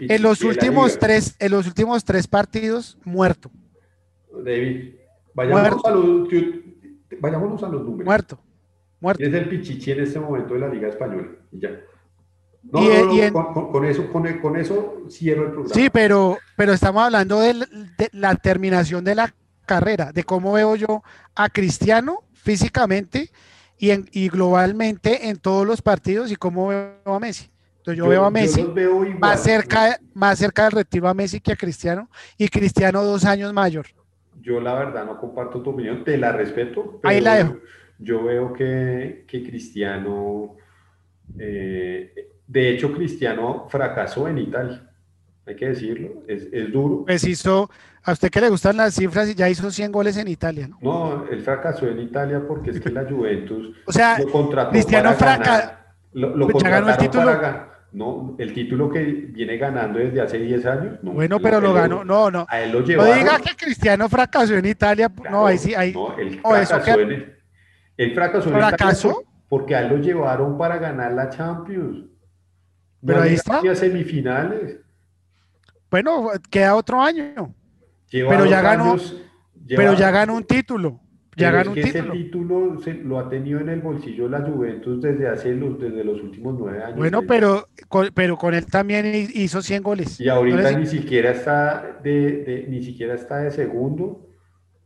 En 0.00 0.22
los 0.22 0.42
últimos 0.42 0.98
tres, 0.98 1.36
en 1.38 1.52
los 1.52 1.64
últimos 1.64 2.04
tres 2.04 2.26
partidos, 2.26 2.98
muerto. 3.04 3.52
David, 4.44 4.94
vayámonos, 5.32 5.84
A, 5.84 5.90
los, 5.92 6.28
vayámonos 7.20 7.62
a 7.62 7.68
los 7.68 7.84
números. 7.84 8.04
Muerto. 8.04 8.38
Muerto. 8.98 9.22
Es 9.22 9.32
el 9.32 9.48
Pichichi 9.48 9.92
en 9.92 10.00
este 10.00 10.18
momento 10.18 10.54
de 10.54 10.60
la 10.60 10.68
Liga 10.68 10.88
Española. 10.88 11.28
Y 11.52 11.60
ya. 11.60 11.70
No, 12.64 12.80
no, 12.80 13.30
no, 13.30 13.70
con, 13.70 13.84
eso, 13.84 14.10
con, 14.10 14.56
eso 14.56 15.04
cierro 15.08 15.44
el 15.44 15.52
programa. 15.52 15.74
Sí, 15.74 15.88
pero, 15.92 16.38
pero 16.56 16.72
estamos 16.72 17.04
hablando 17.04 17.38
de, 17.38 17.54
la 18.10 18.34
terminación 18.34 19.04
de 19.04 19.14
la 19.14 19.32
carrera, 19.66 20.10
de 20.10 20.24
cómo 20.24 20.52
veo 20.52 20.74
yo 20.74 21.04
a 21.36 21.48
Cristiano 21.48 22.24
físicamente 22.32 23.30
y, 23.78 23.90
en, 23.90 24.08
y 24.10 24.28
globalmente 24.30 25.28
en 25.28 25.36
todos 25.36 25.64
los 25.64 25.80
partidos 25.80 26.32
y 26.32 26.36
cómo 26.36 26.66
veo 26.68 26.96
a 27.04 27.20
Messi 27.20 27.50
yo, 27.92 28.08
veo 28.08 28.24
a 28.24 28.30
Messi 28.30 28.66
más, 29.18 29.42
cerca, 29.42 29.98
más 30.14 30.38
cerca 30.38 30.64
del 30.64 30.72
retiro 30.72 31.08
a 31.08 31.14
Messi 31.14 31.40
que 31.40 31.52
a 31.52 31.56
Cristiano 31.56 32.08
y 32.36 32.48
Cristiano 32.48 33.02
dos 33.02 33.24
años 33.24 33.52
mayor. 33.52 33.86
Yo 34.40 34.60
la 34.60 34.74
verdad 34.74 35.04
no 35.04 35.18
comparto 35.18 35.62
tu 35.62 35.70
opinión, 35.70 36.04
te 36.04 36.16
la 36.16 36.32
respeto. 36.32 37.00
Ahí 37.02 37.20
la 37.20 37.36
dejo. 37.36 37.58
Yo 37.98 38.24
veo 38.24 38.52
que, 38.52 39.24
que 39.26 39.42
Cristiano, 39.42 40.56
eh, 41.38 42.30
de 42.46 42.70
hecho 42.70 42.92
Cristiano 42.92 43.66
fracasó 43.68 44.28
en 44.28 44.38
Italia, 44.38 44.90
hay 45.46 45.56
que 45.56 45.68
decirlo, 45.68 46.22
es, 46.26 46.48
es, 46.52 46.72
duro. 46.72 47.04
Pues 47.06 47.24
hizo, 47.24 47.70
a 48.02 48.12
usted 48.12 48.30
que 48.30 48.40
le 48.40 48.50
gustan 48.50 48.76
las 48.76 48.94
cifras, 48.94 49.28
y 49.28 49.34
ya 49.34 49.48
hizo 49.48 49.70
100 49.70 49.92
goles 49.92 50.16
en 50.16 50.28
Italia, 50.28 50.68
¿no? 50.68 50.78
No, 50.82 51.26
él 51.28 51.40
fracasó 51.42 51.86
en 51.88 52.00
Italia 52.00 52.42
porque 52.46 52.70
es 52.70 52.80
que 52.80 52.90
la 52.90 53.04
Juventus 53.04 53.74
o 53.86 53.92
sea, 53.92 54.18
lo 54.18 54.30
contrató 54.30 54.70
Cristiano 54.70 55.12
fracasó. 55.14 55.72
Lo, 56.12 56.34
lo 56.34 56.46
pues 56.46 56.64
contrataron 56.64 56.88
para 56.96 57.75
no, 57.92 58.36
el 58.38 58.52
título 58.52 58.90
que 58.90 59.02
viene 59.02 59.56
ganando 59.56 59.98
desde 59.98 60.20
hace 60.20 60.38
10 60.38 60.66
años. 60.66 60.98
bueno, 61.02 61.40
pero 61.40 61.60
lo 61.60 61.72
ganó, 61.72 62.04
no, 62.04 62.30
no. 62.30 62.46
A 62.48 62.60
él 62.60 62.72
lo 62.72 62.80
llevaron. 62.80 63.12
No 63.12 63.18
diga 63.18 63.38
que 63.40 63.56
Cristiano 63.56 64.08
fracasó 64.08 64.54
en 64.54 64.66
Italia, 64.66 65.10
no, 65.30 65.46
ahí 65.46 65.58
sí, 65.58 65.74
ahí. 65.74 65.92
No, 65.92 66.16
él 66.16 66.40
fracasó, 66.40 67.00
en, 67.00 67.36
él 67.96 68.14
fracasó 68.14 68.50
en 68.50 68.56
Italia 68.56 69.14
porque 69.48 69.74
a 69.74 69.80
él 69.80 69.88
lo 69.88 69.96
llevaron 69.98 70.58
para 70.58 70.78
ganar 70.78 71.12
la 71.12 71.30
Champions. 71.30 72.04
pero 73.04 73.22
ahí 73.22 73.34
está. 73.34 73.62
semifinales. 73.74 74.80
Bueno, 75.90 76.30
queda 76.50 76.74
otro 76.74 77.00
año. 77.00 77.54
pero 78.10 78.44
ya 78.46 78.60
ganó, 78.60 78.96
pero 79.68 79.94
ya 79.94 80.10
ganó 80.10 80.34
un 80.34 80.44
título. 80.44 81.00
Ya 81.36 81.50
ganó 81.50 81.70
un 81.70 81.76
título. 81.76 82.14
Ese 82.14 82.24
título 82.24 82.80
se, 82.80 82.94
lo 82.94 83.18
ha 83.18 83.28
tenido 83.28 83.60
en 83.60 83.68
el 83.68 83.80
bolsillo 83.80 84.28
la 84.28 84.40
Juventus 84.40 85.02
desde 85.02 85.28
hace 85.28 85.54
los, 85.54 85.78
desde 85.78 86.02
los 86.02 86.22
últimos 86.22 86.56
nueve 86.58 86.82
años. 86.82 86.96
Bueno, 86.96 87.22
pero 87.28 87.68
con, 87.88 88.08
pero 88.14 88.36
con 88.36 88.54
él 88.54 88.64
también 88.66 89.04
hizo 89.14 89.60
100 89.60 89.82
goles. 89.82 90.20
Y 90.20 90.28
ahorita 90.28 90.72
ni 90.72 90.86
siquiera 90.86 91.30
está 91.30 91.98
de, 92.02 92.66
ni 92.68 92.82
siquiera 92.82 93.14
está 93.14 93.38
de 93.38 93.50
segundo, 93.50 94.28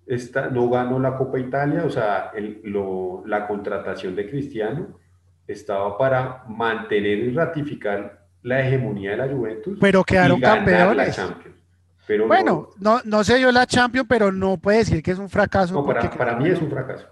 está, 0.07 0.51
no 0.51 0.69
ganó 0.69 0.99
la 0.99 1.17
Copa 1.17 1.39
Italia, 1.39 1.85
o 1.85 1.91
sea, 1.91 2.33
el, 2.35 2.61
lo, 2.65 3.23
la 3.27 3.47
contratación 3.47 4.17
de 4.17 4.29
Cristiano 4.29 4.99
estaba 5.47 5.97
para 5.97 6.45
mantener 6.49 7.19
y 7.19 7.33
ratificar 7.33 8.27
la 8.43 8.61
hegemonía 8.67 9.13
de 9.13 9.17
la 9.19 9.29
Juventus. 9.29 9.79
Pero 9.81 10.03
quedaron 10.03 10.41
campeones. 10.41 11.21
Pero 12.11 12.27
bueno, 12.27 12.71
no, 12.81 13.01
no 13.05 13.23
sé 13.23 13.41
yo 13.41 13.53
la 13.53 13.67
Champions, 13.67 14.09
pero 14.09 14.33
no 14.33 14.57
puede 14.57 14.79
decir 14.79 15.01
que 15.01 15.13
es 15.13 15.19
un 15.21 15.29
fracaso. 15.29 15.75
No, 15.75 15.87
para, 15.87 16.11
para 16.11 16.35
mí 16.35 16.49
es 16.49 16.61
un 16.61 16.69
fracaso. 16.69 17.07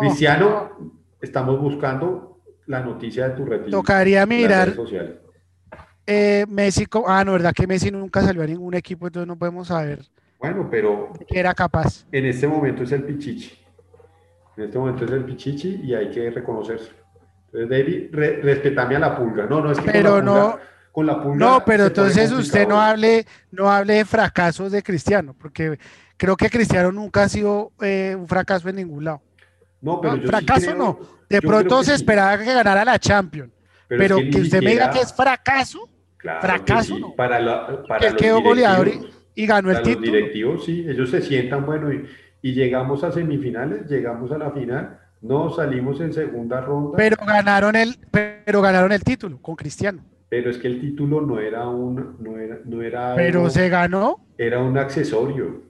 Cristiano, 0.00 0.72
estamos 1.20 1.60
buscando 1.60 2.40
la 2.66 2.80
noticia 2.80 3.28
de 3.28 3.36
tu 3.36 3.44
retiro. 3.44 3.70
Tocaría 3.70 4.26
mirar. 4.26 4.74
Eh, 6.04 6.46
Messi, 6.48 6.84
ah, 7.06 7.22
no, 7.24 7.30
verdad 7.30 7.52
que 7.54 7.64
Messi 7.68 7.92
nunca 7.92 8.22
salió 8.22 8.42
a 8.42 8.46
ningún 8.46 8.74
equipo, 8.74 9.06
entonces 9.06 9.28
no 9.28 9.38
podemos 9.38 9.68
saber. 9.68 10.00
Bueno, 10.40 10.66
pero. 10.68 11.12
Que 11.28 11.38
era 11.38 11.54
capaz. 11.54 12.04
En 12.10 12.26
este 12.26 12.48
momento 12.48 12.82
es 12.82 12.90
el 12.90 13.04
Pichichi. 13.04 13.56
En 14.56 14.64
este 14.64 14.76
momento 14.76 15.04
es 15.04 15.12
el 15.12 15.24
Pichichi 15.24 15.80
y 15.84 15.94
hay 15.94 16.10
que 16.10 16.28
reconocerse. 16.32 16.90
Entonces, 17.52 17.70
David, 17.70 18.08
respetame 18.42 18.96
a 18.96 18.98
la 18.98 19.16
pulga. 19.16 19.46
No, 19.46 19.60
no 19.60 19.70
es 19.70 19.78
que. 19.78 19.92
Pero 19.92 20.20
no 20.20 20.58
con 20.94 21.06
la 21.06 21.16
No, 21.16 21.64
pero 21.64 21.86
entonces 21.86 22.30
usted 22.30 22.68
no 22.68 22.80
hable, 22.80 23.26
no 23.50 23.68
hable 23.68 23.94
de 23.94 24.04
fracasos 24.04 24.70
de 24.70 24.80
Cristiano, 24.80 25.34
porque 25.36 25.76
creo 26.16 26.36
que 26.36 26.48
Cristiano 26.48 26.92
nunca 26.92 27.24
ha 27.24 27.28
sido 27.28 27.72
eh, 27.82 28.14
un 28.16 28.28
fracaso 28.28 28.68
en 28.68 28.76
ningún 28.76 29.02
lado. 29.02 29.20
No, 29.80 30.00
pero 30.00 30.14
yo 30.14 30.28
fracaso 30.28 30.72
no. 30.72 31.00
De 31.28 31.42
pronto 31.42 31.82
se 31.82 31.94
esperaba 31.94 32.38
que 32.38 32.44
ganara 32.44 32.84
la 32.84 32.96
Champions, 33.00 33.50
pero, 33.88 34.18
que, 34.18 34.40
usted 34.40 34.62
me 34.62 34.70
diga 34.70 34.88
que 34.90 35.00
es 35.00 35.12
fracaso, 35.12 35.90
fracaso 36.16 36.96
no. 36.96 37.12
Para, 37.16 37.40
la, 37.40 37.82
para 37.88 38.14
quedó 38.14 38.40
goleador 38.40 38.88
y, 39.34 39.46
ganó 39.46 39.72
el 39.72 39.82
título. 39.82 40.06
Los 40.06 40.14
directivos, 40.14 40.64
sí, 40.64 40.86
ellos 40.88 41.10
se 41.10 41.22
sientan, 41.22 41.66
bueno, 41.66 41.92
y, 41.92 42.06
y 42.40 42.52
llegamos 42.54 43.02
a 43.02 43.10
semifinales, 43.10 43.90
llegamos 43.90 44.30
a 44.30 44.38
la 44.38 44.52
final, 44.52 45.00
no 45.22 45.50
salimos 45.50 46.00
en 46.00 46.12
segunda 46.12 46.60
ronda. 46.60 46.96
Pero 46.96 47.16
ganaron 47.26 47.74
el, 47.74 47.98
pero 48.12 48.62
ganaron 48.62 48.92
el 48.92 49.02
título 49.02 49.42
con 49.42 49.56
Cristiano. 49.56 50.04
Pero 50.34 50.50
es 50.50 50.58
que 50.58 50.66
el 50.66 50.80
título 50.80 51.20
no 51.20 51.38
era 51.38 51.68
un. 51.68 52.16
No 52.18 52.36
era, 52.36 52.58
no 52.64 52.82
era 52.82 53.14
Pero 53.14 53.48
se 53.48 53.68
ganó. 53.68 54.26
Era 54.36 54.60
un 54.60 54.76
accesorio. 54.76 55.62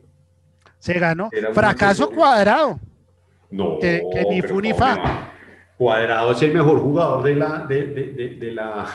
Se 0.78 0.94
ganó. 0.94 1.28
Fracaso 1.52 2.08
cuadrado. 2.08 2.80
No. 3.50 3.78
Que, 3.78 4.02
ni 4.30 4.40
fu 4.40 4.62
ni 4.62 4.72
fa. 4.72 5.30
Cuadrado 5.76 6.32
es 6.32 6.40
el 6.40 6.54
mejor 6.54 6.80
jugador 6.80 7.22
de 7.24 7.34
la, 7.34 7.66
de, 7.66 7.88
de, 7.88 8.36
de, 8.40 8.52
la, 8.52 8.86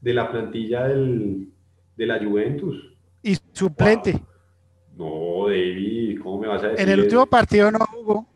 de 0.00 0.14
la 0.14 0.30
plantilla 0.30 0.88
del, 0.88 1.52
de 1.94 2.06
la 2.06 2.18
Juventus. 2.24 2.96
Y 3.22 3.36
suplente. 3.52 4.22
No, 4.96 5.44
David, 5.46 6.20
¿cómo 6.22 6.40
me 6.40 6.48
vas 6.48 6.64
a 6.64 6.68
decir? 6.68 6.86
En 6.86 6.90
el 6.90 7.00
último 7.00 7.26
partido 7.26 7.70
no 7.70 7.80
jugó. 7.80 8.26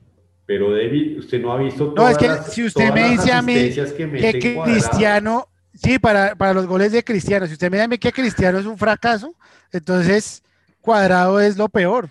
Pero 0.45 0.77
David, 0.77 1.21
usted 1.21 1.41
no 1.41 1.55
ha 1.55 1.57
visto 1.57 1.95
todas 1.95 2.21
No, 2.21 2.27
es 2.35 2.41
que 2.45 2.51
si 2.51 2.65
usted 2.67 2.93
me 2.93 3.09
dice 3.13 3.33
a 3.33 3.41
mí 3.41 3.55
que, 3.55 4.39
que 4.39 4.61
Cristiano 4.63 5.49
Sí, 5.75 5.99
para, 5.99 6.35
para 6.35 6.53
los 6.53 6.67
goles 6.67 6.93
de 6.93 7.03
Cristiano. 7.03 7.47
Si 7.47 7.55
usted 7.55 7.71
me 7.71 7.81
dice 7.81 7.99
que 7.99 8.13
Cristiano 8.13 8.59
es 8.59 8.67
un 8.67 8.77
fracaso, 8.77 9.35
entonces 9.73 10.43
Cuadrado 10.81 11.41
es 11.41 11.57
lo 11.57 11.69
peor. 11.69 12.11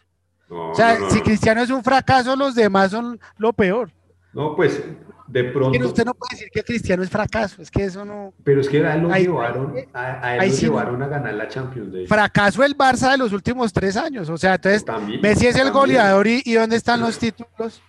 o 0.50 0.74
sea, 0.74 0.98
si 1.10 1.22
Cristiano 1.22 1.62
es 1.62 1.70
un 1.70 1.84
fracaso, 1.84 2.36
los 2.36 2.56
demás 2.56 2.92
son 2.92 3.20
lo 3.38 3.54
peor. 3.54 3.92
No, 4.34 4.56
pues 4.56 4.82
de 5.28 5.44
pronto. 5.46 5.72
Pero 5.72 5.88
usted 5.88 6.06
no 6.06 6.14
puede 6.14 6.36
decir 6.36 6.50
que 6.52 6.64
Cristiano 6.64 7.04
es 7.04 7.10
fracaso, 7.10 7.62
es 7.62 7.70
que 7.70 7.84
eso 7.84 8.04
no. 8.04 8.34
Pero 8.44 8.62
es 8.62 8.70
que 8.70 8.86
a 8.86 8.96
él 8.96 9.04
lo 9.04 9.16
llevaron, 9.16 9.74
a, 9.94 10.36
él 10.38 10.50
lo 10.50 10.58
llevaron 10.58 11.04
a 11.04 11.08
ganar 11.08 11.34
la 11.34 11.48
Champions 11.48 11.90
League. 11.90 12.08
Fracaso 12.08 12.64
el 12.64 12.78
Barça 12.78 13.12
de 13.12 13.18
los 13.18 13.32
últimos 13.32 13.72
tres 13.72 13.96
años. 13.96 14.30
O 14.30 14.38
sea, 14.38 14.56
entonces 14.56 14.86
Messi 15.22 15.48
es 15.48 15.56
el 15.56 15.72
goleador 15.72 16.28
y, 16.28 16.42
y, 16.46 16.54
¿dónde 16.54 16.76
están 16.76 17.00
los 17.00 17.18
títulos? 17.18 17.82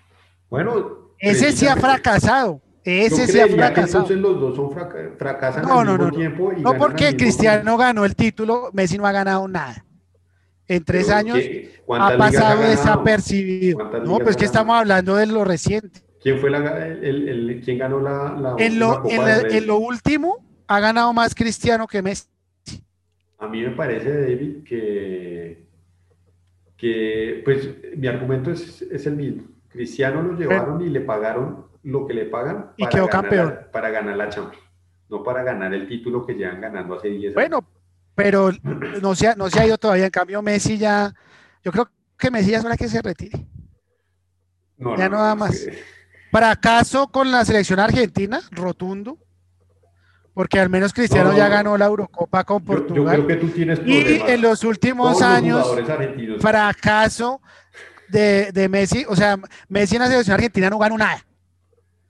Bueno, 0.50 1.14
ese 1.18 1.52
sí 1.52 1.66
ha 1.66 1.76
fracasado. 1.76 2.60
Ese 2.84 3.26
se 3.26 3.42
ha 3.42 3.46
fracasado. 3.46 4.04
entonces 4.04 4.16
los 4.18 4.40
dos 4.40 4.56
son 4.56 4.70
fracasan 5.16 5.64
al 5.70 5.86
mismo 5.86 6.10
tiempo. 6.10 6.52
no, 6.52 6.76
porque 6.76 7.16
Cristiano 7.16 7.76
ganó 7.76 8.04
el 8.04 8.16
título, 8.16 8.70
Messi 8.72 8.98
no 8.98 9.06
ha 9.06 9.12
ganado 9.12 9.46
nada. 9.46 9.84
En 10.66 10.84
tres 10.84 11.10
años 11.10 11.38
ha 11.88 12.16
pasado 12.16 12.62
desapercibido. 12.62 13.78
No, 14.04 14.18
pues 14.18 14.36
que 14.36 14.44
estamos 14.44 14.76
hablando 14.76 15.16
de 15.16 15.26
lo 15.26 15.44
reciente. 15.44 16.00
¿Quién 16.22 16.38
fue 16.38 16.50
la, 16.50 16.86
el, 16.86 17.28
el, 17.28 17.62
quién 17.64 17.78
ganó 17.78 18.00
la, 18.00 18.32
la 18.32 18.54
en 18.58 18.78
lo, 18.78 19.02
en, 19.08 19.66
lo 19.66 19.76
último 19.78 20.44
ha 20.68 20.78
ganado 20.78 21.12
más 21.12 21.34
Cristiano 21.34 21.86
que 21.86 22.00
Messi. 22.00 22.28
A 23.38 23.48
mí 23.48 23.60
me 23.60 23.70
parece, 23.70 24.20
David, 24.20 24.62
que, 24.64 25.66
que 26.76 27.42
pues 27.44 27.70
mi 27.96 28.06
argumento 28.06 28.52
es, 28.52 28.82
es 28.82 29.04
el 29.06 29.16
mismo. 29.16 29.51
Cristiano 29.72 30.22
lo 30.22 30.36
llevaron 30.36 30.80
y 30.82 30.90
le 30.90 31.00
pagaron 31.00 31.66
lo 31.82 32.06
que 32.06 32.14
le 32.14 32.26
pagan 32.26 32.72
y 32.76 32.84
para, 32.84 32.96
ganar 32.96 33.10
campeón. 33.10 33.48
La, 33.48 33.70
para 33.70 33.90
ganar 33.90 34.16
la 34.16 34.28
Champions, 34.28 34.64
no 35.08 35.22
para 35.22 35.42
ganar 35.42 35.72
el 35.74 35.88
título 35.88 36.24
que 36.24 36.34
llevan 36.34 36.60
ganando 36.60 36.94
hace 36.94 37.08
10 37.08 37.24
años. 37.24 37.34
Bueno, 37.34 37.66
pero 38.14 38.50
no 39.00 39.14
se, 39.14 39.28
ha, 39.28 39.34
no 39.34 39.48
se 39.48 39.60
ha 39.60 39.66
ido 39.66 39.78
todavía. 39.78 40.04
En 40.04 40.10
cambio, 40.10 40.42
Messi 40.42 40.78
ya, 40.78 41.12
yo 41.64 41.72
creo 41.72 41.88
que 42.18 42.30
Messi 42.30 42.50
ya 42.50 42.58
es 42.58 42.64
hora 42.64 42.76
que 42.76 42.88
se 42.88 43.00
retire. 43.00 43.46
No, 44.76 44.96
ya 44.96 45.08
no, 45.08 45.16
nada 45.16 45.34
más. 45.34 45.66
Fracaso 46.30 47.08
con 47.08 47.30
la 47.30 47.44
selección 47.44 47.80
argentina, 47.80 48.40
rotundo. 48.50 49.18
Porque 50.34 50.58
al 50.58 50.70
menos 50.70 50.94
Cristiano 50.94 51.36
ya 51.36 51.48
ganó 51.48 51.76
la 51.76 51.86
Eurocopa 51.86 52.44
con 52.44 52.64
Portugal. 52.64 53.18
Yo, 53.18 53.26
creo 53.26 53.38
que 53.38 53.46
tú 53.46 53.52
tienes 53.52 53.80
y 53.84 54.18
en 54.26 54.40
los 54.40 54.64
últimos 54.64 55.20
años, 55.20 55.76
fracaso 56.40 57.42
de, 58.12 58.52
de, 58.52 58.68
Messi. 58.68 59.04
O 59.08 59.16
sea, 59.16 59.36
Messi 59.68 59.96
en 59.96 60.02
la 60.02 60.08
selección 60.08 60.34
argentina 60.34 60.70
no 60.70 60.78
ganó 60.78 60.96
nada 60.96 61.24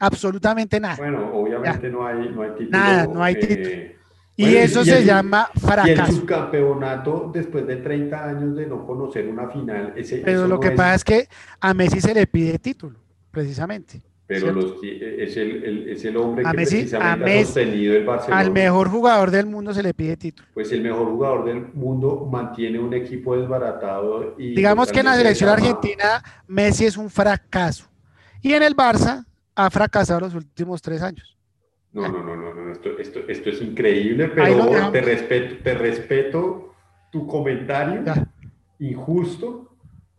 absolutamente 0.02 0.80
nada. 0.80 0.96
Bueno, 0.96 1.30
obviamente 1.32 1.88
no 1.88 2.04
hay, 2.04 2.28
no 2.28 2.42
hay 2.42 2.50
título. 2.50 2.70
Nada, 2.70 3.06
no 3.06 3.22
hay 3.22 3.34
título. 3.36 3.68
Eh, 3.68 3.96
y 4.34 4.56
eso 4.56 4.84
se 4.84 5.04
llama 5.04 5.48
fracaso. 5.54 5.88
Y 5.88 6.14
el 6.14 6.20
subcampeonato, 6.20 7.30
después 7.32 7.66
de 7.66 7.76
30 7.76 8.24
años 8.24 8.56
de 8.56 8.66
no 8.66 8.84
conocer 8.84 9.28
una 9.28 9.48
final. 9.48 9.92
Ese, 9.96 10.18
Pero 10.18 10.48
lo 10.48 10.58
que 10.58 10.72
pasa 10.72 10.94
es 10.96 11.04
que 11.04 11.28
a 11.60 11.72
Messi 11.74 12.00
se 12.00 12.14
le 12.14 12.26
pide 12.26 12.58
título, 12.58 12.98
precisamente. 13.30 14.02
Pero 14.40 14.52
los, 14.52 14.74
es, 14.82 15.36
el, 15.36 15.88
es, 15.88 16.04
el, 16.04 16.16
hombre 16.16 16.44
que 16.44 16.50
precisamente 16.50 17.40
ha 17.40 17.44
sostenido 17.44 17.94
el 17.94 18.04
Barcelona. 18.04 18.40
Al 18.40 18.50
mejor 18.50 18.88
jugador 18.88 19.30
del 19.30 19.46
mundo 19.46 19.74
se 19.74 19.82
le 19.82 19.94
pide 19.94 20.16
título. 20.16 20.48
Pues 20.54 20.72
el 20.72 20.82
mejor 20.82 21.06
jugador 21.06 21.44
del 21.44 21.66
mundo 21.74 22.28
mantiene 22.30 22.78
un 22.78 22.94
equipo 22.94 23.36
desbaratado. 23.36 24.34
y 24.38 24.54
Digamos 24.54 24.90
que 24.90 25.00
en 25.00 25.06
la 25.06 25.16
selección 25.16 25.50
argentina 25.50 26.22
Messi 26.46 26.86
es 26.86 26.96
un 26.96 27.10
fracaso. 27.10 27.88
Y 28.40 28.52
en 28.54 28.62
el 28.62 28.74
Barça 28.74 29.24
ha 29.54 29.70
fracasado 29.70 30.20
los 30.20 30.34
últimos 30.34 30.80
tres 30.82 31.02
años. 31.02 31.36
No, 31.92 32.08
no, 32.08 32.22
no, 32.22 32.36
no, 32.36 32.72
Esto, 32.72 32.98
esto, 32.98 33.20
esto, 33.28 33.50
es 33.50 33.60
increíble, 33.60 34.28
pero 34.28 34.90
te 34.90 35.02
respeto, 35.02 35.56
te 35.62 35.74
respeto 35.74 36.74
tu 37.10 37.26
comentario 37.26 38.02
injusto 38.78 39.71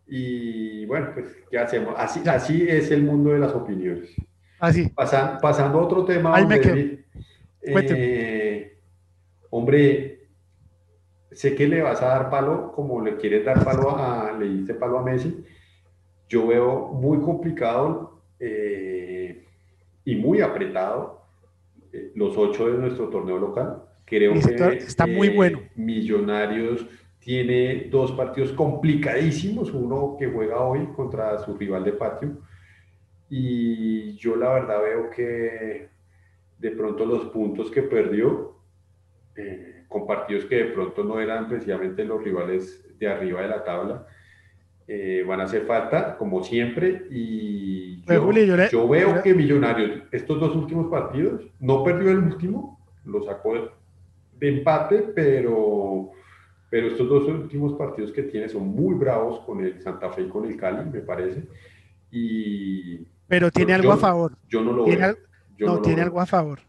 y 0.07 0.85
bueno, 0.85 1.11
pues, 1.13 1.35
¿qué 1.49 1.57
hacemos? 1.57 1.95
Así, 1.97 2.21
así 2.27 2.65
es 2.67 2.91
el 2.91 3.03
mundo 3.03 3.31
de 3.31 3.39
las 3.39 3.53
opiniones. 3.53 4.13
Así. 4.59 4.89
pasando 4.95 5.79
a 5.79 5.81
otro 5.81 6.05
tema, 6.05 6.33
hombre, 6.39 7.05
eh, 7.61 8.77
hombre, 9.49 10.29
sé 11.31 11.53
que 11.53 11.67
le 11.67 11.81
vas 11.81 12.01
a 12.01 12.07
dar 12.07 12.29
palo 12.29 12.71
como 12.71 13.01
le 13.01 13.17
quieres 13.17 13.43
dar 13.43 13.63
palo 13.63 13.97
a, 13.97 14.31
le 14.37 14.47
diste 14.47 14.73
palo 14.73 14.99
a 14.99 15.03
Messi. 15.03 15.43
Yo 16.29 16.47
veo 16.47 16.87
muy 16.93 17.19
complicado 17.19 18.21
eh, 18.39 19.45
y 20.05 20.15
muy 20.15 20.39
apretado 20.39 21.25
eh, 21.91 22.11
los 22.15 22.37
ocho 22.37 22.71
de 22.71 22.77
nuestro 22.77 23.09
torneo 23.09 23.37
local. 23.37 23.83
Creo 24.05 24.33
que 24.33 24.77
está 24.77 25.05
muy 25.07 25.29
bueno. 25.29 25.59
Millonarios 25.75 26.85
tiene 27.23 27.87
dos 27.89 28.11
partidos 28.11 28.51
complicadísimos, 28.51 29.71
uno 29.71 30.15
que 30.17 30.27
juega 30.27 30.61
hoy 30.61 30.87
contra 30.95 31.37
su 31.39 31.57
rival 31.57 31.83
de 31.83 31.93
patio. 31.93 32.37
Y 33.29 34.15
yo 34.17 34.35
la 34.35 34.53
verdad 34.53 34.81
veo 34.81 35.09
que 35.09 35.89
de 36.59 36.71
pronto 36.71 37.05
los 37.05 37.25
puntos 37.25 37.71
que 37.71 37.83
perdió, 37.83 38.57
con 39.87 40.05
partidos 40.05 40.45
que 40.45 40.55
de 40.55 40.65
pronto 40.65 41.03
no 41.03 41.19
eran 41.19 41.47
precisamente 41.47 42.03
los 42.03 42.23
rivales 42.23 42.85
de 42.99 43.07
arriba 43.07 43.41
de 43.41 43.47
la 43.47 43.63
tabla, 43.63 44.07
eh, 44.87 45.23
van 45.25 45.39
a 45.39 45.43
hacer 45.45 45.65
falta, 45.65 46.17
como 46.17 46.43
siempre, 46.43 47.05
y 47.09 47.97
pues, 48.05 48.19
yo, 48.69 48.87
veo 48.87 49.21
que 49.21 49.33
Millonarios, 49.33 50.01
estos 50.11 50.39
dos 50.39 50.55
últimos 50.55 50.87
partidos, 50.87 51.41
no 51.59 51.83
perdió 51.83 52.11
el 52.11 52.17
último, 52.17 52.85
lo 53.05 53.23
sacó 53.23 53.53
de, 53.53 54.49
empate, 54.49 54.99
pero, 55.15 56.11
pero 56.73 56.87
estos 56.87 57.07
dos 57.07 57.27
últimos 57.27 57.73
partidos 57.73 58.11
que 58.11 58.23
tiene 58.23 58.49
son 58.49 58.69
muy 58.69 58.95
bravos 58.95 59.41
con 59.41 59.63
el 59.63 59.79
Santa 59.79 60.09
Fe 60.09 60.23
y 60.23 60.27
con 60.27 60.43
el 60.45 60.57
Cali, 60.57 60.89
me 60.89 61.01
parece, 61.01 61.43
y... 62.09 62.97
Pero 63.27 63.51
tiene 63.51 63.73
algo 63.73 63.91
a 63.91 63.97
favor. 63.97 64.35
Yo 64.49 64.63
no 64.63 64.73
lo 64.73 64.83
veo. 64.83 65.15
no, 65.59 65.81
tiene 65.83 66.01
algo 66.01 66.19
a 66.19 66.25
favor. 66.25 66.61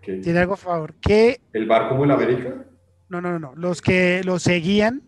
Tiene 0.00 0.38
algo 0.38 0.54
a 0.54 0.56
favor. 0.56 0.94
Que, 0.94 1.42
¿El 1.52 1.66
bar 1.66 1.90
como 1.90 2.04
el 2.04 2.10
América? 2.10 2.54
No, 3.10 3.20
no, 3.20 3.38
no. 3.38 3.52
Los 3.54 3.82
que 3.82 4.22
lo 4.24 4.38
seguían, 4.38 5.02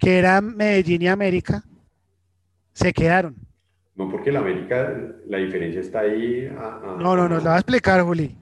que 0.00 0.18
eran 0.18 0.56
Medellín 0.56 1.02
y 1.02 1.06
América, 1.06 1.62
se 2.72 2.92
quedaron. 2.92 3.36
No, 3.94 4.10
porque 4.10 4.30
el 4.30 4.36
América, 4.36 4.92
la 5.28 5.38
diferencia 5.38 5.80
está 5.80 6.00
ahí. 6.00 6.52
no, 6.98 7.14
no, 7.14 7.28
no, 7.28 7.36
lo 7.36 7.40
voy 7.40 7.50
a 7.52 7.58
explicar, 7.58 8.02
Juli. 8.02 8.36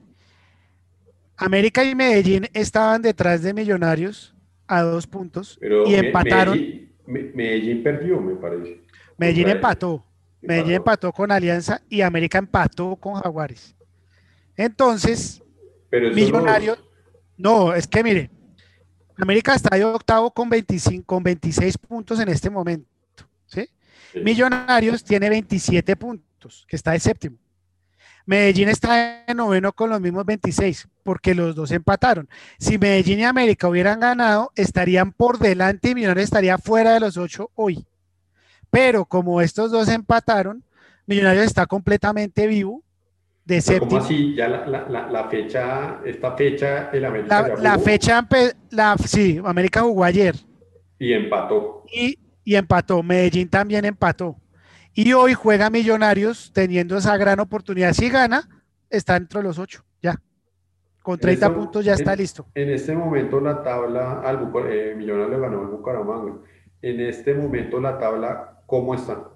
América 1.45 1.84
y 1.84 1.95
Medellín 1.95 2.49
estaban 2.53 3.03
detrás 3.03 3.43
de 3.43 3.53
Millonarios 3.53 4.34
a 4.66 4.82
dos 4.82 5.07
puntos 5.07 5.59
y 5.86 5.95
empataron. 5.95 6.59
Medellín, 7.07 7.82
perdió, 7.82 8.20
me 8.20 8.36
parece. 8.36 8.80
Medellín 9.18 9.49
empató. 9.49 10.05
Medellín 10.40 10.74
empató 10.74 11.12
con 11.12 11.32
Alianza 11.32 11.82
y 11.88 12.01
América 12.01 12.38
empató 12.38 12.97
con 12.97 13.14
Jaguares. 13.14 13.74
Entonces, 14.57 15.43
Millonarios. 15.90 16.78
No... 17.36 17.74
es 17.74 17.86
que 17.88 18.05
mire, 18.05 18.30
América 19.16 19.55
está 19.55 19.76
de 19.76 19.84
octavo 19.84 20.30
con, 20.30 20.49
25, 20.49 21.05
con 21.05 21.22
26 21.22 21.76
puntos 21.78 22.20
en 22.20 22.28
este 22.28 22.51
momento. 22.51 22.88
¿sí? 23.47 23.68
Millonarios 24.14 25.03
tiene 25.03 25.28
27 25.28 25.97
puntos, 25.97 26.64
que 26.68 26.76
está 26.76 26.93
de 26.93 27.01
séptimo. 27.01 27.36
Medellín 28.27 28.68
está 28.68 29.25
en 29.27 29.37
noveno 29.37 29.73
con 29.73 29.91
los 29.91 30.01
mismos 30.01 30.25
26, 30.25 30.89
porque 31.03 31.35
los 31.35 31.55
dos 31.55 31.70
empataron. 31.73 32.29
Si 32.59 32.79
Medellín 32.79 33.20
y 33.20 33.25
América 33.25 33.68
hubieran 33.68 34.01
ganado, 34.01 34.53
estarían 34.55 35.12
por 35.12 35.39
delante 35.39 35.91
y 35.91 35.95
Millonarios 35.95 36.25
estaría 36.25 36.59
fuera 36.59 36.95
de 36.95 37.01
los 37.01 37.16
ocho 37.16 37.51
hoy. 37.55 37.85
Pero 38.70 39.05
como 39.05 39.41
estos 39.41 39.70
dos 39.70 39.89
empataron, 39.89 40.62
Millonarios 41.07 41.47
está 41.47 41.66
completamente 41.66 42.47
vivo 42.47 42.83
de 43.45 43.61
séptimo. 43.61 43.91
¿Cómo 43.91 44.03
así? 44.03 44.35
Ya 44.35 44.49
la, 44.49 45.29
fecha, 45.29 46.01
esta 46.05 46.37
fecha, 46.37 46.91
el 46.93 47.05
América. 47.05 47.55
La, 47.59 47.79
fecha, 47.79 48.27
la, 48.70 48.97
sí, 49.05 49.41
América 49.45 49.83
jugó 49.83 50.05
ayer. 50.05 50.37
Y 50.99 51.12
empató. 51.12 51.85
Y, 51.93 52.18
y 52.45 52.55
empató. 52.55 53.03
Medellín 53.03 53.49
también 53.49 53.85
empató. 53.85 54.37
Y 54.95 55.12
hoy 55.14 55.34
juega 55.34 55.70
Millonarios 55.70 56.53
teniendo 56.53 56.97
esa 56.97 57.16
gran 57.16 57.40
oportunidad. 57.40 57.93
Si 57.95 58.11
gana, 58.11 58.49
está 58.90 59.16
entre 59.16 59.43
los 59.43 59.59
ocho, 59.59 59.84
ya. 60.03 60.20
Con 61.03 61.18
30 61.18 61.55
puntos 61.55 61.84
ya 61.84 61.95
está 61.95 62.14
listo. 62.14 62.47
En 62.55 62.70
este 62.70 62.95
momento 62.95 63.40
la 63.40 63.62
tabla, 63.62 64.20
al 64.20 64.53
eh, 64.68 64.95
Millonarios 64.97 65.30
le 65.30 65.38
ganó 65.38 65.61
al 65.61 65.66
Bucaramanga. 65.68 66.34
En 66.82 67.01
este 67.01 67.34
momento 67.34 67.80
la 67.80 67.99
tabla, 67.99 68.62
¿cómo 68.66 68.95
está? 68.95 69.28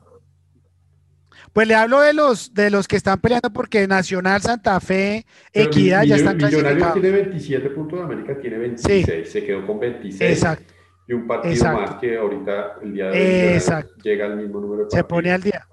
Pues 1.53 1.67
le 1.67 1.75
hablo 1.75 2.01
de 2.01 2.13
los 2.13 2.55
de 2.55 2.71
los 2.71 2.87
que 2.87 2.97
están 2.97 3.21
peleando 3.21 3.51
porque 3.53 3.87
Nacional, 3.87 4.41
Santa 4.41 4.79
Fe, 4.81 5.27
Equidad 5.53 6.05
ya 6.05 6.17
están 6.17 6.37
Millonarios 6.37 6.93
tiene 6.93 7.11
27 7.11 7.71
puntos, 7.71 8.01
América 8.01 8.39
tiene 8.39 8.59
26, 8.59 9.31
se 9.31 9.45
quedó 9.45 9.67
con 9.67 9.81
26. 9.81 10.31
Exacto 10.31 10.76
y 11.09 11.13
un 11.13 11.27
partido 11.27 11.65
más 11.73 11.97
que 11.97 12.17
ahorita 12.17 12.79
el 12.83 12.93
día 12.93 13.11
de 13.11 13.59
hoy 13.59 13.85
llega 14.03 14.27
al 14.27 14.37
mismo 14.37 14.61
número 14.61 14.85
de 14.85 14.91
Se 14.91 15.05
pone 15.05 15.31
al 15.31 15.43
día. 15.43 15.67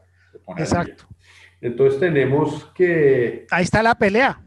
Exacto. 0.58 1.06
Entonces 1.62 2.00
tenemos 2.00 2.66
que... 2.76 3.48
Ahí 3.50 3.64
está 3.64 3.82
la 3.82 3.96
pelea. 3.96 4.42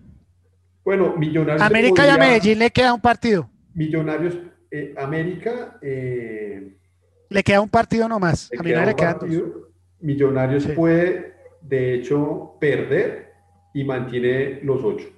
Bueno, 0.84 1.16
Millonarios... 1.16 1.62
América 1.62 2.06
y 2.06 2.10
a 2.10 2.18
Medellín 2.18 2.58
le 2.58 2.70
queda 2.70 2.92
un 2.92 3.00
partido. 3.00 3.50
Millonarios, 3.74 4.38
eh, 4.70 4.94
América... 4.98 5.78
Eh, 5.82 6.76
le 7.28 7.42
queda 7.42 7.60
un 7.60 7.68
partido 7.68 8.08
nomás. 8.08 8.50
a 8.56 8.62
Millonarios 8.62 8.88
le 8.88 8.96
quedan 8.96 9.52
Millonarios 9.98 10.66
puede, 10.68 11.34
de 11.62 11.94
hecho, 11.94 12.56
perder 12.60 13.32
y 13.74 13.82
mantiene 13.82 14.60
los 14.62 14.84
ocho. 14.84 15.08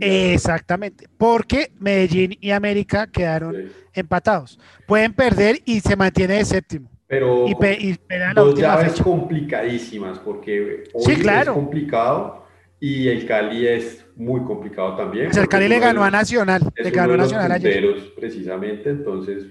Exactamente, 0.00 1.08
porque 1.16 1.72
Medellín 1.78 2.36
y 2.40 2.50
América 2.50 3.06
quedaron 3.06 3.70
empatados. 3.92 4.58
Pueden 4.86 5.12
perder 5.12 5.60
y 5.64 5.80
se 5.80 5.96
mantiene 5.96 6.34
de 6.34 6.44
séptimo. 6.44 6.90
Pero 7.06 7.46
y, 7.48 7.98
dos 8.34 8.58
llaves 8.58 9.00
complicadísimas, 9.00 10.18
porque 10.18 10.84
hoy 10.92 11.12
es 11.12 11.48
complicado 11.48 12.44
y 12.78 13.08
el 13.08 13.26
Cali 13.26 13.66
es 13.66 14.04
muy 14.14 14.42
complicado 14.44 14.94
también. 14.94 15.26
Pues 15.26 15.38
el 15.38 15.48
Cali 15.48 15.68
le 15.68 15.78
ganó 15.78 16.04
a 16.04 16.10
Nacional, 16.10 16.62
le 16.76 16.90
ganó 16.90 17.14
a 17.14 17.16
Nacional 17.16 17.50
ayer. 17.52 18.12
Precisamente, 18.14 18.90
entonces. 18.90 19.46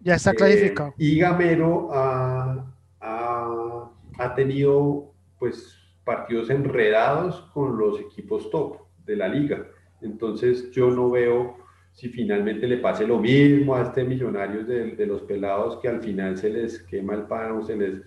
Ya 0.00 0.16
está 0.16 0.34
clasificado. 0.34 0.90
Eh, 0.90 0.94
y 0.98 1.18
Gamero 1.18 1.90
ha, 1.92 2.74
ha, 3.00 3.90
ha 4.18 4.34
tenido 4.34 5.14
pues 5.38 5.76
partidos 6.04 6.50
enredados 6.50 7.48
con 7.52 7.78
los 7.78 8.00
equipos 8.00 8.50
top 8.50 8.89
de 9.04 9.16
la 9.16 9.28
liga. 9.28 9.66
Entonces 10.00 10.70
yo 10.70 10.90
no 10.90 11.10
veo 11.10 11.56
si 11.92 12.08
finalmente 12.08 12.66
le 12.66 12.78
pase 12.78 13.06
lo 13.06 13.18
mismo 13.18 13.74
a 13.74 13.82
este 13.82 14.04
Millonarios 14.04 14.66
de, 14.66 15.06
los 15.06 15.22
pelados 15.22 15.78
que 15.80 15.88
al 15.88 16.00
final 16.00 16.38
se 16.38 16.50
les 16.50 16.82
quema 16.84 17.14
el 17.14 17.22
pan 17.22 17.52
o 17.52 17.62
se 17.64 17.76
les 17.76 18.02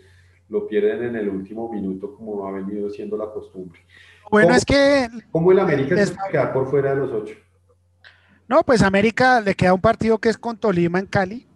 lo 0.49 0.67
pierden 0.67 1.03
en 1.09 1.15
el 1.15 1.29
último 1.29 1.71
minuto 1.71 2.15
como 2.15 2.47
ha 2.47 2.51
venido 2.51 2.89
siendo 2.89 3.17
la 3.17 3.31
costumbre. 3.31 3.79
Bueno, 4.29 4.53
es 4.55 4.65
que... 4.65 5.07
¿Cómo 5.31 5.51
el 5.51 5.59
América 5.59 6.05
se 6.05 6.15
queda 6.31 6.53
por 6.53 6.69
fuera 6.69 6.91
de 6.91 7.01
los 7.01 7.11
ocho? 7.11 7.35
No, 8.47 8.63
pues 8.63 8.81
América 8.81 9.41
le 9.41 9.55
queda 9.55 9.73
un 9.73 9.81
partido 9.81 10.17
que 10.17 10.29
es 10.29 10.37
con 10.37 10.57
Tolima 10.57 10.99
en 10.99 11.05
Cali. 11.05 11.47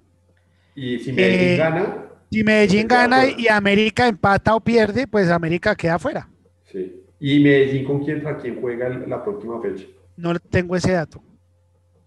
Y 0.76 1.00
si 1.00 1.12
Medellín 1.14 1.50
eh, 1.50 1.58
gana... 1.58 2.04
Si 2.30 2.44
Medellín 2.44 2.88
gana 2.88 3.26
y 3.26 3.48
América 3.48 4.08
empata 4.08 4.54
o 4.54 4.60
pierde, 4.60 5.08
pues 5.08 5.30
América 5.30 5.76
queda 5.76 5.98
fuera. 5.98 6.30
Sí. 6.66 7.07
¿Y 7.20 7.40
Medellín 7.40 7.86
con 7.86 8.04
quién, 8.04 8.24
quién 8.42 8.62
juega 8.62 8.90
la 8.90 9.24
próxima 9.24 9.62
fecha? 9.62 9.86
No 10.16 10.38
tengo 10.40 10.76
ese 10.76 10.92
dato. 10.92 11.22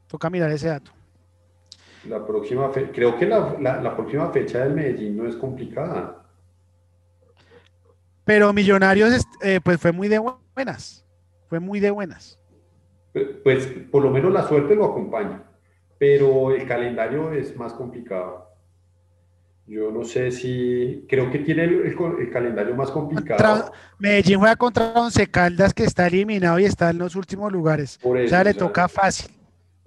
Toca 0.07 0.31
mirar 0.31 0.51
ese 0.51 0.69
dato. 0.69 0.93
La 2.09 2.27
próxima 2.27 2.71
creo 2.73 3.19
que 3.19 3.27
la, 3.27 3.95
próxima 3.95 4.31
fecha 4.31 4.65
del 4.65 4.75
Medellín 4.75 5.17
no 5.17 5.27
es 5.27 5.37
complicada. 5.37 6.25
Pero 8.25 8.53
Millonarios, 8.53 9.27
eh, 9.43 9.61
pues 9.63 9.81
fue 9.81 9.93
muy 9.93 10.09
de 10.09 10.19
buenas. 10.19 11.05
Fue 11.49 11.61
muy 11.61 11.81
de 11.81 11.91
buenas. 11.91 12.39
Pues 13.43 13.67
por 13.91 14.03
lo 14.03 14.11
menos 14.11 14.33
la 14.33 14.47
suerte 14.47 14.75
lo 14.75 14.85
acompaña. 14.85 15.43
Pero 15.99 16.55
el 16.55 16.67
calendario 16.67 17.33
es 17.33 17.57
más 17.57 17.75
complicado. 17.75 18.50
Yo 19.71 19.93
no 19.93 20.03
sé 20.03 20.33
si. 20.33 21.07
Creo 21.09 21.31
que 21.31 21.39
tiene 21.39 21.63
el, 21.63 22.31
calendario 22.33 22.75
más 22.75 22.91
complicado. 22.91 23.71
Medellín 24.01 24.41
juega 24.41 24.57
contra 24.57 24.93
Once 24.95 25.25
Caldas, 25.29 25.73
que 25.73 25.85
está 25.85 26.09
eliminado 26.09 26.59
y 26.59 26.65
está 26.65 26.91
en 26.91 26.99
los 26.99 27.15
últimos 27.15 27.53
lugares. 27.53 28.01
o 28.03 28.27
sea, 28.27 28.43
le 28.43 28.53
toca 28.53 28.89
fácil. 28.89 29.31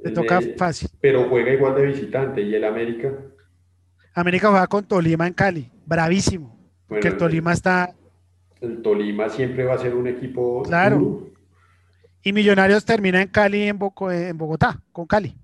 Le 0.02 0.12
toca 0.12 0.40
fácil. 0.58 0.88
Pero 1.02 1.28
juega 1.28 1.52
igual 1.52 1.76
de 1.76 1.88
visitante. 1.88 2.42
¿Y 2.42 2.56
el 2.56 2.64
América? 2.64 3.12
América 4.14 4.52
juega 4.52 4.68
con 4.68 4.86
Tolima 4.86 5.28
en 5.28 5.34
Cali. 5.34 5.70
Bravísimo. 5.86 6.58
porque 6.88 7.10
el 7.10 7.18
Tolima 7.18 7.52
está. 7.52 7.94
El 8.62 8.82
Tolima 8.82 9.28
siempre 9.28 9.66
va 9.66 9.74
a 9.74 9.80
ser 9.80 9.96
un 9.96 10.08
equipo. 10.08 10.64
Claro. 10.64 11.28
Y 12.24 12.32
Millonarios 12.32 12.86
termina 12.86 13.22
en 13.22 13.28
Cali, 13.28 13.64
en, 13.64 13.78
en 13.78 14.38
Bogotá, 14.38 14.82
con 14.94 15.06
Cali. 15.08 15.36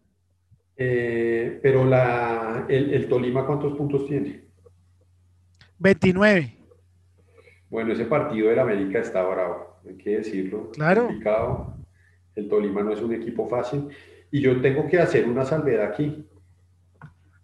Eh, 0.81 1.59
pero 1.61 1.83
la, 1.83 2.65
el, 2.69 3.09
Tolima, 3.09 3.45
¿cuántos 3.45 3.73
puntos 3.73 4.07
tiene? 4.07 4.45
29. 5.77 6.55
Bueno, 7.69 7.91
ese 7.91 8.05
partido 8.05 8.47
del 8.47 8.59
América 8.59 8.99
está 8.99 9.23
bravo, 9.23 9.81
hay 9.85 9.97
que 9.97 10.17
decirlo. 10.19 10.71
Claro. 10.71 11.07
Complicado. 11.07 11.73
El 12.33 12.47
Tolima 12.47 12.81
no 12.81 12.93
es 12.93 13.01
un 13.01 13.13
equipo 13.13 13.45
fácil. 13.49 13.89
Y 14.31 14.39
yo 14.39 14.61
tengo 14.61 14.87
que 14.87 14.99
hacer 14.99 15.27
una 15.27 15.43
salvedad 15.43 15.85
aquí. 15.85 16.25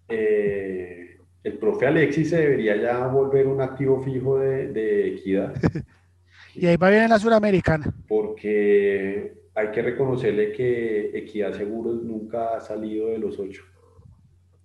Eh, 0.08 1.20
el 1.44 1.58
profe 1.58 1.88
Alexis 1.88 2.30
se 2.30 2.38
debería 2.38 2.78
ya 2.78 3.06
volver 3.08 3.48
un 3.48 3.60
activo 3.60 4.02
fijo 4.02 4.40
de, 4.40 4.70
de 4.70 5.08
equidad. 5.10 5.54
y 6.56 6.68
ahí 6.68 6.78
va 6.78 6.90
bien 6.90 7.04
en 7.04 7.10
la 7.10 7.20
Suramericana. 7.20 7.94
Porque 8.08 9.34
hay 9.56 9.72
que 9.72 9.82
reconocerle 9.82 10.52
que 10.52 11.18
Equidad 11.18 11.54
Seguros 11.54 12.04
nunca 12.04 12.56
ha 12.56 12.60
salido 12.60 13.08
de 13.08 13.18
los 13.18 13.40
ocho. 13.40 13.64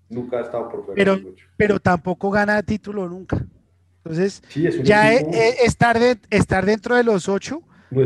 Nunca 0.08 0.38
ha 0.38 0.40
estado 0.42 0.68
por 0.68 0.84
fuera 0.84 0.94
pero, 0.96 1.16
de 1.16 1.22
los 1.22 1.32
ocho. 1.32 1.46
Pero 1.56 1.78
tampoco 1.78 2.30
gana 2.30 2.62
título 2.62 3.08
nunca. 3.08 3.46
Entonces, 3.98 4.42
ya 4.82 5.12
estar, 5.12 5.96
estar 6.30 6.66
dentro 6.66 6.96
de 6.96 7.04
los 7.04 7.28
ocho 7.28 7.62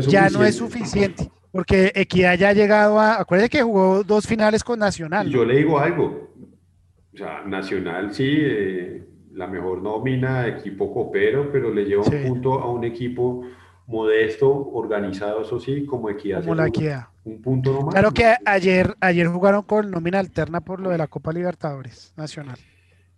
ya 0.07 0.29
no 0.29 0.43
es 0.43 0.55
suficiente. 0.55 1.31
Porque 1.51 1.91
Equidad 1.95 2.37
ya 2.37 2.49
ha 2.49 2.53
llegado 2.53 2.99
a. 2.99 3.19
Acuérdate 3.19 3.49
que 3.49 3.63
jugó 3.63 4.03
dos 4.03 4.27
finales 4.27 4.63
con 4.63 4.77
Nacional. 4.77 5.29
Yo 5.29 5.45
le 5.45 5.55
digo 5.55 5.79
algo. 5.79 6.29
O 7.13 7.17
sea, 7.17 7.43
Nacional 7.45 8.13
sí, 8.13 8.27
eh, 8.29 9.07
la 9.31 9.47
mejor 9.47 9.81
nómina, 9.81 10.47
equipo 10.47 10.93
copero, 10.93 11.49
pero 11.51 11.73
le 11.73 11.85
lleva 11.85 12.03
un 12.03 12.27
punto 12.27 12.59
a 12.59 12.69
un 12.69 12.83
equipo 12.83 13.43
modesto, 13.87 14.69
organizado, 14.71 15.41
eso 15.41 15.59
sí, 15.59 15.85
como 15.85 16.09
equidad. 16.09 16.41
Como 16.41 16.55
la 16.55 16.67
equidad. 16.67 17.07
Un 17.23 17.41
punto 17.41 17.73
nomás. 17.73 17.93
Claro 17.93 18.11
que 18.11 18.35
ayer, 18.45 18.95
ayer 18.99 19.27
jugaron 19.27 19.63
con 19.63 19.89
nómina 19.91 20.19
alterna 20.19 20.61
por 20.61 20.79
lo 20.79 20.89
de 20.89 20.97
la 20.97 21.07
Copa 21.07 21.31
Libertadores 21.31 22.13
Nacional. 22.15 22.57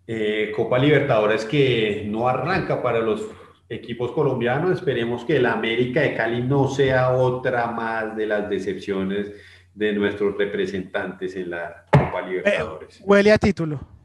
Eh, 0.06 0.52
Copa 0.56 0.78
Libertadores 0.78 1.44
que 1.44 2.06
no 2.08 2.28
arranca 2.28 2.82
para 2.82 3.00
los 3.00 3.26
equipos 3.68 4.12
colombianos. 4.12 4.78
Esperemos 4.78 5.24
que 5.24 5.36
el 5.36 5.46
América 5.46 6.00
de 6.00 6.14
Cali 6.14 6.42
no 6.42 6.68
sea 6.68 7.10
otra 7.12 7.70
más 7.70 8.16
de 8.16 8.26
las 8.26 8.48
decepciones 8.48 9.32
de 9.74 9.92
nuestros 9.92 10.36
representantes 10.36 11.36
en 11.36 11.50
la 11.50 11.84
Copa 11.90 12.22
Libertadores. 12.22 13.00
Eh, 13.00 13.04
huele 13.04 13.32
a 13.32 13.38
título. 13.38 13.97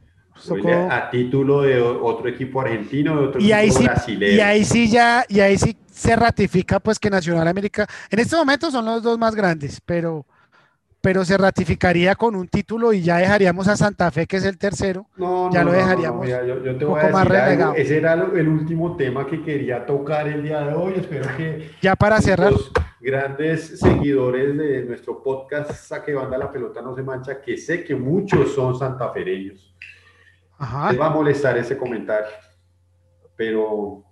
Huele 0.48 0.74
a 0.74 1.10
título 1.10 1.62
de 1.62 1.82
otro 1.82 2.28
equipo 2.28 2.62
argentino, 2.62 3.20
de 3.20 3.28
otro 3.28 3.42
y 3.42 3.52
equipo 3.52 3.80
ahí 3.80 3.86
brasileño. 3.86 4.34
Y 4.36 4.40
ahí 4.40 4.66
sí 4.66 4.90
ya, 4.90 5.26
y 5.28 5.40
ahí 5.40 5.58
sí 5.58 5.76
se 5.92 6.16
ratifica 6.16 6.80
pues 6.80 7.00
que 7.00 7.10
Nacional 7.10 7.48
América, 7.48 7.88
en 8.10 8.20
este 8.20 8.36
momento 8.36 8.72
son 8.72 8.86
los 8.86 9.04
dos 9.04 9.18
más 9.18 9.36
grandes, 9.36 9.80
pero 9.86 10.26
pero 11.04 11.26
se 11.26 11.38
ratificaría 11.38 12.16
con 12.16 12.34
un 12.34 12.48
título 12.48 12.94
y 12.94 13.02
ya 13.02 13.18
dejaríamos 13.18 13.68
a 13.68 13.76
Santa 13.76 14.10
Fe, 14.10 14.26
que 14.26 14.38
es 14.38 14.46
el 14.46 14.58
tercero. 14.58 15.06
No, 15.18 15.52
ya 15.52 15.62
lo 15.62 15.74
dejaríamos. 15.74 16.26
yo, 16.26 16.78
te 16.78 16.86
voy 16.86 17.02
a 17.02 17.08
decir 17.08 17.36
algo. 17.36 17.74
Ese 17.76 17.98
era 17.98 18.14
el 18.14 18.48
último 18.48 18.96
tema 18.96 19.28
que 19.28 19.44
quería 19.44 19.86
tocar 19.86 20.30
el 20.30 20.42
día 20.44 20.62
de 20.62 20.74
hoy. 20.74 20.94
Espero 20.96 21.28
que. 21.36 21.72
Ya 21.82 21.98
para 21.98 22.22
cerrar. 22.22 22.54
Los 22.54 22.72
grandes 23.02 23.82
seguidores 23.82 24.58
de 24.58 24.86
nuestro 24.86 25.22
podcast 25.22 25.72
Saque 25.72 26.14
Banda 26.14 26.38
la 26.38 26.50
Pelota 26.50 26.82
No 26.82 26.96
Se 26.96 27.04
Mancha, 27.04 27.42
que 27.42 27.58
sé 27.58 27.84
que 27.84 27.96
muchos 27.96 28.56
son 28.56 28.80
santafereños. 28.80 29.76
Ajá. 30.58 30.92
Les 30.92 31.00
va 31.00 31.08
a 31.08 31.10
molestar 31.10 31.58
ese 31.58 31.78
comentario. 31.78 32.30
Pero, 33.36 34.04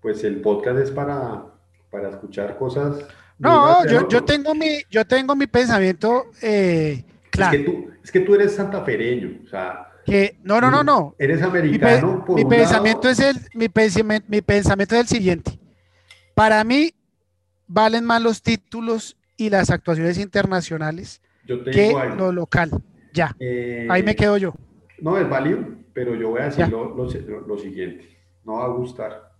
pues 0.00 0.24
el 0.24 0.40
podcast 0.40 0.78
es 0.78 0.90
para, 0.90 1.44
para 1.90 2.10
escuchar 2.10 2.56
cosas 2.56 3.04
no, 3.40 3.86
yo, 3.86 4.06
yo, 4.06 4.22
tengo 4.22 4.54
mi, 4.54 4.82
yo 4.90 5.06
tengo 5.06 5.34
mi 5.34 5.46
pensamiento 5.46 6.26
eh, 6.42 7.04
claro. 7.30 7.56
Es 7.56 7.64
que, 7.64 7.70
tú, 7.70 7.90
es 8.04 8.12
que 8.12 8.20
tú 8.20 8.34
eres 8.34 8.54
santafereño, 8.54 9.40
o 9.44 9.48
sea... 9.48 9.86
Que, 10.04 10.38
no, 10.42 10.60
no, 10.60 10.70
no, 10.70 10.82
no. 10.82 11.14
Eres 11.18 11.42
americano. 11.42 12.24
Mi, 12.28 12.44
pensamiento 12.44 13.08
es 13.08 13.18
el, 13.20 13.36
mi 13.54 13.68
pensamiento, 13.68 14.26
mi 14.28 14.40
pensamiento 14.42 14.94
es 14.94 15.02
el 15.02 15.06
siguiente. 15.06 15.58
Para 16.34 16.64
mí 16.64 16.94
valen 17.66 18.04
más 18.04 18.20
los 18.20 18.42
títulos 18.42 19.16
y 19.36 19.50
las 19.50 19.70
actuaciones 19.70 20.18
internacionales 20.18 21.20
que 21.46 21.94
lo 22.16 22.32
local. 22.32 22.70
Ya. 23.12 23.36
Eh, 23.38 23.86
ahí 23.90 24.02
me 24.02 24.16
quedo 24.16 24.36
yo. 24.36 24.54
No, 25.02 25.18
es 25.18 25.28
válido, 25.28 25.58
pero 25.92 26.14
yo 26.14 26.30
voy 26.30 26.40
a 26.40 26.44
decir 26.44 26.68
lo, 26.68 26.94
lo, 26.94 27.58
siguiente. 27.58 28.06
No 28.44 28.54
va 28.54 28.64
a 28.64 28.68
gustar. 28.68 29.32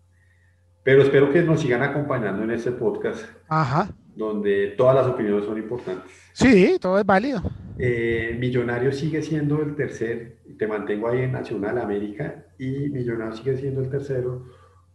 Pero 0.82 1.02
espero 1.02 1.30
que 1.30 1.42
nos 1.42 1.60
sigan 1.60 1.82
acompañando 1.82 2.42
en 2.42 2.50
este 2.50 2.72
podcast. 2.72 3.24
Ajá. 3.48 3.90
Donde 4.16 4.74
todas 4.76 4.94
las 4.94 5.06
opiniones 5.06 5.44
son 5.44 5.58
importantes. 5.58 6.10
Sí, 6.32 6.78
todo 6.80 6.98
es 6.98 7.06
válido. 7.06 7.42
Eh, 7.78 8.36
Millonario 8.38 8.92
sigue 8.92 9.22
siendo 9.22 9.62
el 9.62 9.74
tercer, 9.74 10.38
te 10.58 10.66
mantengo 10.66 11.08
ahí 11.08 11.22
en 11.22 11.32
Nacional 11.32 11.78
América, 11.78 12.44
y 12.58 12.90
Millonario 12.90 13.36
sigue 13.36 13.56
siendo 13.56 13.80
el 13.80 13.88
tercero 13.88 14.44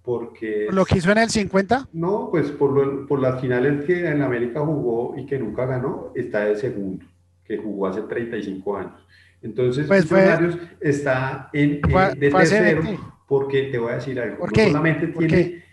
porque... 0.05 0.67
¿Lo 0.71 0.85
que 0.85 0.99
hizo 0.99 1.11
en 1.11 1.17
el 1.17 1.29
50? 1.29 1.89
No, 1.93 2.29
pues 2.29 2.51
por, 2.51 3.07
por 3.07 3.19
las 3.19 3.41
finales 3.41 3.83
que 3.85 4.07
en 4.07 4.21
América 4.21 4.59
jugó 4.59 5.17
y 5.17 5.25
que 5.25 5.39
nunca 5.39 5.65
ganó, 5.65 6.11
está 6.13 6.45
de 6.45 6.55
segundo, 6.55 7.03
que 7.43 7.57
jugó 7.57 7.87
hace 7.87 8.03
35 8.03 8.77
años. 8.77 9.07
Entonces, 9.45 9.85
pues 9.85 10.11
Millonarios 10.11 10.57
está 10.81 11.49
en, 11.53 11.79
de 12.17 12.31
tercero, 12.31 12.81
porque 13.27 13.63
te 13.71 13.77
voy 13.77 13.91
a 13.91 13.95
decir 13.95 14.19
algo, 14.19 14.39
¿Por 14.39 14.51
qué? 14.51 14.67
solamente 14.67 15.07
tiene 15.07 15.63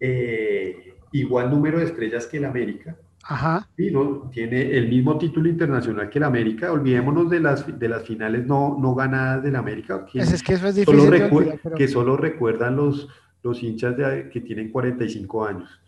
eh, 0.00 0.94
igual 1.12 1.48
número 1.48 1.78
de 1.78 1.84
estrellas 1.84 2.26
que 2.26 2.38
el 2.38 2.44
América. 2.44 2.96
Ajá. 3.22 3.68
Y 3.76 3.92
¿no? 3.92 4.28
Tiene 4.32 4.76
el 4.76 4.88
mismo 4.88 5.16
título 5.16 5.48
internacional 5.48 6.10
que 6.10 6.18
el 6.18 6.24
América. 6.24 6.72
Olvidémonos 6.72 7.30
de 7.30 7.38
las, 7.38 7.78
de 7.78 7.88
las 7.88 8.02
finales 8.02 8.46
no, 8.46 8.76
no 8.80 8.96
ganadas 8.96 9.44
del 9.44 9.54
América. 9.54 10.04
Que, 10.10 10.18
es, 10.18 10.42
que 10.42 10.54
eso 10.54 10.66
es 10.66 10.74
difícil. 10.74 11.00
Solo 11.00 11.76
Que 11.76 11.86
solo 11.86 12.16
recuerdan 12.16 12.74
los, 12.74 13.08
los 13.44 13.62
hinchas 13.62 13.96
de, 13.96 14.28
que 14.28 14.40
tienen 14.40 14.72
45 14.72 15.46
años. 15.46 15.80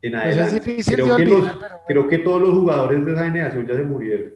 En 0.00 0.14
adelante. 0.14 0.82
creo, 0.86 1.16
que 1.16 1.44
creo 1.88 2.08
que 2.08 2.18
todos 2.18 2.40
los 2.40 2.54
jugadores 2.54 3.04
de 3.04 3.12
esa 3.12 3.24
generación 3.24 3.66
ya 3.66 3.74
se 3.74 3.82
murieron. 3.82 4.35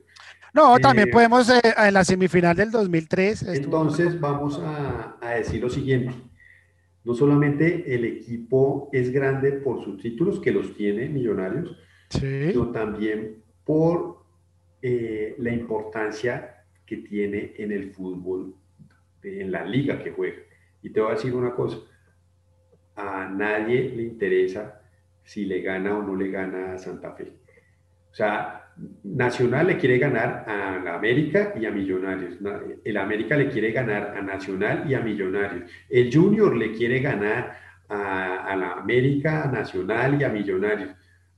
No, 0.53 0.79
también 0.79 1.09
eh, 1.09 1.13
podemos 1.13 1.49
eh, 1.49 1.61
en 1.77 1.95
la 1.95 2.05
semifinal 2.05 2.57
del 2.57 2.71
2003. 2.71 3.43
Entonces 3.43 4.19
vamos 4.21 4.61
a, 4.63 5.17
a 5.21 5.31
decir 5.31 5.61
lo 5.61 5.71
siguiente 5.71 6.13
no 7.05 7.15
solamente 7.15 7.95
el 7.95 8.05
equipo 8.05 8.91
es 8.93 9.11
grande 9.11 9.53
por 9.53 9.83
sus 9.83 10.01
títulos, 10.01 10.41
que 10.41 10.53
los 10.53 10.77
tiene 10.77 11.09
Millonarios, 11.09 11.77
sino 12.11 12.71
también 12.71 13.43
por 13.65 14.25
eh, 14.83 15.35
la 15.39 15.53
importancia 15.53 16.65
que 16.85 16.99
tiene 16.99 17.55
en 17.57 17.73
el 17.73 17.93
fútbol, 17.93 18.55
en 19.23 19.51
la 19.51 19.65
liga 19.65 20.03
que 20.03 20.11
juega. 20.11 20.39
Y 20.83 20.91
te 20.91 21.01
voy 21.01 21.13
a 21.13 21.15
decir 21.15 21.35
una 21.35 21.55
cosa, 21.55 21.79
a 22.97 23.29
nadie 23.29 23.91
le 23.91 24.03
interesa 24.03 24.83
si 25.23 25.45
le 25.47 25.63
gana 25.63 25.97
o 25.97 26.03
no 26.03 26.17
le 26.17 26.31
gana 26.31 26.75
a 26.75 26.79
Santa 26.79 27.13
Fe. 27.13 27.33
O 28.11 28.15
sea, 28.15 28.61
Nacional 29.05 29.67
le 29.67 29.77
quiere 29.77 29.99
ganar 29.99 30.45
a 30.47 30.81
la 30.83 30.95
América 30.95 31.53
y 31.61 31.67
a 31.67 31.71
Millonarios. 31.71 32.39
El 32.85 32.97
América 32.97 33.37
le 33.37 33.49
quiere 33.49 33.73
ganar 33.73 34.15
a 34.17 34.23
Nacional 34.23 34.85
y 34.89 34.95
a 34.95 35.01
Millonarios. 35.01 35.71
El 35.89 36.13
Junior 36.13 36.57
le 36.57 36.73
quiere 36.73 37.01
ganar 37.01 37.57
a, 37.89 38.57
la 38.57 38.73
América, 38.73 39.45
a 39.45 39.53
Nacional 39.53 40.21
y 40.21 40.25
a 40.25 40.29
Millonarios. 40.29 40.91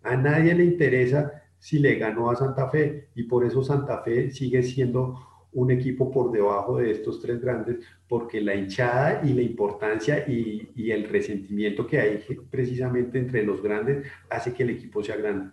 A 0.03 0.16
nadie 0.16 0.55
le 0.55 0.64
interesa 0.64 1.43
si 1.59 1.79
le 1.79 1.97
ganó 1.97 2.31
a 2.31 2.37
Santa 2.37 2.68
Fe 2.68 3.09
y 3.14 3.25
por 3.25 3.45
eso 3.45 3.62
Santa 3.62 4.03
Fe 4.03 4.31
sigue 4.31 4.62
siendo 4.62 5.29
un 5.53 5.70
equipo 5.70 6.11
por 6.11 6.33
debajo 6.33 6.79
de 6.79 6.93
estos 6.93 7.20
tres 7.20 7.41
grandes, 7.41 7.77
porque 8.09 8.41
la 8.41 8.55
hinchada 8.55 9.20
y 9.23 9.35
la 9.35 9.43
importancia 9.43 10.25
y, 10.27 10.70
y 10.75 10.91
el 10.91 11.09
resentimiento 11.09 11.87
que 11.87 12.01
hay 12.01 12.25
precisamente 12.51 13.18
entre 13.18 13.43
los 13.43 13.62
grandes 13.62 14.07
hace 14.31 14.55
que 14.55 14.62
el 14.62 14.70
equipo 14.70 15.03
sea 15.03 15.16
grande. 15.16 15.51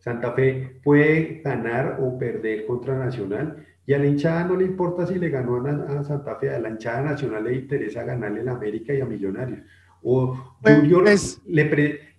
Santa 0.00 0.32
Fe 0.32 0.80
puede 0.82 1.40
ganar 1.44 1.98
o 2.00 2.18
perder 2.18 2.66
contra 2.66 2.98
Nacional 2.98 3.64
y 3.86 3.92
a 3.92 3.98
la 3.98 4.06
hinchada 4.06 4.44
no 4.44 4.56
le 4.56 4.64
importa 4.64 5.06
si 5.06 5.18
le 5.18 5.30
ganó 5.30 5.56
a, 5.66 6.04
Santa 6.04 6.36
Fe, 6.36 6.50
a 6.50 6.58
la 6.58 6.68
hinchada 6.68 7.02
nacional 7.02 7.44
le 7.44 7.54
interesa 7.54 8.04
ganarle 8.04 8.40
en 8.40 8.48
América 8.48 8.94
y 8.94 9.00
a 9.00 9.04
Millonarios. 9.04 9.60
O 10.02 10.56
pues, 10.62 10.78
Junior, 10.78 11.02
pues, 11.02 11.42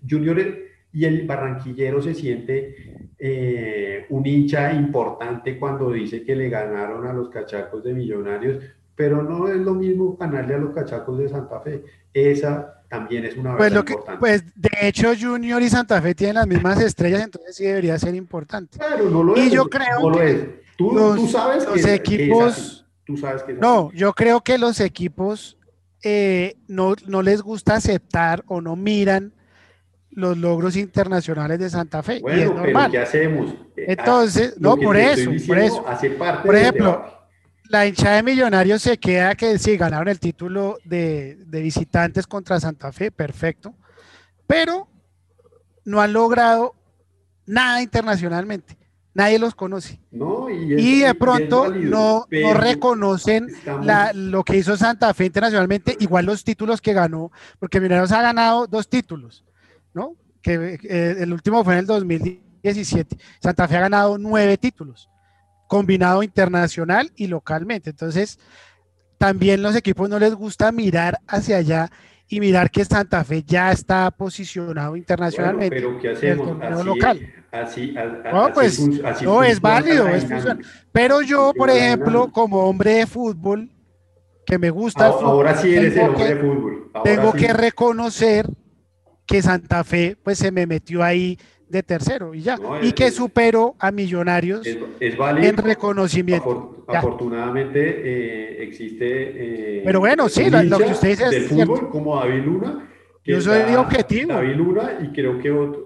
Junior 0.09 0.37
y 0.93 1.05
el 1.05 1.25
barranquillero 1.25 2.01
se 2.01 2.13
siente 2.13 3.09
eh, 3.17 4.05
un 4.09 4.25
hincha 4.25 4.73
importante 4.73 5.57
cuando 5.57 5.91
dice 5.91 6.23
que 6.23 6.35
le 6.35 6.49
ganaron 6.49 7.07
a 7.07 7.13
los 7.13 7.29
cachacos 7.29 7.83
de 7.83 7.93
Millonarios, 7.93 8.61
pero 8.95 9.23
no 9.23 9.47
es 9.47 9.57
lo 9.57 9.73
mismo 9.73 10.17
ganarle 10.17 10.55
a 10.55 10.57
los 10.57 10.73
cachacos 10.73 11.17
de 11.17 11.29
Santa 11.29 11.59
Fe. 11.61 11.83
Esa 12.13 12.83
también 12.89 13.25
es 13.25 13.37
una 13.37 13.57
pues 13.57 13.73
importante. 13.73 14.19
Pues 14.19 14.43
de 14.55 14.69
hecho 14.81 15.13
Junior 15.19 15.61
y 15.61 15.69
Santa 15.69 16.01
Fe 16.01 16.13
tienen 16.13 16.35
las 16.35 16.47
mismas 16.47 16.79
estrellas, 16.81 17.23
entonces 17.23 17.55
sí 17.55 17.65
debería 17.65 17.97
ser 17.97 18.15
importante. 18.15 18.77
Claro, 18.77 19.09
no 19.09 19.23
lo 19.23 19.37
y 19.37 19.41
es. 19.41 19.51
yo 19.51 19.65
creo 19.65 20.11
que 20.11 20.61
Tú, 20.77 21.27
sabes 21.27 21.65
los 21.65 21.81
que 21.81 21.93
equipos, 21.93 22.85
tú 23.05 23.15
sabes 23.15 23.43
que 23.43 23.53
no, 23.53 23.91
yo 23.93 24.13
creo 24.13 24.41
que 24.41 24.57
los 24.57 24.79
equipos 24.79 25.57
eh, 26.01 26.57
no, 26.67 26.95
no 27.05 27.21
les 27.21 27.41
gusta 27.41 27.75
aceptar 27.75 28.43
o 28.47 28.61
no 28.61 28.75
miran 28.75 29.33
los 30.09 30.37
logros 30.37 30.75
internacionales 30.75 31.59
de 31.59 31.69
Santa 31.69 32.01
Fe. 32.01 32.21
y 32.25 32.39
es 32.39 32.53
normal. 32.53 32.91
¿qué 32.91 32.97
hacemos? 32.97 33.51
Eh, 33.77 33.85
entonces, 33.89 34.55
no, 34.59 34.75
por 34.75 34.97
eso, 34.97 35.29
por 35.47 35.59
eso. 35.59 35.85
por 36.43 36.55
ejemplo, 36.55 37.20
la 37.71 37.87
hinchada 37.87 38.17
de 38.17 38.23
Millonarios 38.23 38.81
se 38.81 38.97
queda 38.97 39.33
que 39.35 39.57
sí, 39.57 39.77
ganaron 39.77 40.09
el 40.09 40.19
título 40.19 40.77
de, 40.83 41.37
visitantes 41.47 42.27
contra 42.27 42.59
Santa 42.59 42.91
Fe, 42.91 43.11
perfecto, 43.11 43.73
pero 44.45 44.89
no 45.85 46.01
han 46.01 46.13
logrado 46.13 46.75
nada 47.45 47.81
internacionalmente. 47.81 48.77
Nadie 49.13 49.39
los 49.39 49.55
conoce. 49.55 49.99
y, 50.11 51.01
de 51.01 51.15
pronto 51.15 51.69
no, 51.69 52.27
reconocen 52.29 53.47
lo 54.13 54.43
que 54.43 54.57
hizo 54.57 54.77
Santa 54.77 55.13
Fe 55.13 55.25
internacionalmente, 55.25 55.95
igual 55.99 56.25
los 56.25 56.43
títulos 56.43 56.81
que 56.81 56.93
ganó, 56.93 57.31
porque 57.59 57.79
Millonarios 57.79 58.11
ha 58.11 58.21
ganado 58.21 58.67
dos 58.67 58.89
títulos, 58.89 59.45
¿no? 59.93 60.15
Que 60.41 60.79
eh, 60.83 61.15
el 61.19 61.33
último 61.33 61.63
fue 61.63 61.73
en 61.73 61.79
el 61.79 61.85
2017. 61.85 63.17
Santa 63.41 63.67
Fe 63.67 63.77
ha 63.77 63.81
ganado 63.81 64.17
nueve 64.17 64.57
títulos 64.57 65.10
combinado 65.71 66.21
internacional 66.21 67.13
y 67.15 67.27
localmente. 67.27 67.91
Entonces, 67.91 68.39
también 69.17 69.61
los 69.61 69.73
equipos 69.73 70.09
no 70.09 70.19
les 70.19 70.35
gusta 70.35 70.69
mirar 70.73 71.19
hacia 71.27 71.55
allá 71.55 71.89
y 72.27 72.41
mirar 72.41 72.69
que 72.69 72.83
Santa 72.83 73.23
Fe 73.23 73.41
ya 73.47 73.71
está 73.71 74.11
posicionado 74.11 74.97
internacionalmente. 74.97 75.73
pero 75.73 75.97
¿qué 75.97 76.09
hacemos? 76.09 76.61
Así, 76.61 76.83
local. 76.85 77.33
Así, 77.53 77.95
no, 78.33 78.51
pues, 78.53 78.85
no 79.21 79.43
es 79.43 79.61
válido, 79.61 80.09
es 80.09 80.27
Pero 80.91 81.21
yo, 81.21 81.53
por 81.55 81.69
ejemplo, 81.69 82.29
como 82.33 82.65
hombre 82.67 82.95
de 82.95 83.07
fútbol, 83.07 83.71
que 84.45 84.59
me 84.59 84.71
gusta 84.71 85.07
el 85.07 85.13
fútbol, 85.13 85.29
ahora 85.29 85.55
sí 85.55 85.73
eres 85.73 85.95
el 85.95 86.01
hombre 86.01 86.35
de 86.35 86.35
fútbol. 86.35 86.91
tengo 87.05 87.31
que 87.31 87.53
reconocer 87.53 88.45
que 89.25 89.41
Santa 89.41 89.85
Fe, 89.85 90.17
pues 90.21 90.37
se 90.37 90.51
me 90.51 90.67
metió 90.67 91.01
ahí 91.01 91.39
de 91.71 91.83
tercero 91.83 92.35
y 92.35 92.41
ya. 92.41 92.57
y 92.81 92.91
que 92.91 93.09
superó 93.11 93.75
a 93.79 93.91
Millonarios 93.91 94.67
en 94.67 95.57
reconocimiento. 95.57 96.85
afortunadamente 96.87 97.79
eh, 97.81 98.63
existe. 98.63 99.77
Eh, 99.79 99.81
Pero 99.85 99.99
bueno, 99.99 100.29
sí, 100.29 100.49
lo, 100.49 100.77
que 100.77 100.91
usted 100.91 101.09
dice 101.09 101.29
del 101.29 101.43
fútbol 101.43 101.89
como 101.89 102.17
David 102.17 102.43
Luna 102.43 102.89
Yo 103.23 103.41
soy 103.41 103.73
objetivo. 103.75 104.33
David 104.33 104.55
Luna 104.55 104.99
y 105.01 105.13
creo 105.13 105.39
que 105.39 105.51
otro, 105.51 105.85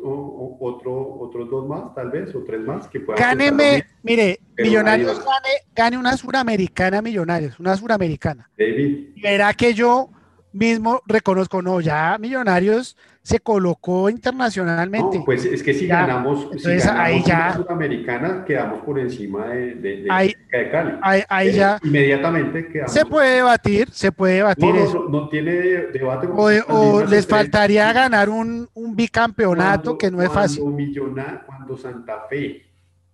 otro, 0.60 1.18
otros 1.20 1.50
dos 1.50 1.68
más, 1.68 1.94
tal 1.94 2.10
vez, 2.10 2.34
o 2.34 2.44
tres 2.44 2.62
más 2.62 2.88
que 2.88 3.00
puedan. 3.00 3.22
Gáneme, 3.22 3.86
mire, 4.04 4.40
Millonarios 4.58 5.20
gane, 5.20 5.50
gane, 5.76 5.98
una 5.98 6.18
suramericana 6.18 7.02
Millonarios, 7.02 7.60
una 7.60 7.78
suramericana. 7.78 8.50
David. 8.58 9.10
Verá 9.22 9.54
que 9.54 9.74
yo 9.74 10.10
mismo 10.54 11.02
reconozco, 11.06 11.62
no, 11.62 11.82
ya 11.82 12.18
Millonarios 12.18 12.98
se 13.26 13.40
colocó 13.40 14.08
internacionalmente. 14.08 15.18
No, 15.18 15.26
pues 15.26 15.46
es 15.46 15.64
que 15.64 15.74
si 15.74 15.88
ganamos, 15.88 16.48
si 16.58 16.76
ganamos 16.76 16.86
ahí 16.86 17.24
ya, 17.26 17.56
Sudamericana, 17.56 18.46
quedamos 18.46 18.84
por 18.84 19.00
encima 19.00 19.48
de, 19.48 19.74
de, 19.74 20.04
de, 20.04 20.08
ahí, 20.12 20.36
de 20.52 20.70
Cali. 20.70 20.92
Ahí, 21.02 21.24
ahí 21.28 21.48
eh, 21.48 21.54
ya. 21.54 21.80
Inmediatamente 21.84 22.68
quedamos. 22.68 22.94
Se 22.94 23.04
puede 23.04 23.38
debatir, 23.38 23.90
se 23.90 24.12
puede 24.12 24.36
debatir 24.36 24.76
no, 24.76 24.76
eso. 24.76 25.08
No, 25.10 25.22
no 25.22 25.30
tiene 25.30 25.52
debate. 25.52 26.28
O, 26.28 26.52
o 26.68 27.04
les 27.04 27.26
faltaría 27.26 27.92
ganar 27.92 28.30
un, 28.30 28.70
un 28.76 28.96
bicampeonato 28.96 29.82
cuando, 29.82 29.98
que 29.98 30.12
no 30.12 30.22
es 30.22 30.32
fácil. 30.32 30.64
Millona, 30.66 31.42
cuando 31.48 31.76
Santa 31.76 32.28
Fe 32.30 32.62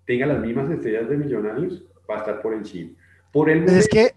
tenga 0.05 0.25
las 0.25 0.41
mismas 0.41 0.69
estrellas 0.71 1.07
de 1.07 1.15
Millonarios, 1.15 1.85
va 2.09 2.15
a 2.15 2.17
estar 2.17 2.41
por 2.41 2.53
encima. 2.53 2.91
Por 3.31 3.49
el 3.49 3.61
momento, 3.61 3.79
es 3.79 3.87
que 3.87 4.11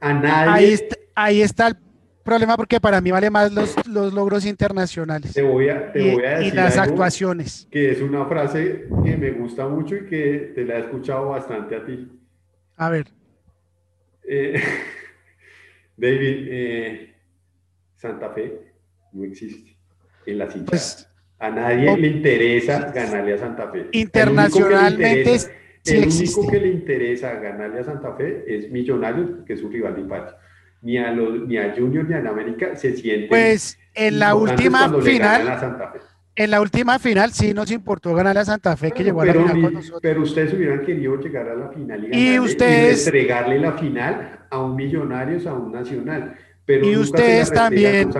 a 0.00 0.14
nadie. 0.14 0.52
Ahí 0.52 0.72
está, 0.72 0.96
ahí 1.16 1.42
está 1.42 1.66
el 1.66 1.76
problema 2.22 2.56
porque 2.56 2.80
para 2.80 3.00
mí 3.00 3.10
vale 3.10 3.30
más 3.30 3.52
los, 3.52 3.86
los 3.86 4.12
logros 4.12 4.46
internacionales. 4.46 5.32
Te 5.32 5.42
voy 5.42 5.68
a, 5.68 5.92
te 5.92 6.02
y, 6.02 6.14
voy 6.14 6.24
a 6.24 6.38
decir 6.38 6.52
y 6.52 6.56
las 6.56 6.78
actuaciones. 6.78 7.68
Que 7.70 7.92
es 7.92 8.00
una 8.00 8.26
frase 8.26 8.86
que 9.04 9.16
me 9.16 9.30
gusta 9.32 9.68
mucho 9.68 9.96
y 9.96 10.06
que 10.06 10.52
te 10.54 10.64
la 10.64 10.78
he 10.78 10.80
escuchado 10.80 11.30
bastante 11.30 11.76
a 11.76 11.84
ti. 11.84 12.08
A 12.76 12.90
ver. 12.90 13.06
Eh, 14.24 14.60
David, 15.96 16.46
eh, 16.48 17.14
Santa 17.96 18.30
Fe 18.30 18.72
no 19.12 19.24
existe 19.24 19.76
en 20.26 20.38
las 20.38 20.54
hinchadas. 20.56 20.68
Pues, 20.70 21.08
a 21.38 21.50
nadie 21.50 21.86
no, 21.86 21.96
le 21.96 22.06
interesa 22.06 22.92
ganarle 22.92 23.34
a 23.34 23.38
Santa 23.38 23.68
Fe. 23.68 23.88
Internacionalmente 23.92 25.32
el 25.32 25.38
único, 25.38 25.40
que, 25.40 25.40
le 25.40 25.48
interesa, 25.48 25.50
el 25.86 26.06
único 26.06 26.50
que 26.50 26.60
le 26.60 26.68
interesa 26.68 27.34
ganarle 27.34 27.80
a 27.80 27.84
Santa 27.84 28.14
Fe 28.14 28.44
es 28.46 28.70
Millonarios, 28.70 29.44
que 29.44 29.54
es 29.54 29.60
su 29.60 29.68
rival 29.68 29.96
de 29.96 30.04
patio 30.04 30.36
ni 30.82 30.98
a, 30.98 31.12
los, 31.12 31.46
ni 31.46 31.56
a 31.56 31.74
Junior 31.76 32.04
ni 32.08 32.14
a 32.14 32.30
América 32.30 32.76
se 32.76 32.96
sienten. 32.96 33.28
Pues 33.28 33.78
en 33.94 34.18
la 34.18 34.34
última 34.34 34.92
final. 35.00 35.88
En 36.34 36.50
la 36.50 36.62
última 36.62 36.98
final 36.98 37.30
sí 37.32 37.52
nos 37.52 37.70
importó 37.70 38.14
ganar 38.14 38.38
a 38.38 38.44
Santa 38.46 38.74
Fe, 38.74 38.90
que 38.90 39.04
llegó 39.04 39.20
a 39.20 39.26
la 39.26 39.34
final 39.34 39.60
con 39.60 39.74
nosotros. 39.74 40.00
Pero 40.00 40.22
ustedes 40.22 40.54
hubieran 40.54 40.82
querido 40.82 41.20
llegar 41.20 41.46
a 41.46 41.54
la 41.54 41.68
final 41.68 42.08
y, 42.10 42.34
y, 42.34 42.38
ustedes, 42.38 43.04
y 43.04 43.08
entregarle 43.08 43.58
la 43.58 43.72
final 43.72 44.40
a 44.48 44.58
un 44.64 44.74
Millonarios, 44.74 45.46
a 45.46 45.52
un 45.52 45.72
Nacional. 45.72 46.34
Pero 46.64 46.86
y 46.86 46.96
ustedes 46.96 47.50
también, 47.50 48.10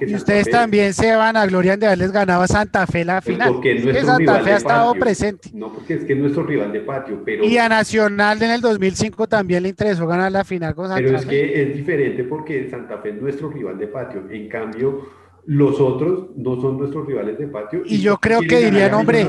y 0.00 0.14
ustedes 0.16 0.46
Fe, 0.46 0.50
también 0.50 0.92
se 0.92 1.14
van 1.14 1.36
a 1.36 1.46
gloria 1.46 1.76
de 1.76 1.86
haberles 1.86 2.10
ganado 2.10 2.42
a 2.42 2.48
Santa 2.48 2.84
Fe 2.86 3.04
la 3.04 3.20
final. 3.20 3.52
Porque 3.52 3.76
es 3.76 3.84
que 3.84 4.02
Santa 4.02 4.40
Fe 4.40 4.52
ha 4.52 4.56
estado 4.56 4.88
patio. 4.88 5.00
presente. 5.00 5.50
No, 5.52 5.72
porque 5.72 5.94
es 5.94 6.04
que 6.04 6.14
es 6.14 6.18
nuestro 6.18 6.42
rival 6.42 6.72
de 6.72 6.80
patio. 6.80 7.22
Pero, 7.24 7.44
y 7.44 7.58
a 7.58 7.68
Nacional 7.68 8.42
en 8.42 8.50
el 8.50 8.60
2005 8.60 9.28
también 9.28 9.62
le 9.62 9.68
interesó 9.68 10.06
ganar 10.06 10.32
la 10.32 10.42
final 10.44 10.74
con 10.74 10.88
Santa 10.88 11.00
pero 11.00 11.18
Fe. 11.18 11.22
es 11.22 11.26
que 11.26 11.62
es 11.62 11.76
diferente 11.76 12.24
porque 12.24 12.68
Santa 12.68 12.98
Fe 12.98 13.10
es 13.10 13.22
nuestro 13.22 13.50
rival 13.50 13.78
de 13.78 13.86
patio. 13.86 14.24
En 14.30 14.48
cambio, 14.48 15.08
los 15.44 15.80
otros 15.80 16.30
no 16.36 16.60
son 16.60 16.78
nuestros 16.78 17.06
rivales 17.06 17.38
de 17.38 17.46
patio. 17.46 17.82
Y, 17.84 17.96
y 17.96 18.00
yo 18.00 18.16
creo 18.16 18.40
que 18.40 18.64
dirían, 18.64 18.94
hombre, 18.94 19.28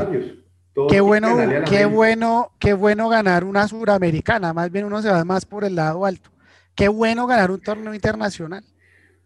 qué 0.89 0.99
bueno, 0.99 1.37
qué 1.69 1.85
bueno, 1.85 2.51
qué 2.57 2.73
bueno 2.73 3.07
ganar 3.07 3.43
una 3.43 3.67
suramericana. 3.67 4.51
Más 4.51 4.71
bien 4.71 4.85
uno 4.85 4.99
se 5.03 5.11
va 5.11 5.23
más 5.23 5.45
por 5.45 5.63
el 5.63 5.75
lado 5.75 6.03
alto. 6.05 6.31
Qué 6.77 6.87
bueno 6.87 7.27
ganar 7.27 7.51
un 7.51 7.59
torneo 7.59 7.93
internacional. 7.93 8.63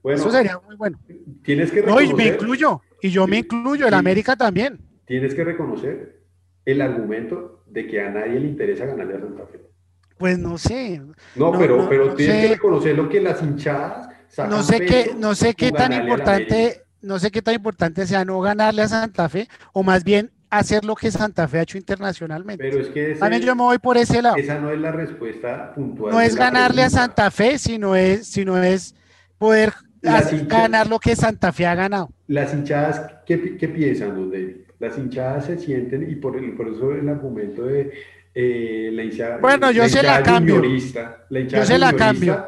Bueno, 0.02 0.20
Eso 0.20 0.32
sería 0.32 0.60
muy 0.66 0.76
bueno. 0.76 1.00
Tienes 1.44 1.70
que 1.70 1.82
reconocer, 1.82 2.08
no, 2.08 2.12
y 2.12 2.16
me 2.16 2.28
incluyo, 2.34 2.82
y 3.00 3.10
yo 3.12 3.28
me 3.28 3.38
incluyo, 3.38 3.88
el 3.88 3.94
América 3.94 4.36
también. 4.36 4.80
Tienes 5.06 5.36
que 5.36 5.44
reconocer 5.44 6.24
el 6.66 6.82
argumento 6.82 7.64
de 7.68 7.86
que 7.86 8.02
a 8.02 8.10
nadie 8.10 8.40
le 8.40 8.48
interesa 8.48 8.88
ganarle 8.88 9.16
a 9.16 9.20
Santa 9.20 9.46
Fe. 9.46 9.62
Pues 10.18 10.40
no 10.40 10.58
sé. 10.58 11.00
No, 11.36 11.52
no 11.52 11.60
pero, 11.60 11.78
no, 11.78 11.90
pero 11.90 12.06
no 12.08 12.16
tienes 12.16 12.36
sé. 12.36 12.42
que 12.42 12.54
reconocer 12.56 12.96
lo 12.96 13.08
que 13.08 13.22
las 13.22 13.44
hinchadas 13.44 14.10
no 14.38 14.64
sé 14.64 14.86
qué, 14.86 15.16
no 15.18 15.36
sé 15.36 15.54
qué 15.54 15.72
tan 15.72 15.94
importante, 15.94 16.84
no 17.02 17.20
sé 17.20 17.32
qué 17.32 17.42
tan 17.42 17.56
importante 17.56 18.08
sea 18.08 18.24
no 18.24 18.40
ganarle 18.40 18.84
a 18.84 18.88
Santa 18.88 19.28
Fe, 19.30 19.48
o 19.74 19.84
más 19.84 20.04
bien 20.04 20.32
hacer 20.52 20.86
lo 20.86 20.96
que 20.96 21.10
Santa 21.10 21.48
Fe 21.48 21.60
ha 21.60 21.62
hecho 21.64 21.78
internacionalmente. 21.78 22.64
Pero 22.64 22.82
es 22.82 22.90
que 22.90 23.14
ese, 23.14 23.40
yo 23.40 23.56
me 23.56 23.64
voy 23.64 23.80
por 23.80 23.98
ese 23.98 24.22
lado. 24.22 24.36
Esa 24.36 24.60
no 24.60 24.70
es 24.70 24.80
la 24.80 24.92
respuesta 24.92 25.74
puntual. 25.74 26.14
No 26.14 26.22
es 26.22 26.36
ganarle 26.36 26.82
pregunta. 26.84 26.98
a 26.98 27.02
Santa 27.02 27.32
Fe, 27.32 27.58
sino 27.58 27.96
es, 27.96 28.28
sino 28.28 28.62
es 28.62 28.94
poder 29.38 29.74
hinchadas, 30.04 30.48
ganar 30.48 30.88
lo 30.88 31.00
que 31.00 31.16
Santa 31.16 31.52
Fe 31.52 31.66
ha 31.66 31.74
ganado. 31.74 32.10
Las 32.28 32.54
hinchadas, 32.54 33.02
¿qué, 33.26 33.58
qué 33.58 33.68
piensan, 33.70 34.16
don 34.16 34.30
David? 34.30 34.58
Las 34.80 34.98
hinchadas 34.98 35.46
se 35.46 35.58
sienten, 35.58 36.10
y 36.12 36.16
por, 36.16 36.34
por 36.58 36.68
eso 36.68 36.92
el 36.92 37.08
argumento 37.08 37.64
de 37.64 37.94
eh, 38.36 38.90
la 38.92 39.04
hinchada. 39.04 39.38
Bueno, 39.38 39.72
yo 39.72 39.84
la 39.84 39.90
se 39.90 40.04
la 40.04 40.22
cambio. 40.22 40.62
La 41.30 41.42
yo 41.42 41.66
se 41.66 41.80
la 41.80 41.94
cambio. 41.94 42.46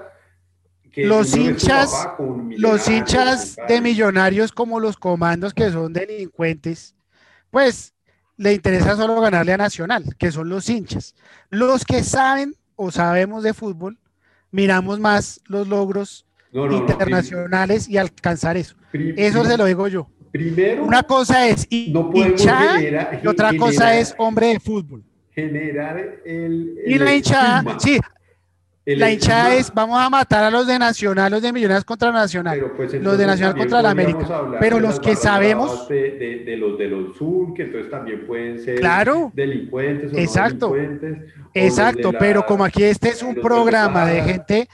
Los 0.95 1.36
hinchas, 1.36 2.10
los 2.58 2.88
hinchas 2.88 3.56
de 3.68 3.82
millonarios 3.82 4.51
como 4.51 4.80
los 4.80 4.97
comandos 4.97 5.54
que 5.54 5.72
son 5.72 5.91
delincuentes, 5.91 6.95
pues 7.49 7.93
le 8.44 8.54
interesa 8.54 8.96
solo 8.96 9.20
ganarle 9.22 9.54
a 9.54 9.58
Nacional, 9.58 10.04
que 10.18 10.32
son 10.32 10.50
los 10.50 10.70
hinchas. 10.70 11.16
Los 11.50 11.86
que 11.86 12.04
saben 12.04 12.56
o 12.76 12.91
sabemos 12.91 13.44
de 13.44 13.54
fútbol, 13.54 13.98
miramos 14.52 15.00
más 15.00 15.41
los 15.46 15.68
logros 15.68 16.26
no, 16.52 16.68
no, 16.68 16.78
internacionales 16.78 17.88
no, 17.88 17.94
y 17.94 17.98
alcanzar 17.98 18.58
eso. 18.58 18.76
Eso 18.91 19.46
se 19.46 19.58
lo 19.58 19.66
digo 19.66 19.88
yo. 19.88 20.10
Primero, 20.32 20.84
una 20.84 21.04
cosa 21.04 21.48
es 21.48 21.68
hinchada 21.70 22.80
generar, 22.80 23.22
y 23.24 23.28
otra 23.28 23.50
generar, 23.50 23.70
cosa 23.70 23.98
es 23.98 24.14
hombre 24.18 24.48
de 24.48 24.60
fútbol. 24.60 25.04
Generar 25.32 25.98
el, 26.26 26.76
el 26.86 26.91
y 26.91 27.00
la 27.00 27.16
hinchada, 27.16 27.78
sí, 27.80 28.00
el 28.86 29.00
la 29.00 29.12
hinchada 29.12 29.56
es 29.56 29.74
vamos 29.74 30.00
a 30.00 30.10
matar 30.10 30.44
a 30.44 30.52
los 30.52 30.68
de 30.68 30.78
Nacional, 30.78 31.32
los 31.32 31.42
de 31.42 31.54
Millonarios 31.54 31.86
contra 31.86 32.12
Nacional, 32.12 32.72
pues 32.76 32.94
los 32.94 33.18
de 33.18 33.26
Nacional 33.26 33.56
contra 33.56 33.82
la 33.82 33.92
América. 33.92 34.58
Pero 34.60 34.80
los 34.80 35.00
que 35.00 35.16
sabemos 35.16 35.88
de, 35.88 36.12
de, 36.12 36.44
de, 36.46 36.58
los 36.58 36.78
de 36.78 36.88
los 36.88 37.16
sur, 37.18 37.54
que 37.54 37.64
entonces 37.64 37.90
también 37.90 38.28
pueden 38.28 38.60
ser 38.60 38.80
claro, 38.80 39.32
delincuentes 39.34 40.14
o 40.14 40.18
exacto, 40.18 40.70
no 40.70 40.76
delincuentes, 40.76 41.34
exacto, 41.54 42.12
la, 42.12 42.20
pero 42.20 42.46
como 42.46 42.66
aquí 42.66 42.84
este 42.84 43.10
es 43.10 43.24
un 43.24 43.36
programa 43.36 44.06
de 44.06 44.22
gente 44.22 44.68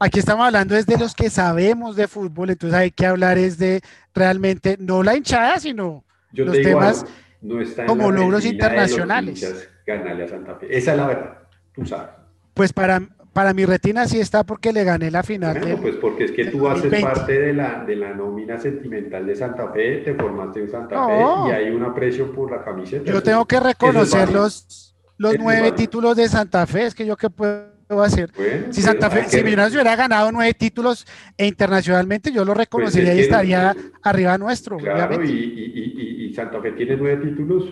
aquí 0.00 0.18
estamos 0.18 0.46
hablando 0.46 0.74
es 0.76 0.86
de 0.86 0.98
los 0.98 1.14
que 1.14 1.30
sabemos 1.30 1.94
de 1.94 2.08
fútbol, 2.08 2.50
entonces 2.50 2.76
hay 2.76 2.90
que 2.90 3.06
hablar 3.06 3.38
es 3.38 3.58
de 3.58 3.82
realmente, 4.14 4.76
no 4.80 5.02
la 5.02 5.16
hinchada, 5.16 5.60
sino 5.60 6.04
Yo 6.32 6.46
los 6.46 6.60
temas 6.60 7.02
algo, 7.02 7.10
no 7.42 7.60
está 7.60 7.86
como 7.86 8.10
logros 8.10 8.44
internacionales. 8.44 9.40
Santa 9.40 10.54
Fe. 10.54 10.66
Esa 10.70 10.92
es 10.92 10.96
la 10.96 11.06
verdad, 11.06 11.38
tú 11.74 11.84
sabes. 11.84 12.10
Pues 12.54 12.72
para, 12.72 13.02
para 13.32 13.54
mi 13.54 13.64
retina 13.64 14.06
sí 14.06 14.18
está 14.18 14.44
porque 14.44 14.72
le 14.72 14.84
gané 14.84 15.10
la 15.10 15.22
final. 15.22 15.58
Bueno, 15.58 15.66
del, 15.66 15.78
pues 15.78 15.96
porque 15.96 16.24
es 16.24 16.32
que 16.32 16.46
tú 16.46 16.68
haces 16.68 16.90
20. 16.90 17.00
parte 17.06 17.40
de 17.40 17.52
la, 17.52 17.84
de 17.84 17.96
la 17.96 18.14
nómina 18.14 18.58
sentimental 18.58 19.26
de 19.26 19.36
Santa 19.36 19.68
Fe, 19.68 19.98
te 19.98 20.14
formaste 20.14 20.60
en 20.60 20.70
Santa 20.70 20.94
no. 20.96 21.46
Fe 21.46 21.50
y 21.50 21.54
hay 21.54 21.70
un 21.70 21.82
aprecio 21.84 22.32
por 22.32 22.50
la 22.50 22.64
camiseta. 22.64 23.10
Yo 23.10 23.22
tengo 23.22 23.46
que 23.46 23.60
reconocer 23.60 24.32
los, 24.32 24.94
los 25.16 25.36
nueve 25.38 25.72
títulos 25.72 26.16
de 26.16 26.28
Santa 26.28 26.66
Fe, 26.66 26.86
es 26.86 26.94
que 26.94 27.06
yo 27.06 27.16
que 27.16 27.30
puedo 27.30 28.02
hacer. 28.02 28.30
Bueno, 28.36 28.72
si 28.72 28.82
Santa 28.82 29.10
Fe, 29.10 29.24
si 29.28 29.42
Millonarios 29.42 29.74
hubiera 29.74 29.96
ganado 29.96 30.30
nueve 30.32 30.54
títulos 30.54 31.06
e 31.36 31.46
internacionalmente, 31.46 32.32
yo 32.32 32.44
lo 32.44 32.54
reconocería 32.54 33.10
pues 33.10 33.18
es 33.18 33.26
y 33.26 33.28
estaría 33.28 33.74
no, 33.74 33.80
arriba 34.02 34.38
nuestro. 34.38 34.76
Claro, 34.76 35.22
y, 35.24 35.30
y, 35.30 36.26
y, 36.26 36.34
Santa 36.34 36.60
Fe 36.60 36.72
tiene 36.72 36.96
nueve 36.96 37.28
títulos. 37.28 37.64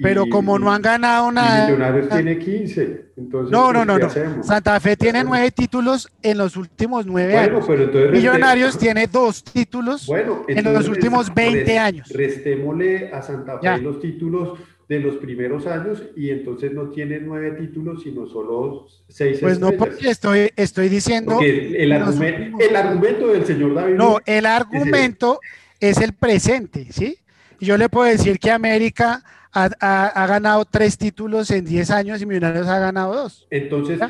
Pero 0.00 0.26
como 0.28 0.58
no 0.58 0.72
han 0.72 0.80
ganado 0.80 1.30
nada. 1.32 1.66
Millonarios 1.66 2.08
tiene 2.08 2.38
15. 2.38 3.06
Entonces, 3.16 3.50
no, 3.50 3.72
no, 3.72 3.84
no, 3.84 3.98
no. 3.98 4.08
Santa 4.44 4.78
Fe 4.78 4.96
tiene 4.96 5.24
nueve 5.24 5.50
títulos 5.50 6.08
en 6.22 6.38
los 6.38 6.56
últimos 6.56 7.04
nueve 7.04 7.32
bueno, 7.32 7.56
años. 7.56 7.64
Pero 7.66 7.82
entonces 7.84 8.12
Millonarios 8.12 8.78
tiene 8.78 9.06
dos 9.08 9.42
títulos 9.42 10.06
bueno, 10.06 10.44
en 10.46 10.72
los 10.72 10.88
últimos 10.88 11.34
20 11.34 11.64
rest, 11.64 11.78
años. 11.78 12.08
Restémosle 12.10 13.10
a 13.12 13.22
Santa 13.22 13.58
Fe 13.58 13.64
ya. 13.64 13.78
los 13.78 14.00
títulos 14.00 14.58
de 14.88 15.00
los 15.00 15.16
primeros 15.16 15.66
años 15.66 16.02
y 16.16 16.30
entonces 16.30 16.72
no 16.72 16.88
tiene 16.88 17.18
nueve 17.20 17.50
títulos, 17.52 18.02
sino 18.02 18.26
solo 18.26 18.86
seis 19.08 19.38
Pues 19.40 19.54
estrellas. 19.54 19.60
no, 19.60 19.84
porque 19.84 20.08
estoy, 20.08 20.50
estoy 20.56 20.88
diciendo... 20.88 21.34
Porque 21.34 21.82
el, 21.82 21.92
argumento, 21.92 22.38
últimos... 22.38 22.62
el 22.62 22.76
argumento 22.76 23.26
del 23.28 23.44
señor 23.44 23.74
David... 23.74 23.94
No, 23.96 24.18
el 24.24 24.46
argumento 24.46 25.40
es 25.78 25.98
el, 25.98 26.02
es 26.02 26.08
el 26.08 26.12
presente, 26.14 26.86
¿sí? 26.90 27.18
Yo 27.60 27.76
le 27.76 27.88
puedo 27.88 28.08
decir 28.08 28.38
que 28.38 28.50
América 28.50 29.22
ha, 29.52 29.70
ha, 29.80 30.06
ha 30.06 30.26
ganado 30.26 30.64
tres 30.64 30.98
títulos 30.98 31.50
en 31.50 31.64
diez 31.64 31.90
años 31.90 32.20
y 32.20 32.26
Millonarios 32.26 32.66
ha 32.66 32.78
ganado 32.78 33.14
dos. 33.14 33.46
Entonces, 33.50 34.00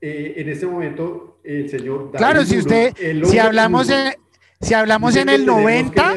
eh, 0.00 0.34
en 0.36 0.48
este 0.48 0.66
momento, 0.66 1.38
el 1.44 1.68
señor... 1.68 2.12
David 2.12 2.18
claro, 2.18 2.44
si 2.44 2.58
usted, 2.58 2.94
si 3.24 3.38
hablamos 3.38 3.90
en... 3.90 4.14
Si 4.60 4.72
hablamos 4.72 5.14
en 5.16 5.28
el 5.28 5.44
90, 5.44 6.14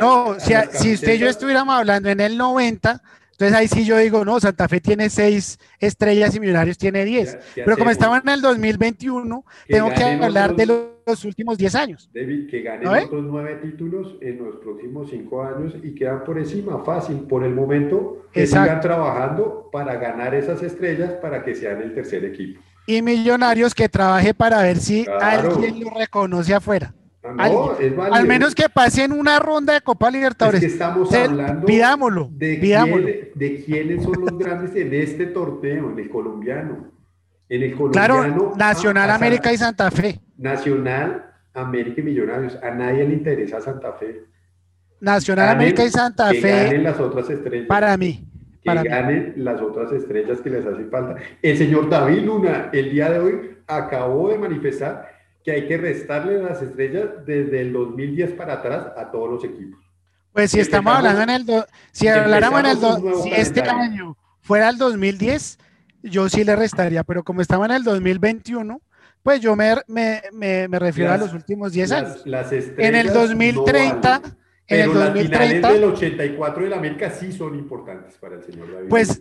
no, 0.00 0.40
si, 0.40 0.54
si 0.72 0.94
usted 0.94 1.14
y 1.14 1.18
yo 1.18 1.28
estuviéramos 1.28 1.72
hablando 1.72 2.08
en 2.08 2.18
el 2.18 2.36
90, 2.36 3.00
Entonces 3.40 3.58
ahí 3.58 3.68
sí 3.68 3.86
yo 3.86 3.96
digo, 3.96 4.22
no, 4.22 4.38
Santa 4.38 4.68
Fe 4.68 4.82
tiene 4.82 5.08
seis 5.08 5.58
estrellas 5.78 6.36
y 6.36 6.40
Millonarios 6.40 6.76
tiene 6.76 7.06
diez. 7.06 7.38
Pero 7.54 7.78
como 7.78 7.88
estaban 7.88 8.20
en 8.22 8.34
el 8.34 8.42
2021, 8.42 9.44
tengo 9.66 9.94
que 9.94 10.04
hablar 10.04 10.54
de 10.54 10.66
los, 10.66 11.24
últimos 11.24 11.56
diez 11.56 11.74
años. 11.74 12.10
David, 12.14 12.50
que 12.50 12.60
ganen 12.60 12.86
otros 12.86 13.24
nueve 13.24 13.58
títulos 13.62 14.16
en 14.20 14.44
los 14.44 14.56
próximos 14.56 15.08
cinco 15.08 15.42
años 15.42 15.74
y 15.82 15.94
quedan 15.94 16.22
por 16.22 16.38
encima, 16.38 16.84
fácil. 16.84 17.20
Por 17.20 17.42
el 17.42 17.54
momento, 17.54 18.26
que 18.30 18.46
sigan 18.46 18.82
trabajando 18.82 19.70
para 19.72 19.96
ganar 19.96 20.34
esas 20.34 20.62
estrellas 20.62 21.12
para 21.14 21.42
que 21.42 21.54
sean 21.54 21.80
el 21.80 21.94
tercer 21.94 22.26
equipo. 22.26 22.60
Y 22.86 23.00
Millonarios 23.00 23.74
que 23.74 23.88
trabaje 23.88 24.34
para 24.34 24.60
ver 24.60 24.76
si 24.76 25.06
alguien 25.18 25.80
lo 25.80 25.90
reconoce 25.90 26.52
afuera. 26.52 26.92
No, 27.22 27.76
Al 28.12 28.26
menos 28.26 28.54
que 28.54 28.68
pasen 28.70 29.12
una 29.12 29.38
ronda 29.38 29.74
de 29.74 29.82
Copa 29.82 30.10
Libertadores. 30.10 30.62
estamos 30.62 31.12
hablando 31.12 31.66
pidámoslo, 31.66 32.30
de, 32.32 33.32
de 33.34 33.62
quiénes 33.62 34.02
son 34.02 34.20
los 34.22 34.38
grandes 34.38 34.74
en 34.74 34.94
este 34.94 35.26
torneo, 35.26 35.90
en 35.90 35.98
el 35.98 36.08
colombiano. 36.08 36.90
En 37.48 37.62
el 37.62 37.74
colombiano. 37.76 38.24
Claro, 38.24 38.54
Nacional 38.56 39.10
América 39.10 39.52
y 39.52 39.58
Santa 39.58 39.90
Fe. 39.90 40.18
Nacional, 40.38 41.30
América 41.52 42.00
y 42.00 42.04
Millonarios. 42.04 42.56
A 42.62 42.70
nadie 42.70 43.06
le 43.06 43.14
interesa 43.14 43.60
Santa 43.60 43.92
Fe. 43.92 44.24
Nacional 45.00 45.50
América 45.50 45.84
y 45.84 45.90
Santa 45.90 46.30
que 46.30 46.40
Fe. 46.40 46.64
Ganen 46.64 46.84
las 46.84 47.00
otras 47.00 47.28
estrellas. 47.28 47.66
Para 47.68 47.96
mí. 47.98 48.26
Que 48.62 48.74
ganen 48.74 49.34
las 49.36 49.60
otras 49.60 49.92
estrellas 49.92 50.40
que 50.40 50.50
les 50.50 50.64
hace 50.64 50.84
falta. 50.84 51.16
El 51.42 51.56
señor 51.58 51.90
David 51.90 52.24
Luna, 52.24 52.70
el 52.72 52.90
día 52.90 53.10
de 53.10 53.18
hoy, 53.18 53.56
acabó 53.66 54.30
de 54.30 54.38
manifestar 54.38 55.19
que 55.44 55.52
hay 55.52 55.66
que 55.66 55.76
restarle 55.76 56.42
las 56.42 56.60
estrellas 56.62 57.08
desde 57.26 57.62
el 57.62 57.72
2010 57.72 58.32
para 58.32 58.54
atrás 58.54 58.88
a 58.96 59.10
todos 59.10 59.30
los 59.30 59.44
equipos. 59.44 59.80
Pues 60.32 60.50
si 60.50 60.60
estamos 60.60 60.94
hablando 60.94 61.22
en 61.22 61.30
el, 61.30 61.46
si 61.92 62.06
habláramos 62.06 62.60
en 62.60 62.66
el, 62.66 62.78
si 63.22 63.32
este 63.32 63.62
año 63.62 64.16
fuera 64.40 64.68
el 64.68 64.78
2010, 64.78 65.58
yo 66.02 66.28
sí 66.28 66.44
le 66.44 66.56
restaría, 66.56 67.02
pero 67.04 67.24
como 67.24 67.40
estaba 67.40 67.66
en 67.66 67.72
el 67.72 67.84
2021, 67.84 68.80
pues 69.22 69.40
yo 69.40 69.56
me, 69.56 69.74
me, 69.86 70.22
me, 70.32 70.78
refiero 70.78 71.12
a 71.12 71.18
los 71.18 71.34
últimos 71.34 71.72
10 71.72 71.92
años. 71.92 72.24
en 72.78 72.94
el 72.94 73.12
2030, 73.12 74.22
pero 74.70 74.94
las 74.94 75.12
finales 75.18 75.62
del 75.62 75.84
84 75.84 76.62
del 76.62 76.72
América 76.72 77.10
sí 77.10 77.32
son 77.32 77.56
importantes 77.56 78.14
para 78.18 78.36
el 78.36 78.44
señor 78.44 78.72
David. 78.72 78.88
Pues 78.88 79.20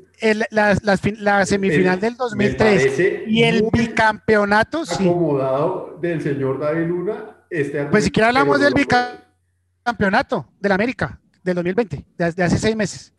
la, 0.51 1.45
semifinal 1.45 1.99
del 1.99 2.15
2003 2.15 3.25
y 3.27 3.43
el 3.43 3.67
bicampeonato, 3.73 4.85
sí. 4.85 5.03
acomodado 5.03 5.97
del 5.99 6.21
señor 6.21 6.59
David 6.59 6.87
Luna. 6.87 7.37
Este 7.49 7.83
pues 7.85 8.03
siquiera 8.03 8.27
hablamos 8.27 8.59
del 8.59 8.75
bicampeonato 8.75 10.47
del 10.59 10.71
América 10.71 11.19
del 11.43 11.55
2020, 11.55 12.05
de 12.15 12.43
hace 12.43 12.57
seis 12.59 12.75
meses. 12.75 13.11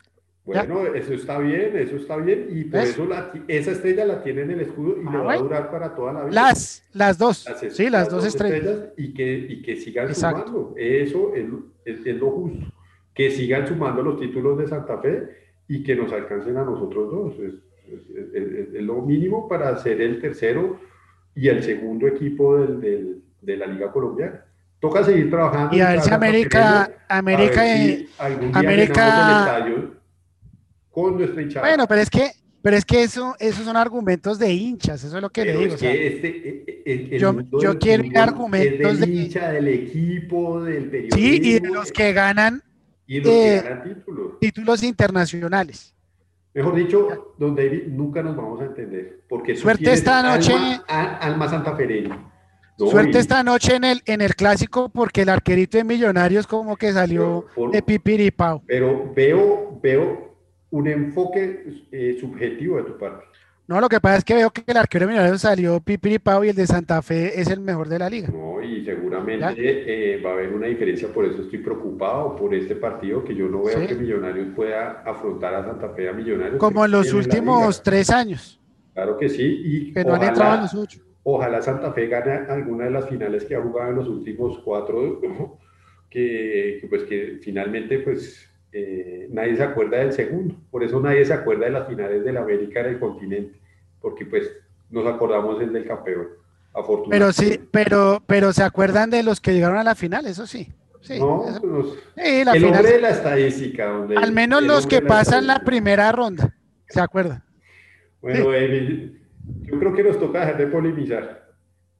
Bueno, 0.43 0.85
eso 0.95 1.13
está 1.13 1.37
bien, 1.37 1.77
eso 1.77 1.97
está 1.97 2.17
bien, 2.17 2.47
y 2.49 2.63
por 2.63 2.79
eso 2.79 3.07
esa 3.47 3.71
estrella 3.71 4.05
la 4.05 4.23
tiene 4.23 4.41
en 4.41 4.51
el 4.51 4.61
escudo 4.61 4.97
y 4.99 5.03
le 5.03 5.17
ah, 5.17 5.21
va 5.21 5.33
a 5.33 5.37
durar 5.37 5.69
para 5.69 5.93
toda 5.93 6.13
la 6.13 6.23
vida. 6.23 6.33
Las, 6.33 6.83
las 6.93 7.17
dos, 7.17 7.45
sí, 7.69 7.89
las, 7.89 8.09
dos, 8.09 8.25
estrellas. 8.25 8.89
y, 8.97 9.13
que, 9.13 9.33
y 9.33 9.61
que 9.61 9.75
sigan 9.75 10.13
sumando, 10.13 10.73
eso 10.75 11.33
es, 11.35 11.45
es, 11.85 12.15
lo 12.17 12.31
justo, 12.31 12.65
que 13.13 13.29
sigan 13.29 13.67
sumando 13.67 14.01
los 14.01 14.19
títulos 14.19 14.57
de 14.57 14.67
Santa 14.67 14.97
Fe 14.97 15.29
y 15.67 15.83
que 15.83 15.95
nos 15.95 16.11
alcancen 16.11 16.57
a 16.57 16.63
nosotros 16.63 17.11
dos, 17.11 17.35
es, 17.39 18.73
es 18.73 18.81
lo 18.81 19.01
mínimo 19.01 19.47
para 19.47 19.77
ser 19.77 20.01
el 20.01 20.19
tercero 20.19 20.79
y 21.35 21.49
el 21.49 21.61
segundo 21.63 22.07
equipo 22.07 22.57
del, 22.57 22.81
del, 22.81 23.21
de 23.41 23.57
la 23.57 23.67
Liga 23.67 23.91
Colombiana. 23.91 24.45
Toca 24.79 25.03
seguir 25.03 25.29
trabajando. 25.29 25.75
Y 25.75 25.81
a 25.81 25.91
ver 25.91 26.01
si 26.01 26.11
América, 26.11 26.91
América, 27.07 27.61
América, 28.53 29.65
con 30.91 31.17
nuestra 31.17 31.41
hinchada. 31.41 31.67
Bueno, 31.67 31.87
pero 31.87 32.01
es 32.01 32.09
que, 32.09 32.31
pero 32.61 32.77
es 32.77 32.85
que 32.85 33.03
eso, 33.03 33.35
esos 33.39 33.65
son 33.65 33.77
argumentos 33.77 34.37
de 34.37 34.53
hinchas, 34.53 35.03
eso 35.03 35.15
es 35.15 35.21
lo 35.21 35.29
que 35.29 35.45
le 35.45 35.57
digo. 35.57 35.73
este, 35.73 36.27
eh, 36.27 36.83
eh, 36.85 37.17
yo, 37.19 37.35
yo 37.59 37.79
quiero 37.79 38.03
argumentos 38.19 38.99
de 38.99 39.07
hincha, 39.07 39.51
del 39.51 39.67
equipo, 39.67 40.61
del 40.61 40.89
periodismo. 40.89 41.17
Sí, 41.17 41.41
y 41.43 41.59
de 41.59 41.69
los 41.69 41.91
que 41.91 42.13
ganan, 42.13 42.61
y 43.07 43.19
los 43.19 43.27
que 43.27 43.57
eh, 43.57 43.61
ganan 43.61 43.83
títulos. 43.83 44.39
títulos 44.39 44.83
internacionales. 44.83 45.95
Mejor 46.53 46.75
dicho, 46.75 47.33
don 47.37 47.55
David, 47.55 47.83
nunca 47.87 48.21
nos 48.21 48.35
vamos 48.35 48.59
a 48.59 48.65
entender. 48.65 49.21
Porque 49.29 49.55
Suerte 49.55 49.93
esta 49.93 50.21
noche. 50.21 50.53
Alma, 50.53 51.17
alma 51.17 51.49
santafereña. 51.49 52.27
Suerte 52.77 53.19
esta 53.19 53.43
noche 53.43 53.75
en 53.75 53.83
el, 53.83 54.01
en 54.05 54.21
el 54.21 54.35
clásico 54.35 54.89
porque 54.89 55.21
el 55.21 55.29
arquerito 55.29 55.77
de 55.77 55.83
Millonarios 55.83 56.47
como 56.47 56.75
que 56.75 56.91
salió 56.91 57.45
de 57.71 57.81
pipiripao. 57.81 58.63
Pero 58.65 59.11
veo, 59.15 59.79
veo 59.81 60.30
un 60.71 60.87
enfoque 60.87 61.83
eh, 61.91 62.17
subjetivo 62.19 62.77
de 62.77 62.83
tu 62.83 62.97
parte. 62.97 63.25
No, 63.67 63.79
lo 63.79 63.87
que 63.87 64.01
pasa 64.01 64.17
es 64.17 64.25
que 64.25 64.33
veo 64.33 64.49
que 64.49 64.63
el 64.67 64.75
arquero 64.75 65.07
de 65.07 65.37
salió 65.37 65.79
pipiripao 65.79 66.43
y 66.43 66.49
el 66.49 66.55
de 66.55 66.67
Santa 66.67 67.01
Fe 67.01 67.39
es 67.39 67.49
el 67.49 67.61
mejor 67.61 67.87
de 67.87 67.99
la 67.99 68.09
liga. 68.09 68.27
No, 68.27 68.61
y 68.61 68.83
seguramente 68.83 69.53
eh, 69.57 70.21
va 70.21 70.31
a 70.31 70.33
haber 70.33 70.51
una 70.51 70.67
diferencia, 70.67 71.07
por 71.07 71.23
eso 71.23 71.43
estoy 71.43 71.59
preocupado 71.59 72.35
por 72.35 72.53
este 72.53 72.75
partido, 72.75 73.23
que 73.23 73.33
yo 73.33 73.47
no 73.47 73.63
veo 73.63 73.87
que 73.87 73.95
Millonarios 73.95 74.49
pueda 74.55 75.03
afrontar 75.05 75.53
a 75.55 75.63
Santa 75.63 75.89
Fe 75.89 76.09
a 76.09 76.11
Millonarios. 76.13 76.57
Como 76.57 76.83
en 76.83 76.91
los 76.91 77.13
últimos 77.13 77.81
tres 77.81 78.09
años. 78.09 78.59
Claro 78.93 79.17
que 79.17 79.29
sí, 79.29 79.61
y 79.63 79.93
que 79.93 80.03
no 80.03 80.09
ojalá, 80.09 80.23
han 80.23 80.29
entrado 80.29 80.55
en 80.55 80.61
los 80.63 80.73
ocho. 80.73 80.99
Ojalá 81.23 81.61
Santa 81.61 81.93
Fe 81.93 82.07
gane 82.07 82.31
alguna 82.49 82.85
de 82.85 82.91
las 82.91 83.07
finales 83.07 83.45
que 83.45 83.55
ha 83.55 83.61
jugado 83.61 83.91
en 83.91 83.95
los 83.95 84.09
últimos 84.09 84.59
cuatro, 84.65 85.21
que, 86.09 86.79
que 86.81 86.87
pues 86.89 87.03
que 87.03 87.39
finalmente 87.41 87.99
pues 87.99 88.50
eh, 88.73 89.27
nadie 89.31 89.55
se 89.57 89.63
acuerda 89.63 89.97
del 89.97 90.13
segundo. 90.13 90.55
Por 90.69 90.83
eso 90.83 90.99
nadie 90.99 91.25
se 91.25 91.33
acuerda 91.33 91.65
de 91.65 91.71
las 91.71 91.87
finales 91.87 92.23
del 92.23 92.37
América 92.37 92.81
en 92.81 92.85
el 92.87 92.99
continente, 92.99 93.59
porque 94.01 94.25
pues 94.25 94.51
nos 94.89 95.05
acordamos 95.07 95.59
del 95.59 95.85
campeón. 95.85 96.27
Pero 97.09 97.33
sí, 97.33 97.59
pero, 97.71 98.23
pero 98.25 98.53
se 98.53 98.63
acuerdan 98.63 99.09
de 99.09 99.23
los 99.23 99.41
que 99.41 99.53
llegaron 99.53 99.77
a 99.77 99.83
la 99.83 99.95
final, 99.95 100.25
eso 100.25 100.47
sí. 100.47 100.71
Sí, 101.01 101.19
no, 101.19 101.43
pues, 101.43 101.97
el 102.15 102.47
hombre 102.63 102.91
de 102.91 103.01
la 103.01 103.09
estadística. 103.09 103.87
Donde 103.87 104.15
al 104.15 104.31
menos 104.31 104.61
los 104.61 104.85
que 104.85 105.01
pasan 105.01 105.47
la, 105.47 105.63
primera 105.63 106.11
ronda, 106.11 106.55
¿se 106.87 107.01
acuerdan? 107.01 107.43
Bueno, 108.21 108.51
yo 109.63 109.79
creo 109.79 109.93
que 109.95 110.03
nos 110.03 110.19
toca 110.19 110.41
dejar 110.41 110.57
de 110.59 110.67
polemizar. 110.67 111.40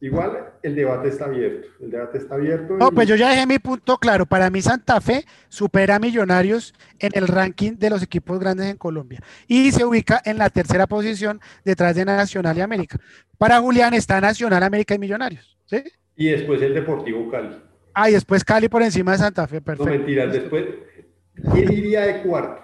Igual 0.01 0.53
el 0.63 0.75
debate 0.75 1.09
está 1.09 1.25
abierto. 1.25 1.67
El 1.79 1.91
debate 1.91 2.17
está 2.17 2.33
abierto. 2.33 2.75
No, 2.75 2.91
pues 2.91 3.07
yo 3.07 3.15
ya 3.15 3.29
dejé 3.29 3.45
mi 3.45 3.59
punto 3.59 3.99
claro. 3.99 4.25
Para 4.25 4.49
mí 4.49 4.59
Santa 4.59 4.99
Fe 4.99 5.25
supera 5.47 5.97
a 5.97 5.99
Millonarios 5.99 6.73
en 6.97 7.11
el 7.13 7.27
ranking 7.27 7.73
de 7.77 7.91
los 7.91 8.01
equipos 8.01 8.39
grandes 8.39 8.65
en 8.65 8.77
Colombia 8.77 9.21
y 9.47 9.71
se 9.71 9.85
ubica 9.85 10.19
en 10.25 10.39
la 10.39 10.49
tercera 10.49 10.87
posición 10.87 11.39
detrás 11.63 11.95
de 11.95 12.03
Nacional 12.03 12.57
y 12.57 12.61
América. 12.61 12.97
Para 13.37 13.59
Julián 13.59 13.93
está 13.93 14.19
Nacional, 14.19 14.63
América 14.63 14.95
y 14.95 14.99
Millonarios. 14.99 15.55
¿sí? 15.67 15.83
Y 16.15 16.29
después 16.29 16.59
el 16.63 16.73
Deportivo 16.73 17.29
Cali. 17.29 17.61
Ah, 17.93 18.09
y 18.09 18.13
después 18.13 18.43
Cali 18.43 18.69
por 18.69 18.81
encima 18.81 19.11
de 19.11 19.19
Santa 19.19 19.47
Fe. 19.47 19.61
Perfecto. 19.61 19.85
No 19.85 19.97
mentiras, 19.97 20.33
después. 20.33 20.65
¿Quién 21.53 21.71
iría 21.71 22.01
de 22.01 22.23
cuarto? 22.23 22.63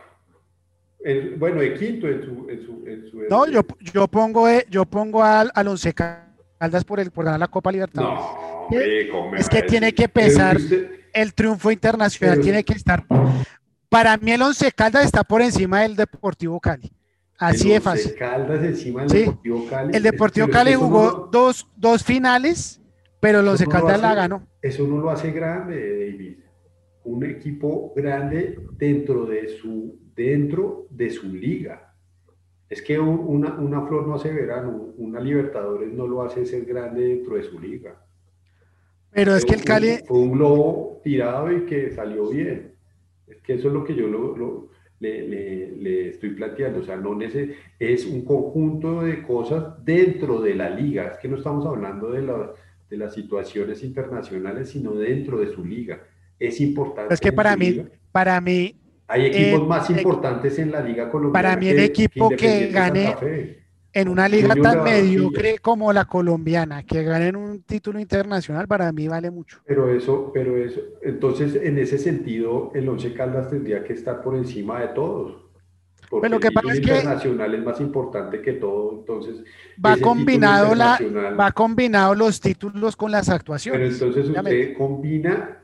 bueno, 1.37 1.61
de 1.61 1.75
quinto 1.75 2.07
en 2.07 2.23
su. 2.23 2.49
En 2.49 2.65
su, 2.65 2.87
en 2.87 3.11
su 3.11 3.21
no, 3.29 3.47
yo, 3.47 3.61
yo 3.93 4.07
pongo, 4.07 4.49
eh, 4.49 4.65
yo 4.69 4.85
pongo 4.85 5.23
al, 5.23 5.51
al 5.53 5.67
Once 5.67 5.93
Caldas 6.57 6.83
por, 6.83 6.99
el, 6.99 7.11
por 7.11 7.25
ganar 7.25 7.39
la 7.39 7.47
Copa 7.47 7.71
Libertadores. 7.71 8.19
No, 8.19 9.35
es 9.35 9.47
que 9.47 9.61
tiene 9.63 9.93
que 9.93 10.09
pesar 10.09 10.57
el 11.13 11.33
triunfo 11.33 11.71
internacional, 11.71 12.39
tiene 12.41 12.63
que 12.63 12.73
estar. 12.73 13.05
Para 13.89 14.17
mí 14.17 14.31
el 14.31 14.41
Once 14.41 14.71
Caldas 14.71 15.05
está 15.05 15.23
por 15.23 15.41
encima 15.41 15.81
del 15.81 15.95
Deportivo 15.95 16.59
Cali. 16.59 16.91
Así 17.37 17.69
de 17.69 17.79
fácil. 17.79 18.15
Caldas 18.15 18.63
encima 18.63 19.05
del 19.05 19.09
Deportivo 19.09 19.67
Cali. 19.69 19.95
El 19.95 20.03
Deportivo 20.03 20.47
Cali 20.49 20.73
jugó 20.73 21.29
dos, 21.31 21.67
dos, 21.75 22.03
finales, 22.03 22.81
pero 23.19 23.39
el 23.39 23.47
Once 23.47 23.65
Caldas 23.67 24.01
la 24.01 24.15
ganó. 24.15 24.47
Eso 24.61 24.85
no 24.87 24.97
lo 24.97 25.09
hace 25.09 25.31
grande, 25.31 25.75
David. 25.75 26.37
Un 27.03 27.23
equipo 27.23 27.93
grande 27.95 28.59
dentro 28.71 29.25
de 29.25 29.47
su, 29.61 29.97
dentro 30.13 30.87
de 30.89 31.09
su 31.09 31.31
liga 31.31 31.86
es 32.69 32.81
que 32.81 32.99
una, 32.99 33.55
una, 33.55 33.87
flor 33.87 34.07
no 34.07 34.15
hace 34.15 34.31
verano, 34.31 34.93
una 34.97 35.19
Libertadores 35.19 35.93
no 35.93 36.05
lo 36.05 36.21
hace 36.21 36.45
ser 36.45 36.65
grande 36.65 37.07
dentro 37.07 37.35
de 37.35 37.43
su 37.43 37.59
liga. 37.59 37.95
Pero 39.11 39.35
es 39.35 39.45
que 39.45 39.55
el 39.55 39.63
Cali... 39.63 39.99
Fue 40.05 40.19
un 40.19 40.33
globo 40.33 40.99
tirado 41.03 41.51
y 41.51 41.65
que 41.65 41.91
salió 41.91 42.29
bien. 42.29 42.73
Es 43.25 43.41
que 43.41 43.53
eso 43.53 43.69
es 43.69 43.73
lo 43.73 43.83
que 43.83 43.95
yo 43.95 44.07
lo, 44.07 44.69
le, 44.99 45.27
le, 45.27 46.09
estoy 46.09 46.31
planteando. 46.31 46.79
O 46.79 46.83
sea, 46.83 46.97
no 46.97 47.17
es 47.79 48.05
un 48.05 48.25
conjunto 48.25 49.01
de 49.01 49.23
cosas 49.23 49.83
dentro 49.85 50.41
de 50.41 50.55
la 50.55 50.69
liga. 50.69 51.07
Es 51.07 51.19
que 51.19 51.29
no 51.29 51.37
estamos 51.37 51.65
hablando 51.65 52.11
de, 52.11 52.21
la, 52.21 52.51
de 52.89 52.97
las 52.97 53.13
situaciones 53.13 53.81
internacionales, 53.83 54.69
sino 54.69 54.93
dentro 54.93 55.39
de 55.39 55.53
su 55.53 55.63
liga. 55.63 56.01
Es 56.37 56.59
importante. 56.59 57.13
Es 57.13 57.19
que 57.19 57.31
para 57.31 57.55
mí, 57.55 57.85
para 58.11 58.39
mí, 58.41 58.75
hay 59.07 59.25
equipos 59.27 59.67
más 59.67 59.89
importantes 59.89 60.59
en 60.59 60.71
la 60.71 60.81
liga 60.81 61.09
colombiana. 61.09 61.49
Para 61.49 61.59
mí 61.59 61.69
el 61.69 61.79
equipo 61.79 62.29
que, 62.29 62.67
gane 62.67 63.15
en 63.93 64.09
una 64.09 64.27
liga 64.27 64.53
tan 64.55 64.83
mediocre 64.83 65.57
como 65.59 65.91
la 65.91 66.05
colombiana, 66.05 66.83
que 66.83 67.03
gane 67.03 67.35
un 67.35 67.63
título 67.63 67.99
internacional, 67.99 68.67
para 68.67 68.91
mí 68.91 69.07
vale 69.07 69.31
mucho. 69.31 69.59
Pero 69.65 69.89
eso, 69.89 70.29
pero 70.33 70.57
eso, 70.57 70.81
entonces 71.01 71.55
en 71.55 71.79
ese 71.79 71.97
sentido 71.97 72.71
el 72.75 72.87
Once 72.87 73.13
Caldas 73.13 73.49
tendría 73.49 73.83
que 73.83 73.93
estar 73.93 74.21
por 74.21 74.35
encima 74.35 74.81
de 74.81 74.89
todos. 74.89 75.37
porque 76.09 76.21
Pero 76.21 76.35
lo 76.35 76.39
que 76.39 76.51
pasa 76.51 76.73
es 76.73 76.79
que 76.81 76.91
internacional 76.91 77.55
es 77.55 77.63
más 77.63 77.81
importante 77.81 78.41
que 78.41 78.53
todo, 78.53 78.99
entonces 78.99 79.43
va 79.83 79.97
combinado 79.97 80.75
la 80.75 80.99
va 81.39 81.51
combinado 81.53 82.13
los 82.13 82.39
títulos 82.39 82.95
con 82.95 83.11
las 83.11 83.29
actuaciones. 83.29 83.97
Pero 83.97 84.11
entonces 84.11 84.37
usted 84.37 84.77
combina, 84.77 85.59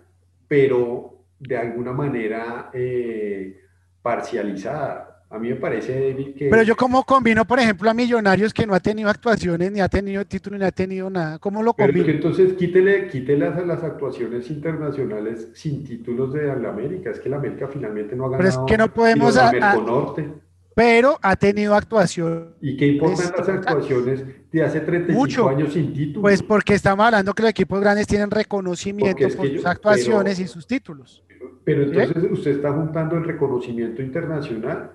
pero 0.47 1.12
de 1.47 1.57
alguna 1.57 1.91
manera 1.91 2.69
eh, 2.73 3.59
parcializada. 4.01 5.09
A 5.29 5.39
mí 5.39 5.49
me 5.49 5.55
parece, 5.55 5.93
David, 5.99 6.35
que... 6.35 6.47
Pero 6.47 6.61
yo 6.61 6.75
como 6.75 7.03
combino, 7.03 7.43
por 7.43 7.59
ejemplo, 7.59 7.89
a 7.89 7.93
Millonarios 7.95 8.53
que 8.53 8.67
no 8.67 8.75
ha 8.75 8.79
tenido 8.79 9.09
actuaciones, 9.09 9.71
ni 9.71 9.81
ha 9.81 9.89
tenido 9.89 10.23
título, 10.25 10.59
ni 10.59 10.63
ha 10.63 10.71
tenido 10.71 11.09
nada. 11.09 11.39
¿Cómo 11.39 11.63
lo 11.63 11.73
combino? 11.73 12.05
Pero 12.05 12.17
entonces 12.17 12.53
quítele, 12.53 13.07
quítele 13.07 13.49
las, 13.49 13.65
las, 13.65 13.83
actuaciones 13.83 14.47
internacionales 14.51 15.49
sin 15.53 15.83
títulos 15.83 16.33
de 16.33 16.55
la 16.55 16.69
América. 16.69 17.09
Es 17.09 17.19
que 17.19 17.29
la 17.29 17.37
América 17.37 17.67
finalmente 17.67 18.15
no 18.15 18.25
ha 18.25 18.29
ganado. 18.29 18.43
Pero 18.43 18.49
es 18.49 18.71
que 18.71 18.77
no 18.77 18.93
podemos... 18.93 19.35
A, 19.35 19.51
Norte. 19.75 20.29
Pero 20.75 21.19
ha 21.21 21.35
tenido 21.35 21.75
actuación. 21.75 22.55
¿Y 22.61 22.77
qué 22.77 22.87
importan 22.87 23.31
las 23.37 23.49
actuaciones 23.49 24.23
de 24.51 24.63
hace 24.63 24.81
35 24.81 25.49
años 25.49 25.73
sin 25.73 25.93
títulos? 25.93 26.21
Pues 26.21 26.41
porque 26.41 26.73
estamos 26.73 27.05
hablando 27.05 27.33
que 27.33 27.43
los 27.43 27.51
equipos 27.51 27.79
grandes 27.79 28.07
tienen 28.07 28.31
reconocimiento 28.31 29.27
por 29.35 29.47
sus 29.47 29.65
actuaciones 29.65 30.39
y 30.39 30.47
sus 30.47 30.65
títulos. 30.65 31.23
Pero 31.63 31.83
entonces 31.83 32.31
usted 32.31 32.51
está 32.51 32.73
juntando 32.73 33.17
el 33.17 33.23
reconocimiento 33.23 34.01
internacional 34.01 34.91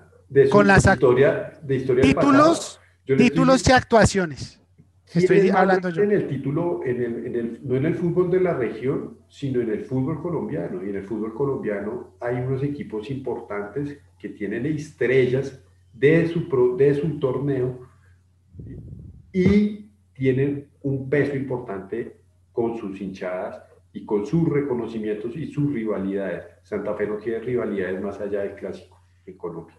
con 0.51 0.67
las 0.67 0.85
historia, 0.85 1.59
de 1.61 1.75
historia 1.75 2.03
títulos, 2.03 2.79
títulos 3.05 3.67
y 3.67 3.71
actuaciones. 3.71 4.59
Estoy 5.13 5.49
hablando 5.49 5.89
yo. 5.89 6.03
En 6.03 6.11
el 6.11 6.27
título, 6.27 6.81
en 6.85 7.01
el, 7.01 7.25
en 7.25 7.35
el, 7.35 7.59
no 7.63 7.75
en 7.75 7.85
el 7.85 7.95
fútbol 7.95 8.29
de 8.29 8.41
la 8.41 8.53
región, 8.53 9.17
sino 9.27 9.59
en 9.59 9.71
el 9.71 9.85
fútbol 9.85 10.21
colombiano. 10.21 10.85
Y 10.85 10.89
en 10.89 10.97
el 10.97 11.03
fútbol 11.03 11.33
colombiano 11.33 12.15
hay 12.19 12.35
unos 12.35 12.61
equipos 12.61 13.09
importantes 13.09 13.97
que 14.19 14.29
tienen 14.29 14.67
estrellas 14.67 15.59
de 15.93 16.27
su, 16.27 16.77
de 16.77 16.93
su 16.93 17.19
torneo 17.19 17.87
y 19.33 19.89
tienen 20.13 20.67
un 20.83 21.09
peso 21.09 21.35
importante 21.35 22.17
con 22.51 22.77
sus 22.77 23.01
hinchadas 23.01 23.63
y 23.99 24.05
con 24.05 24.25
sus 24.25 24.47
reconocimientos 24.47 25.35
y 25.35 25.51
sus 25.51 25.73
rivalidades. 25.73 26.45
Santa 26.63 26.93
Fe 26.95 27.07
no 27.07 27.17
tiene 27.17 27.39
rivalidades 27.39 28.01
más 28.01 28.19
allá 28.19 28.41
del 28.41 28.55
clásico 28.55 28.97
en 29.25 29.37
Colombia. 29.37 29.75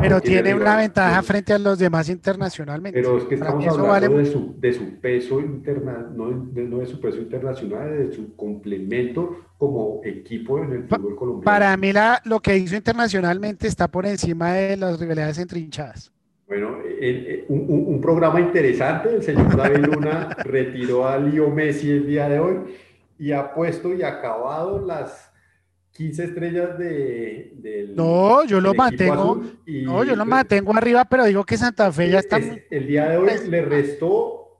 Pero 0.00 0.20
tiene 0.20 0.54
una 0.54 0.76
ventaja 0.76 1.22
frente 1.22 1.52
a 1.52 1.58
los 1.58 1.78
demás 1.78 2.08
internacionalmente. 2.08 3.00
Pero 3.00 3.18
es 3.18 3.24
que 3.24 3.34
estamos 3.36 3.66
hablando 3.66 4.18
de, 4.18 4.26
su, 4.26 4.54
de, 4.58 4.72
su, 4.72 5.00
peso 5.00 5.40
interna, 5.40 6.10
no 6.12 6.30
de, 6.30 6.64
no 6.64 6.78
de, 6.78 6.86
su 6.86 7.00
peso 7.00 7.18
internacional, 7.18 8.08
de 8.08 8.12
su 8.12 8.34
complemento 8.34 9.44
como 9.58 10.00
equipo 10.04 10.58
en 10.58 10.72
el 10.72 10.88
fútbol 10.88 11.14
colombiano. 11.14 11.44
Para 11.44 11.76
mí 11.76 11.92
la, 11.92 12.20
lo 12.24 12.40
que 12.40 12.56
hizo 12.56 12.74
internacionalmente 12.74 13.68
está 13.68 13.86
por 13.86 14.06
encima 14.06 14.54
de 14.54 14.76
las 14.76 14.98
rivalidades 14.98 15.38
entre 15.38 15.60
hinchadas. 15.60 16.10
Bueno, 16.48 16.78
un, 17.48 17.84
un, 17.86 18.00
programa 18.00 18.40
interesante. 18.40 19.14
El 19.14 19.22
señor 19.22 19.56
David 19.56 19.86
Luna 19.86 20.36
retiró 20.44 21.06
a 21.06 21.16
Leo 21.16 21.48
Messi 21.48 21.90
el 21.90 22.06
día 22.06 22.28
de 22.28 22.40
hoy 22.40 22.56
y 23.22 23.30
ha 23.30 23.54
puesto 23.54 23.94
y 23.94 24.02
acabado 24.02 24.84
las 24.84 25.32
15 25.92 26.24
estrellas 26.24 26.76
de, 26.76 27.52
del. 27.54 27.94
No, 27.94 28.44
yo 28.44 28.60
lo 28.60 28.74
mantengo. 28.74 29.40
no, 29.64 30.02
yo 30.02 30.16
lo 30.16 30.24
mantengo 30.26 30.76
arriba, 30.76 31.04
pero 31.04 31.24
digo 31.24 31.44
que 31.44 31.56
Santa 31.56 31.92
Fe 31.92 32.10
ya 32.10 32.18
está. 32.18 32.38
el 32.38 32.86
día 32.88 33.08
de 33.10 33.18
hoy 33.18 33.30
le 33.48 33.62
restó, 33.62 34.58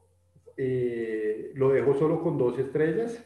eh, 0.57 1.51
lo 1.57 1.71
dejó 1.71 1.99
solo 1.99 2.23
con 2.23 2.39
dos 2.39 2.57
estrellas. 2.57 3.21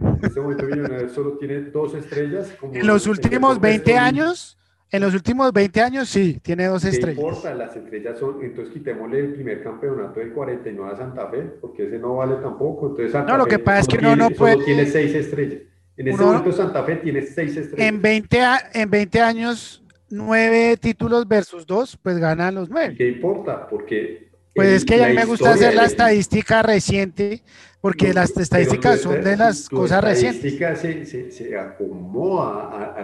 En 0.00 0.18
este 0.20 0.40
momento 0.40 0.66
Millonarios 0.66 1.12
solo 1.12 1.38
tiene 1.38 1.60
dos 1.60 1.94
estrellas. 1.94 2.52
en 2.72 2.84
los 2.84 3.06
últimos 3.06 3.60
20 3.60 3.96
años, 3.96 4.58
en 4.92 5.00
los 5.00 5.14
últimos 5.14 5.50
20 5.54 5.80
años 5.80 6.08
sí, 6.10 6.38
tiene 6.42 6.66
dos 6.66 6.84
estrellas. 6.84 7.16
No 7.16 7.28
importa, 7.28 7.54
las 7.54 7.74
estrellas 7.74 8.18
son, 8.18 8.42
entonces 8.42 8.74
quitémosle 8.74 9.20
el 9.20 9.32
primer 9.32 9.62
campeonato 9.62 10.20
del 10.20 10.32
49 10.32 10.92
a 10.92 10.96
Santa 10.96 11.28
Fe, 11.28 11.42
porque 11.62 11.86
ese 11.86 11.98
no 11.98 12.16
vale 12.16 12.36
tampoco. 12.36 12.88
Entonces 12.88 13.12
Santa 13.12 13.32
no, 13.32 13.38
lo 13.38 13.46
que 13.46 13.58
pasa 13.58 13.80
es 13.80 13.88
que 13.88 13.96
uno 13.98 14.14
no 14.14 14.30
puede. 14.30 14.52
Solo 14.52 14.64
tiene 14.66 14.86
seis 14.86 15.14
estrellas. 15.14 15.62
En 15.96 16.08
este 16.08 16.22
momento 16.22 16.52
Santa 16.52 16.84
Fe 16.84 16.96
tiene 16.96 17.22
seis 17.22 17.56
estrellas. 17.56 17.88
En 17.88 18.02
20, 18.02 18.38
en 18.74 18.90
20 18.90 19.20
años, 19.20 19.82
nueve 20.10 20.76
títulos 20.76 21.26
versus 21.26 21.66
dos, 21.66 21.96
pues 21.96 22.18
ganan 22.18 22.54
los 22.54 22.68
nueve. 22.68 22.94
¿Qué 22.96 23.08
importa? 23.08 23.66
Porque... 23.66 24.31
Pues 24.54 24.68
es 24.68 24.84
que 24.84 25.02
a 25.02 25.08
mí 25.08 25.14
me 25.14 25.24
gusta 25.24 25.52
hacer 25.52 25.74
la 25.74 25.84
estadística 25.84 26.62
reciente, 26.62 27.42
porque 27.80 28.12
las 28.12 28.36
estadísticas 28.36 29.00
son 29.00 29.22
de 29.22 29.36
las 29.36 29.68
cosas 29.68 30.04
recientes. 30.04 30.60
La 30.60 30.72
estadística 30.72 31.30
se, 31.30 31.58
acomoda 31.58 32.94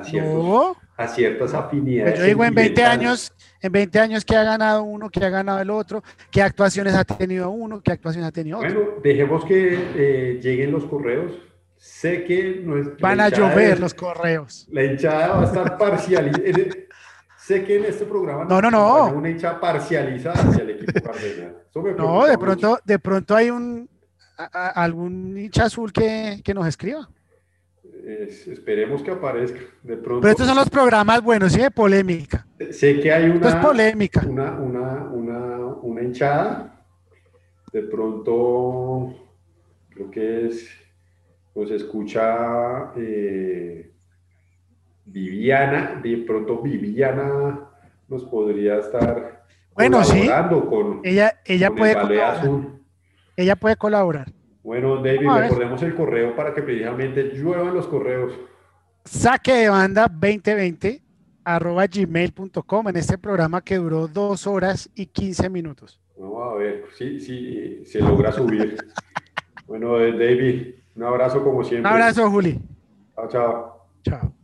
a, 0.97 1.09
ciertas 1.09 1.55
afinidades. 1.55 2.13
Pues 2.13 2.21
yo 2.21 2.27
digo 2.27 2.45
en 2.45 2.55
20 2.55 2.85
años, 2.85 3.33
en 3.61 3.73
20 3.73 3.99
años 3.99 4.25
que 4.25 4.37
ha 4.37 4.45
ganado 4.45 4.83
uno, 4.83 5.09
que 5.09 5.25
ha 5.25 5.31
ganado 5.31 5.61
el 5.61 5.71
otro, 5.71 6.03
qué 6.31 6.43
actuaciones 6.43 6.95
ha 6.95 7.05
tenido 7.05 7.51
uno, 7.51 7.81
qué 7.83 7.93
actuaciones 7.93 8.29
ha 8.29 8.33
tenido 8.33 8.59
otro. 8.59 8.75
Bueno, 8.75 8.91
dejemos 9.03 9.45
que 9.45 9.79
eh, 9.97 10.41
lleguen 10.43 10.73
los 10.73 10.85
correos 10.85 11.33
Sé 11.79 12.25
que 12.25 12.65
van 13.01 13.21
a 13.21 13.29
llover 13.29 13.79
los 13.79 13.95
correos. 13.95 14.67
La 14.71 14.83
hinchada 14.83 15.29
va 15.29 15.43
a 15.43 15.45
estar 15.45 15.79
parcializada. 15.79 16.75
Sé 17.49 17.65
que 17.65 17.79
en 17.79 17.87
este 17.87 18.05
programa 18.05 18.45
no, 18.45 18.61
no, 18.61 18.71
no. 18.71 19.07
una 19.07 19.31
hinchada 19.31 19.59
parcializada 19.59 20.43
hacia 20.43 20.63
el 20.63 20.71
equipo 20.71 20.93
cardenal. 21.01 21.57
No, 21.97 22.27
de 22.27 22.37
pronto, 22.37 22.79
de 22.85 22.99
pronto 22.99 23.35
hay 23.35 23.49
un 23.49 23.89
algún 24.53 25.39
hincha 25.39 25.65
azul 25.65 25.91
que, 25.91 26.43
que 26.45 26.53
nos 26.53 26.67
escriba. 26.67 27.09
esperemos 28.05 29.03
que 29.03 29.13
aparezca. 29.13 29.61
De 29.83 29.97
pronto, 29.97 30.21
Pero 30.21 30.33
estos 30.33 30.47
son 30.47 30.57
los 30.57 30.69
programas 30.69 31.23
buenos, 31.23 31.53
¿sí? 31.53 31.61
De 31.61 31.71
polémica. 31.71 32.47
Sé 32.71 33.01
que 33.01 33.11
hay 33.11 33.31
una, 33.31 33.63
polémica. 33.63 34.23
Una, 34.29 34.53
una, 34.53 35.05
una, 35.11 35.57
una 35.83 36.03
hinchada. 36.03 36.85
De 37.73 37.83
pronto, 37.83 39.15
creo 39.89 40.11
que 40.11 40.49
es 40.49 40.69
nos 41.55 41.71
escucha 41.71 42.93
eh, 42.97 43.91
Viviana, 45.11 46.01
de 46.03 46.19
pronto 46.19 46.61
Viviana 46.61 47.61
nos 48.09 48.25
podría 48.25 48.79
estar 48.79 49.45
bueno, 49.75 50.01
colaborando 50.03 50.67
con 50.69 51.01
ella, 51.05 51.35
ella 51.45 51.71
puede 51.71 51.95
colaborar. 51.95 52.49
Ella 53.37 53.57
puede 53.57 53.77
colaborar. 53.77 54.33
Bueno, 54.63 54.97
David, 54.97 55.29
recordemos 55.29 55.83
el 55.83 55.95
correo 55.95 56.35
para 56.35 56.53
que 56.53 56.63
precisamente 56.63 57.31
lluevan 57.35 57.75
los 57.75 57.87
correos. 57.87 58.33
Saque 59.05 59.53
de 59.53 59.69
banda 59.69 60.09
2020 60.09 61.03
arroba 61.45 61.87
gmail.com 61.87 62.89
en 62.89 62.97
este 62.97 63.17
programa 63.17 63.63
que 63.63 63.77
duró 63.77 64.07
dos 64.07 64.47
horas 64.47 64.91
y 64.95 65.07
15 65.07 65.49
minutos. 65.49 66.01
Vamos 66.19 66.53
a 66.53 66.57
ver 66.57 66.85
si 66.97 67.21
sí, 67.21 67.85
se 67.87 68.01
logra 68.01 68.33
subir. 68.33 68.77
bueno, 69.67 69.97
David, 69.99 70.75
un 70.97 71.05
abrazo 71.05 71.43
como 71.43 71.65
siempre. 71.65 71.89
Un 71.89 71.97
abrazo, 71.97 72.31
Juli. 72.31 72.61
Chao, 73.15 73.29
chao. 73.29 73.89
Chao. 74.03 74.38